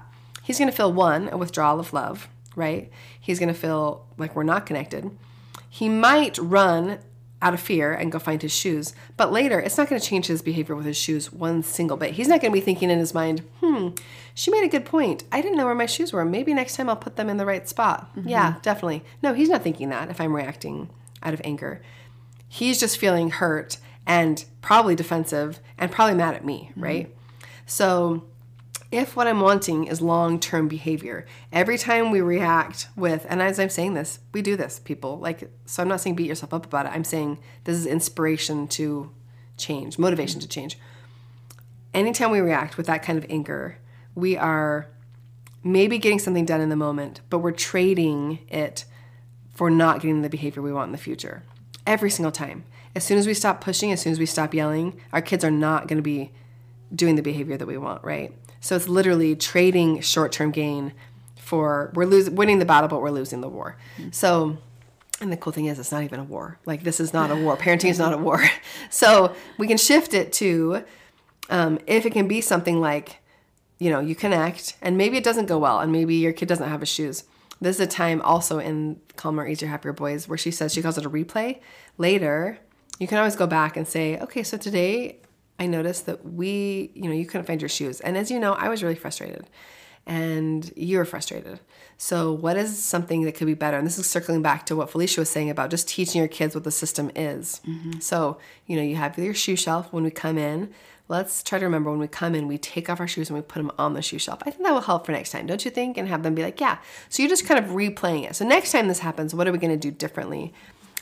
he's 0.50 0.58
gonna 0.58 0.72
feel 0.72 0.92
one, 0.92 1.30
a 1.32 1.38
withdrawal 1.38 1.80
of 1.80 1.94
love, 1.94 2.28
right? 2.56 2.90
He's 3.22 3.38
gonna 3.40 3.54
feel 3.54 4.08
like 4.18 4.36
we're 4.36 4.42
not 4.42 4.66
connected. 4.66 5.16
He 5.70 5.88
might 5.88 6.40
run 6.40 6.98
out 7.40 7.54
of 7.54 7.60
fear 7.60 7.94
and 7.94 8.12
go 8.12 8.18
find 8.18 8.42
his 8.42 8.52
shoes. 8.52 8.96
But 9.16 9.32
later, 9.32 9.60
it's 9.60 9.78
not 9.78 9.88
going 9.88 10.02
to 10.02 10.06
change 10.06 10.26
his 10.26 10.42
behavior 10.42 10.76
with 10.76 10.86
his 10.86 10.98
shoes 10.98 11.32
one 11.32 11.64
single 11.64 11.96
bit. 11.96 12.16
He's 12.16 12.28
not 12.28 12.42
going 12.42 12.52
to 12.52 12.60
be 12.60 12.66
thinking 12.66 12.90
in 12.90 13.00
his 13.00 13.14
mind, 13.14 13.44
hmm, 13.62 13.90
she 14.34 14.52
made 14.52 14.66
a 14.66 14.68
good 14.68 14.84
point. 14.84 15.24
I 15.32 15.40
didn't 15.40 15.58
know 15.58 15.66
where 15.66 15.76
my 15.76 15.86
shoes 15.86 16.12
were. 16.12 16.26
Maybe 16.26 16.54
next 16.54 16.76
time 16.76 16.90
I'll 16.90 16.98
put 16.98 17.16
them 17.16 17.30
in 17.30 17.38
the 17.38 17.46
right 17.46 17.70
spot. 17.70 18.10
Yeah, 18.26 18.56
definitely. 18.62 19.06
No, 19.24 19.34
he's 19.34 19.48
not 19.48 19.62
thinking 19.62 19.88
that 19.90 20.10
if 20.10 20.20
I'm 20.20 20.36
reacting 20.36 20.90
out 21.24 21.34
of 21.34 21.40
anger. 21.46 21.82
He's 22.50 22.78
just 22.78 22.98
feeling 22.98 23.30
hurt 23.30 23.78
and 24.06 24.44
probably 24.62 24.96
defensive 24.96 25.62
and 25.78 25.92
probably 25.92 26.16
mad 26.16 26.34
at 26.36 26.44
me, 26.44 26.72
right? 26.76 27.16
So 27.66 28.26
if 28.92 29.16
what 29.16 29.28
I'm 29.28 29.40
wanting 29.40 29.86
is 29.86 30.02
long 30.02 30.40
term 30.40 30.68
behavior, 30.68 31.26
every 31.52 31.78
time 31.78 32.10
we 32.10 32.22
react 32.22 32.88
with, 32.96 33.26
and 33.30 33.42
as 33.42 33.60
I'm 33.60 33.70
saying 33.70 33.94
this, 33.94 34.20
we 34.34 34.42
do 34.42 34.56
this, 34.56 34.80
people. 34.80 35.20
Like, 35.20 35.50
so 35.66 35.84
I'm 35.84 35.90
not 35.90 36.02
saying 36.02 36.16
beat 36.16 36.28
yourself 36.28 36.54
up 36.54 36.66
about 36.66 36.88
it. 36.88 36.94
I'm 36.94 37.04
saying 37.04 37.40
this 37.66 37.78
is 37.78 37.86
inspiration 37.86 38.68
to 38.70 39.12
change, 39.58 40.00
motivation 40.00 40.40
to 40.40 40.48
change. 40.48 40.80
Anytime 41.94 42.32
we 42.32 42.40
react 42.40 42.78
with 42.78 42.88
that 42.88 43.04
kind 43.04 43.18
of 43.18 43.26
anger, 43.30 43.78
we 44.16 44.36
are 44.38 44.88
maybe 45.64 45.98
getting 45.98 46.20
something 46.20 46.46
done 46.46 46.62
in 46.62 46.70
the 46.70 46.76
moment, 46.76 47.22
but 47.30 47.40
we're 47.40 47.52
trading 47.52 48.40
it 48.50 48.86
for 49.54 49.70
not 49.70 50.02
getting 50.02 50.22
the 50.22 50.30
behavior 50.30 50.62
we 50.62 50.74
want 50.74 50.88
in 50.88 50.92
the 50.94 50.98
future. 50.98 51.44
Every 51.86 52.10
single 52.10 52.32
time. 52.32 52.64
As 52.96 53.04
soon 53.04 53.20
as 53.20 53.28
we 53.28 53.34
stop 53.34 53.62
pushing, 53.62 53.92
as 53.92 54.02
soon 54.02 54.14
as 54.14 54.20
we 54.20 54.26
stop 54.26 54.54
yelling, 54.54 55.00
our 55.14 55.22
kids 55.22 55.44
are 55.44 55.52
not 55.52 55.88
going 55.88 55.98
to 55.98 56.04
be 56.04 56.32
doing 56.94 57.16
the 57.16 57.22
behavior 57.22 57.56
that 57.56 57.68
we 57.68 57.78
want, 57.78 58.04
right? 58.04 58.34
So 58.62 58.76
it's 58.76 58.88
literally 58.88 59.36
trading 59.36 60.02
short-term 60.02 60.52
gain 60.52 60.94
for 61.38 61.92
we're 61.96 62.06
losing 62.06 62.36
winning 62.36 62.60
the 62.60 62.66
battle 62.66 62.88
but 62.88 63.02
we're 63.02 63.10
losing 63.12 63.42
the 63.42 63.50
war. 63.50 63.78
So 64.12 64.58
and 65.22 65.32
the 65.32 65.38
cool 65.38 65.52
thing 65.52 65.66
is 65.66 65.80
it's 65.80 65.92
not 65.92 66.04
even 66.04 66.20
a 66.20 66.24
war. 66.24 66.60
Like 66.66 66.84
this 66.84 67.00
is 67.00 67.14
not 67.14 67.32
a 67.32 67.36
war. 67.36 67.58
Parenting 67.58 67.90
is 67.90 68.00
not 68.00 68.14
a 68.14 68.18
war. 68.18 68.44
So 68.90 69.36
we 69.58 69.68
can 69.68 69.78
shift 69.78 70.14
it 70.14 70.34
to 70.34 70.84
um, 71.50 71.80
if 71.86 72.06
it 72.06 72.12
can 72.12 72.28
be 72.28 72.42
something 72.42 72.80
like, 72.80 73.18
you 73.78 73.90
know, 73.90 74.00
you 74.00 74.16
connect 74.16 74.76
and 74.82 74.98
maybe 74.98 75.18
it 75.18 75.24
doesn't 75.24 75.48
go 75.48 75.58
well 75.58 75.80
and 75.80 75.92
maybe 75.92 76.16
your 76.16 76.34
kid 76.34 76.48
doesn't 76.48 76.68
have 76.68 76.80
his 76.80 76.90
shoes. 76.90 77.24
This 77.62 77.76
is 77.76 77.82
a 77.82 77.88
time 77.88 78.22
also 78.22 78.60
in 78.60 79.00
Calmer, 79.16 79.48
Easier, 79.48 79.68
Happier 79.68 79.94
Boys 79.94 80.28
where 80.28 80.38
she 80.38 80.52
says 80.52 80.74
she 80.74 80.82
calls 80.82 80.98
it 80.98 81.06
a 81.06 81.10
replay. 81.10 81.60
Later, 81.98 82.60
you 83.00 83.08
can 83.08 83.18
always 83.18 83.36
go 83.36 83.48
back 83.48 83.76
and 83.76 83.88
say, 83.88 84.18
okay, 84.20 84.44
so 84.44 84.58
today 84.58 85.20
I 85.60 85.68
noticed 85.68 86.06
that 86.06 86.26
we, 86.26 86.92
you 86.96 87.04
know, 87.04 87.14
you 87.14 87.26
couldn't 87.26 87.46
find 87.46 87.62
your 87.62 87.70
shoes. 87.70 88.00
And 88.00 88.18
as 88.18 88.32
you 88.32 88.40
know, 88.40 88.54
I 88.54 88.70
was 88.70 88.82
really 88.82 88.96
frustrated 88.96 89.46
and 90.10 90.74
you 90.76 90.98
were 90.98 91.06
frustrated. 91.06 91.60
So, 91.98 92.34
what 92.34 92.58
is 92.58 92.84
something 92.84 93.24
that 93.24 93.36
could 93.36 93.46
be 93.46 93.54
better? 93.54 93.78
And 93.78 93.86
this 93.86 94.00
is 94.00 94.10
circling 94.10 94.42
back 94.42 94.66
to 94.66 94.76
what 94.76 94.90
Felicia 94.90 95.22
was 95.22 95.30
saying 95.30 95.50
about 95.50 95.70
just 95.70 95.88
teaching 95.88 96.20
your 96.20 96.28
kids 96.28 96.56
what 96.56 96.64
the 96.64 96.72
system 96.72 97.12
is. 97.16 97.62
Mm-hmm. 97.68 98.00
So, 98.00 98.40
you 98.66 98.76
know, 98.76 98.82
you 98.82 98.96
have 98.96 99.18
your 99.18 99.34
shoe 99.34 99.56
shelf 99.56 99.94
when 99.94 100.04
we 100.04 100.12
come 100.12 100.38
in. 100.38 100.74
Let's 101.10 101.44
try 101.44 101.60
to 101.60 101.66
remember 101.66 101.90
when 101.90 102.00
we 102.00 102.08
come 102.08 102.36
in, 102.36 102.48
we 102.48 102.58
take 102.58 102.90
off 102.90 103.00
our 103.00 103.08
shoes 103.08 103.30
and 103.30 103.38
we 103.38 103.42
put 103.42 103.60
them 103.60 103.72
on 103.78 103.94
the 103.94 104.02
shoe 104.02 104.20
shelf. 104.20 104.40
I 104.46 104.52
think 104.52 104.64
that 104.64 104.72
will 104.72 104.82
help 104.82 105.06
for 105.06 105.12
next 105.12 105.32
time, 105.32 105.48
don't 105.48 105.66
you 105.66 105.72
think? 105.72 105.98
And 105.98 106.08
have 106.08 106.24
them 106.24 106.36
be 106.36 106.44
like, 106.44 106.60
yeah. 106.60 106.78
So, 107.10 107.22
you're 107.22 107.30
just 107.30 107.46
kind 107.46 107.64
of 107.64 107.72
replaying 107.72 108.28
it. 108.28 108.36
So, 108.36 108.48
next 108.48 108.72
time 108.72 108.88
this 108.88 109.00
happens, 109.00 109.36
what 109.36 109.48
are 109.48 109.52
we 109.52 109.60
going 109.60 109.78
to 109.78 109.78
do 109.78 109.92
differently? 109.92 110.54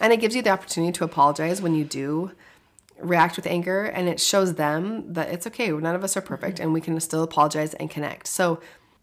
And 0.02 0.12
it 0.12 0.17
gives 0.17 0.36
you 0.36 0.41
the 0.41 0.50
opportunity 0.50 0.91
to 0.93 1.04
apologize 1.04 1.62
when 1.62 1.76
you 1.76 1.86
do 1.86 2.32
react 2.99 3.36
with 3.36 3.45
anger 3.45 3.83
and 3.83 4.07
it 4.07 4.19
shows 4.19 4.55
them 4.55 5.13
that 5.13 5.29
it's 5.29 5.47
okay. 5.47 5.69
None 5.69 5.95
of 5.95 6.03
us 6.03 6.17
are 6.17 6.21
perfect 6.21 6.60
and 6.60 6.73
we 6.73 6.81
can 6.81 6.99
still 6.99 7.23
apologize 7.23 7.73
and 7.75 7.89
connect. 7.89 8.27
So 8.27 8.60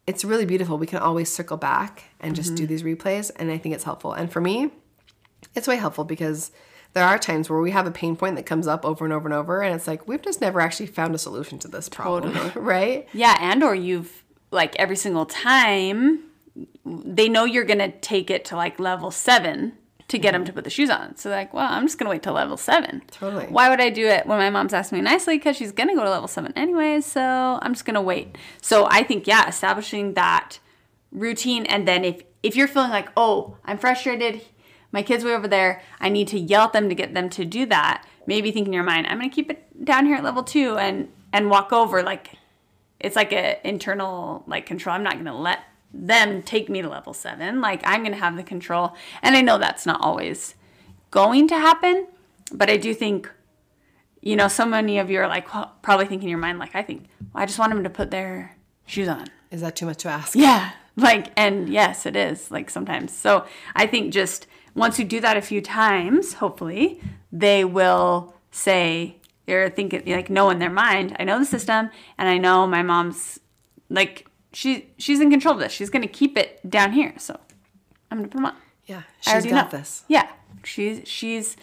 it's 0.07 0.25
really 0.25 0.45
beautiful. 0.45 0.79
We 0.79 0.87
can 0.87 0.99
always 0.99 1.33
circle 1.33 1.57
back 1.57 2.05
and 2.21 2.35
just 2.35 2.51
mm-hmm. 2.51 2.57
do 2.57 2.67
these 2.67 2.83
replays 2.83 3.31
and 3.37 3.51
i 3.51 3.59
think 3.59 3.75
it's 3.75 3.85
helpful. 3.85 4.13
And 4.13 4.33
for 4.33 4.41
me 4.41 4.71
it's 5.55 5.69
way 5.69 5.77
helpful 5.77 6.05
because 6.05 6.51
there 6.95 7.05
are 7.05 7.19
times 7.19 7.51
where 7.51 7.61
we 7.61 7.73
have 7.73 7.87
a 7.87 7.91
pain 7.91 8.17
point 8.17 8.37
that 8.37 8.47
comes 8.47 8.67
up 8.67 8.85
over 8.85 9.05
and 9.05 9.13
over 9.13 9.27
and 9.27 9.35
over 9.35 9.63
and 9.63 9.75
it's 9.75 9.87
like 9.87 10.07
we've 10.09 10.23
just 10.23 10.41
never 10.41 10.61
actually 10.61 10.87
found 10.87 11.15
a 11.15 11.19
solution 11.19 11.59
to 11.61 11.69
this 11.69 11.89
problem 11.89 12.33
totally. 12.33 12.53
right? 12.65 13.09
Yeah 13.13 13.37
and 13.41 13.63
or 13.63 13.75
you've 13.75 14.25
like 14.51 14.75
every 14.77 14.97
single 14.97 15.27
time 15.27 16.21
they 16.85 17.29
know 17.29 17.45
you're 17.45 17.65
gonna 17.65 17.91
take 17.91 18.31
it 18.31 18.45
to 18.47 18.57
like 18.57 18.79
level 18.79 19.11
seven 19.11 19.73
to 20.09 20.19
get 20.19 20.35
him 20.35 20.43
mm-hmm. 20.43 20.47
to 20.47 20.53
put 20.53 20.65
the 20.65 20.71
shoes 20.71 20.91
on. 20.91 21.17
So 21.17 21.31
like, 21.31 21.55
well, 21.55 21.71
I'm 21.71 21.87
just 21.87 21.99
gonna 21.99 22.11
wait 22.11 22.23
till 22.23 22.35
level 22.35 22.57
seven. 22.57 23.03
Totally. 23.11 23.47
Why 23.47 23.69
would 23.69 23.81
I 23.81 23.91
do 23.91 24.07
it 24.07 24.27
when 24.27 24.39
my 24.39 24.51
mom's 24.51 24.75
asking 24.75 24.99
me 24.99 25.03
nicely? 25.03 25.39
Because 25.39 25.57
she's 25.57 25.73
gonna 25.73 25.95
go 25.95 26.05
to 26.05 26.11
level 26.11 26.29
seven 26.29 26.53
anyways. 26.57 27.07
So 27.07 27.59
I'm 27.63 27.73
just 27.73 27.85
gonna 27.85 28.03
wait. 28.03 28.37
So 28.61 28.87
I 28.91 29.03
think 29.03 29.27
yeah, 29.27 29.49
establishing 29.49 30.15
that 30.15 30.59
routine, 31.11 31.65
and 31.67 31.89
then 31.89 32.05
if 32.05 32.23
if 32.43 32.57
you're 32.57 32.69
feeling 32.69 32.91
like, 32.91 33.09
oh, 33.17 33.57
I'm 33.65 33.79
frustrated, 33.79 34.43
my 34.93 35.03
kid's 35.03 35.25
way 35.25 35.35
over 35.35 35.49
there, 35.49 35.83
I 36.01 36.11
need 36.11 36.29
to 36.29 36.39
yell 36.39 36.65
at 36.65 36.73
them 36.73 36.89
to 36.89 36.95
get 36.95 37.15
them 37.15 37.31
to 37.31 37.45
do 37.45 37.65
that. 37.67 38.07
Maybe 38.27 38.53
think 38.53 38.67
in 38.67 38.73
your 38.73 38.85
mind, 38.85 39.07
I'm 39.07 39.19
gonna 39.19 39.31
keep 39.31 39.51
it 39.51 39.85
down 39.85 40.07
here 40.07 40.17
at 40.17 40.25
level 40.25 40.43
two 40.43 40.77
and 40.77 41.09
and 41.33 41.51
walk 41.51 41.73
over 41.73 42.03
like 42.03 42.31
it's 43.01 43.17
like 43.17 43.33
a 43.33 43.59
internal 43.67 44.45
like 44.47 44.67
control. 44.67 44.95
I'm 44.95 45.03
not 45.03 45.17
gonna 45.17 45.37
let 45.37 45.61
them 45.95 46.43
take 46.43 46.69
me 46.69 46.83
to 46.83 46.89
level 46.89 47.15
seven. 47.15 47.61
Like 47.61 47.81
I'm 47.85 48.03
going 48.03 48.13
to 48.13 48.19
have 48.19 48.37
the 48.37 48.43
control. 48.43 48.95
And 49.23 49.37
I 49.37 49.41
know 49.41 49.59
that's 49.59 49.87
not 49.87 50.01
always 50.01 50.55
going 51.11 51.49
to 51.49 51.55
happen, 51.59 52.07
but 52.53 52.69
I 52.69 52.77
do 52.77 52.93
think, 52.93 53.31
you 54.21 54.37
know, 54.37 54.49
so 54.49 54.67
many 54.67 54.99
of 54.99 55.11
you 55.11 55.21
are 55.21 55.29
like 55.29 55.55
well, 55.55 55.73
probably 55.83 56.07
thinking 56.07 56.29
in 56.29 56.31
your 56.31 56.39
mind, 56.39 56.59
like, 56.59 56.75
I 56.75 56.83
think, 56.83 57.07
well, 57.33 57.43
I 57.43 57.47
just 57.47 57.59
want 57.59 57.73
them 57.73 57.85
to 57.85 57.91
put 57.91 58.11
their 58.11 58.57
shoes 58.87 59.09
on. 59.09 59.27
Is 59.51 59.61
that 59.61 59.77
too 59.77 59.87
much 59.87 59.99
to 59.99 60.09
ask? 60.09 60.35
Yeah. 60.35 60.73
Like, 60.97 61.33
and 61.37 61.69
yes, 61.69 62.07
it 62.07 62.17
is, 62.17 62.51
like 62.51 62.71
sometimes. 62.71 63.13
So 63.13 63.47
I 63.75 63.87
think 63.87 64.13
just 64.13 64.47
once 64.75 64.99
you 64.99 65.05
do 65.05 65.21
that 65.21 65.37
a 65.37 65.43
few 65.43 65.61
times, 65.61 66.35
hopefully, 66.35 67.01
they 67.31 67.65
will 67.65 68.35
say, 68.51 69.17
they're 69.47 69.69
thinking, 69.69 70.03
like, 70.07 70.31
know 70.31 70.51
in 70.51 70.59
their 70.59 70.71
mind, 70.71 71.17
I 71.19 71.25
know 71.25 71.39
the 71.39 71.45
system 71.45 71.91
and 72.17 72.29
I 72.29 72.39
know 72.39 72.67
my 72.67 72.83
mom's 72.83 73.39
like 73.91 74.27
she 74.55 74.91
she's 74.99 75.21
in 75.21 75.31
control 75.31 75.55
of 75.55 75.61
this. 75.61 75.73
She's 75.73 75.91
gonna 75.91 76.07
keep 76.07 76.37
it 76.39 76.61
down 76.69 76.93
here. 76.93 77.15
So 77.19 77.39
I'm 78.11 78.19
gonna 78.19 78.29
put 78.29 78.37
them 78.37 78.47
on. 78.47 78.57
Yeah, 78.87 79.03
she's 79.21 79.47
got 79.47 79.73
know. 79.73 79.79
this. 79.79 80.05
Yeah, 80.09 80.29
she's 80.63 81.03
she's 81.07 81.57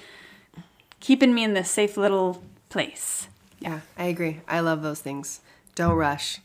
keeping 1.00 1.34
me 1.34 1.44
in 1.44 1.54
this 1.54 1.70
safe 1.70 1.98
little 1.98 2.44
place. 2.70 3.28
Yeah, 3.60 3.82
I 3.98 4.06
agree. 4.06 4.42
I 4.48 4.60
love 4.60 4.82
those 4.82 5.02
things. 5.02 5.42
Don't 5.76 5.96
rush, 5.96 6.40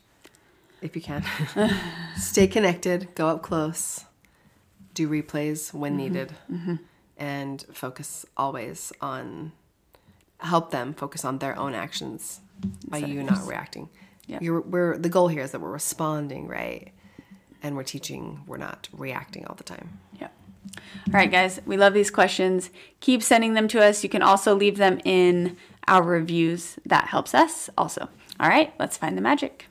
if 0.83 0.95
you 0.95 1.03
can. 1.03 1.25
Stay 2.17 2.47
connected. 2.47 3.15
Go 3.15 3.29
up 3.29 3.43
close. 3.43 4.05
Do 4.95 5.09
replays 5.09 5.75
when 5.75 5.93
mm-hmm. 5.93 5.99
needed, 5.99 6.33
mm-hmm. 6.51 6.75
and 7.19 7.65
focus 7.73 8.27
always 8.37 8.93
on 9.01 9.53
help 10.41 10.71
them 10.71 10.93
focus 10.93 11.25
on 11.25 11.39
their 11.39 11.59
own 11.59 11.75
actions 11.75 12.41
by 12.89 12.99
you 12.99 13.23
not 13.23 13.47
reacting. 13.47 13.89
Yeah. 14.27 14.39
You're, 14.41 14.61
we're 14.61 14.99
the 14.99 15.09
goal 15.09 15.29
here 15.29 15.43
is 15.43 15.53
that 15.53 15.61
we're 15.61 15.71
responding 15.71 16.49
right, 16.49 16.93
and 17.62 17.77
we're 17.77 17.85
teaching. 17.85 18.43
We're 18.47 18.57
not 18.57 18.89
reacting 18.93 19.47
all 19.47 19.55
the 19.55 19.65
time. 19.65 20.01
Yeah. 20.21 20.29
All 21.09 21.12
right, 21.12 21.31
guys. 21.31 21.61
We 21.65 21.77
love 21.77 21.95
these 21.95 22.11
questions. 22.11 22.71
Keep 23.01 23.23
sending 23.23 23.55
them 23.55 23.69
to 23.69 23.83
us. 23.83 24.03
You 24.03 24.11
can 24.11 24.23
also 24.23 24.55
leave 24.55 24.79
them 24.79 25.01
in 25.05 25.57
our 25.87 26.03
reviews. 26.03 26.77
That 26.85 27.07
helps 27.07 27.35
us 27.35 27.71
also. 27.79 28.09
All 28.41 28.49
right. 28.49 28.75
Let's 28.79 28.97
find 28.97 29.17
the 29.17 29.23
magic. 29.23 29.67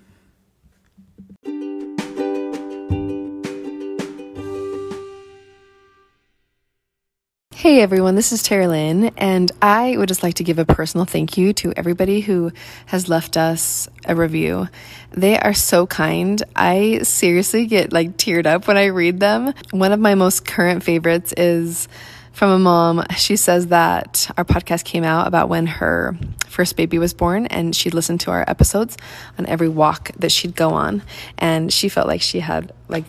Hey 7.65 7.81
everyone, 7.81 8.13
this 8.13 8.31
is 8.31 8.43
Terilyn, 8.43 9.11
and 9.17 9.51
I 9.59 9.97
would 9.97 10.07
just 10.07 10.21
like 10.21 10.35
to 10.35 10.43
give 10.43 10.59
a 10.59 10.65
personal 10.65 11.03
thank 11.03 11.35
you 11.35 11.51
to 11.53 11.73
everybody 11.75 12.21
who 12.21 12.51
has 12.85 13.09
left 13.09 13.37
us 13.37 13.89
a 14.05 14.15
review. 14.15 14.67
They 15.09 15.39
are 15.39 15.55
so 15.55 15.87
kind. 15.87 16.43
I 16.55 16.99
seriously 16.99 17.65
get 17.65 17.91
like 17.91 18.17
teared 18.17 18.45
up 18.45 18.67
when 18.67 18.77
I 18.77 18.85
read 18.85 19.19
them. 19.19 19.51
One 19.71 19.91
of 19.91 19.99
my 19.99 20.13
most 20.13 20.45
current 20.45 20.83
favorites 20.83 21.33
is 21.35 21.87
from 22.33 22.51
a 22.51 22.59
mom. 22.59 23.03
She 23.17 23.35
says 23.35 23.65
that 23.69 24.29
our 24.37 24.45
podcast 24.45 24.83
came 24.83 25.03
out 25.03 25.25
about 25.25 25.49
when 25.49 25.65
her 25.65 26.15
first 26.45 26.75
baby 26.75 26.99
was 26.99 27.15
born 27.15 27.47
and 27.47 27.75
she'd 27.75 27.95
listen 27.95 28.19
to 28.19 28.29
our 28.29 28.47
episodes 28.47 28.95
on 29.39 29.47
every 29.47 29.69
walk 29.69 30.11
that 30.19 30.31
she'd 30.31 30.55
go 30.55 30.69
on 30.69 31.01
and 31.39 31.73
she 31.73 31.89
felt 31.89 32.07
like 32.07 32.21
she 32.21 32.41
had 32.41 32.71
like 32.89 33.05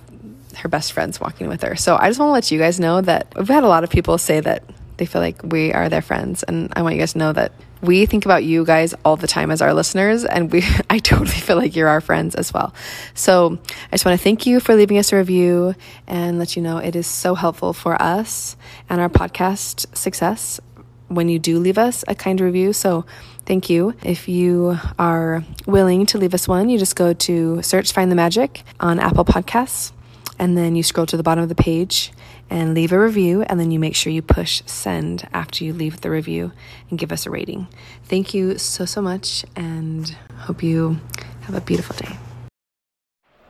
her 0.57 0.69
best 0.69 0.93
friends 0.93 1.21
walking 1.21 1.49
with 1.49 1.63
her. 1.63 1.77
So 1.77 1.97
I 1.97 2.09
just 2.09 2.19
want 2.19 2.29
to 2.31 2.33
let 2.33 2.51
you 2.51 2.59
guys 2.59 2.81
know 2.81 3.01
that 3.01 3.33
we've 3.37 3.49
had 3.49 3.65
a 3.65 3.69
lot 3.69 3.85
of 3.85 3.91
people 3.91 4.19
say 4.19 4.41
that 4.41 4.65
they 4.97 5.07
feel 5.07 5.21
like 5.21 5.43
we 5.43 5.73
are 5.73 5.89
their 5.89 6.03
friends. 6.03 6.43
And 6.43 6.73
I 6.75 6.83
want 6.83 6.95
you 6.95 7.01
guys 7.01 7.13
to 7.13 7.19
know 7.19 7.33
that 7.33 7.53
we 7.83 8.07
think 8.07 8.25
about 8.25 8.43
you 8.45 8.65
guys 8.65 8.95
all 9.05 9.17
the 9.17 9.27
time 9.27 9.51
as 9.51 9.61
our 9.61 9.75
listeners 9.75 10.25
and 10.25 10.51
we 10.51 10.63
I 10.91 10.99
totally 10.99 11.29
feel 11.29 11.57
like 11.57 11.77
you're 11.77 11.89
our 11.89 12.01
friends 12.01 12.35
as 12.35 12.53
well. 12.53 12.75
So 13.15 13.59
I 13.89 13.93
just 13.93 14.05
want 14.05 14.19
to 14.19 14.23
thank 14.23 14.47
you 14.47 14.61
for 14.61 14.75
leaving 14.75 14.99
us 14.99 15.13
a 15.13 15.17
review 15.17 15.75
and 16.07 16.39
let 16.39 16.57
you 16.57 16.63
know 16.63 16.79
it 16.79 16.97
is 16.97 17.07
so 17.07 17.35
helpful 17.35 17.73
for 17.73 18.01
us 18.01 18.57
and 18.89 19.01
our 19.01 19.09
podcast 19.09 19.95
success 19.97 20.61
when 21.09 21.29
you 21.29 21.39
do 21.39 21.59
leave 21.59 21.79
us 21.79 22.05
a 22.09 22.15
kind 22.15 22.41
review. 22.41 22.73
So 22.73 23.07
thank 23.45 23.71
you. 23.71 23.95
If 24.03 24.29
you 24.29 24.79
are 24.99 25.45
willing 25.67 26.07
to 26.07 26.19
leave 26.19 26.35
us 26.35 26.49
one, 26.49 26.69
you 26.69 26.79
just 26.79 26.97
go 26.97 27.13
to 27.13 27.63
search 27.63 27.93
Find 27.93 28.11
the 28.11 28.17
Magic 28.17 28.65
on 28.81 28.99
Apple 28.99 29.25
Podcasts 29.25 29.93
and 30.39 30.57
then 30.57 30.77
you 30.77 30.83
scroll 30.83 31.07
to 31.07 31.17
the 31.17 31.23
bottom 31.23 31.43
of 31.43 31.49
the 31.49 31.55
page 31.55 32.13
and 32.49 32.75
leave 32.75 32.93
a 32.93 33.01
review, 33.01 33.43
and 33.43 33.59
then 33.59 33.71
you 33.71 33.79
make 33.79 33.95
sure 33.95 34.13
you 34.13 34.23
push 34.23 34.63
send 34.67 35.27
after 35.33 35.65
you 35.65 35.73
leave 35.73 36.01
the 36.01 36.11
review 36.11 36.53
and 36.91 36.99
give 36.99 37.11
us 37.11 37.27
a 37.27 37.31
rating. 37.31 37.67
Thank 38.05 38.35
you 38.35 38.59
so, 38.59 38.85
so 38.85 39.03
much, 39.03 39.45
and 39.57 40.17
hope 40.39 40.63
you 40.63 41.01
have 41.43 41.55
a 41.55 41.61
beautiful 41.61 41.97
day. 41.97 42.17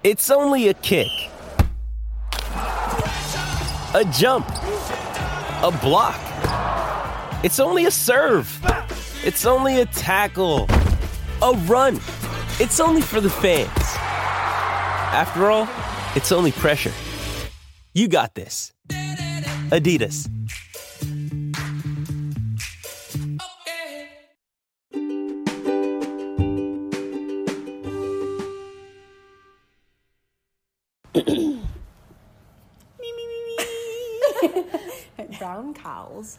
It's 0.03 0.30
only 0.30 0.68
a 0.68 0.74
kick, 0.74 1.09
a 3.95 4.05
jump, 4.12 4.49
a 5.62 5.78
block. 5.82 6.20
It's 7.45 7.61
only 7.61 7.87
a 7.87 7.91
serve. 7.91 8.61
It's 9.24 9.45
only 9.45 9.80
a 9.80 9.87
tackle, 9.87 10.66
a 11.43 11.53
run. 11.66 11.97
It's 12.59 12.80
only 12.80 13.03
for 13.03 13.20
the 13.20 13.28
fans. 13.28 13.68
After 15.12 15.51
all, 15.51 15.68
it's 16.17 16.33
only 16.33 16.51
pressure. 16.51 16.93
You 17.93 18.09
got 18.09 18.35
this. 18.35 18.73
Adidas. 19.71 20.29
Brown 35.39 35.75
cows. 35.75 36.39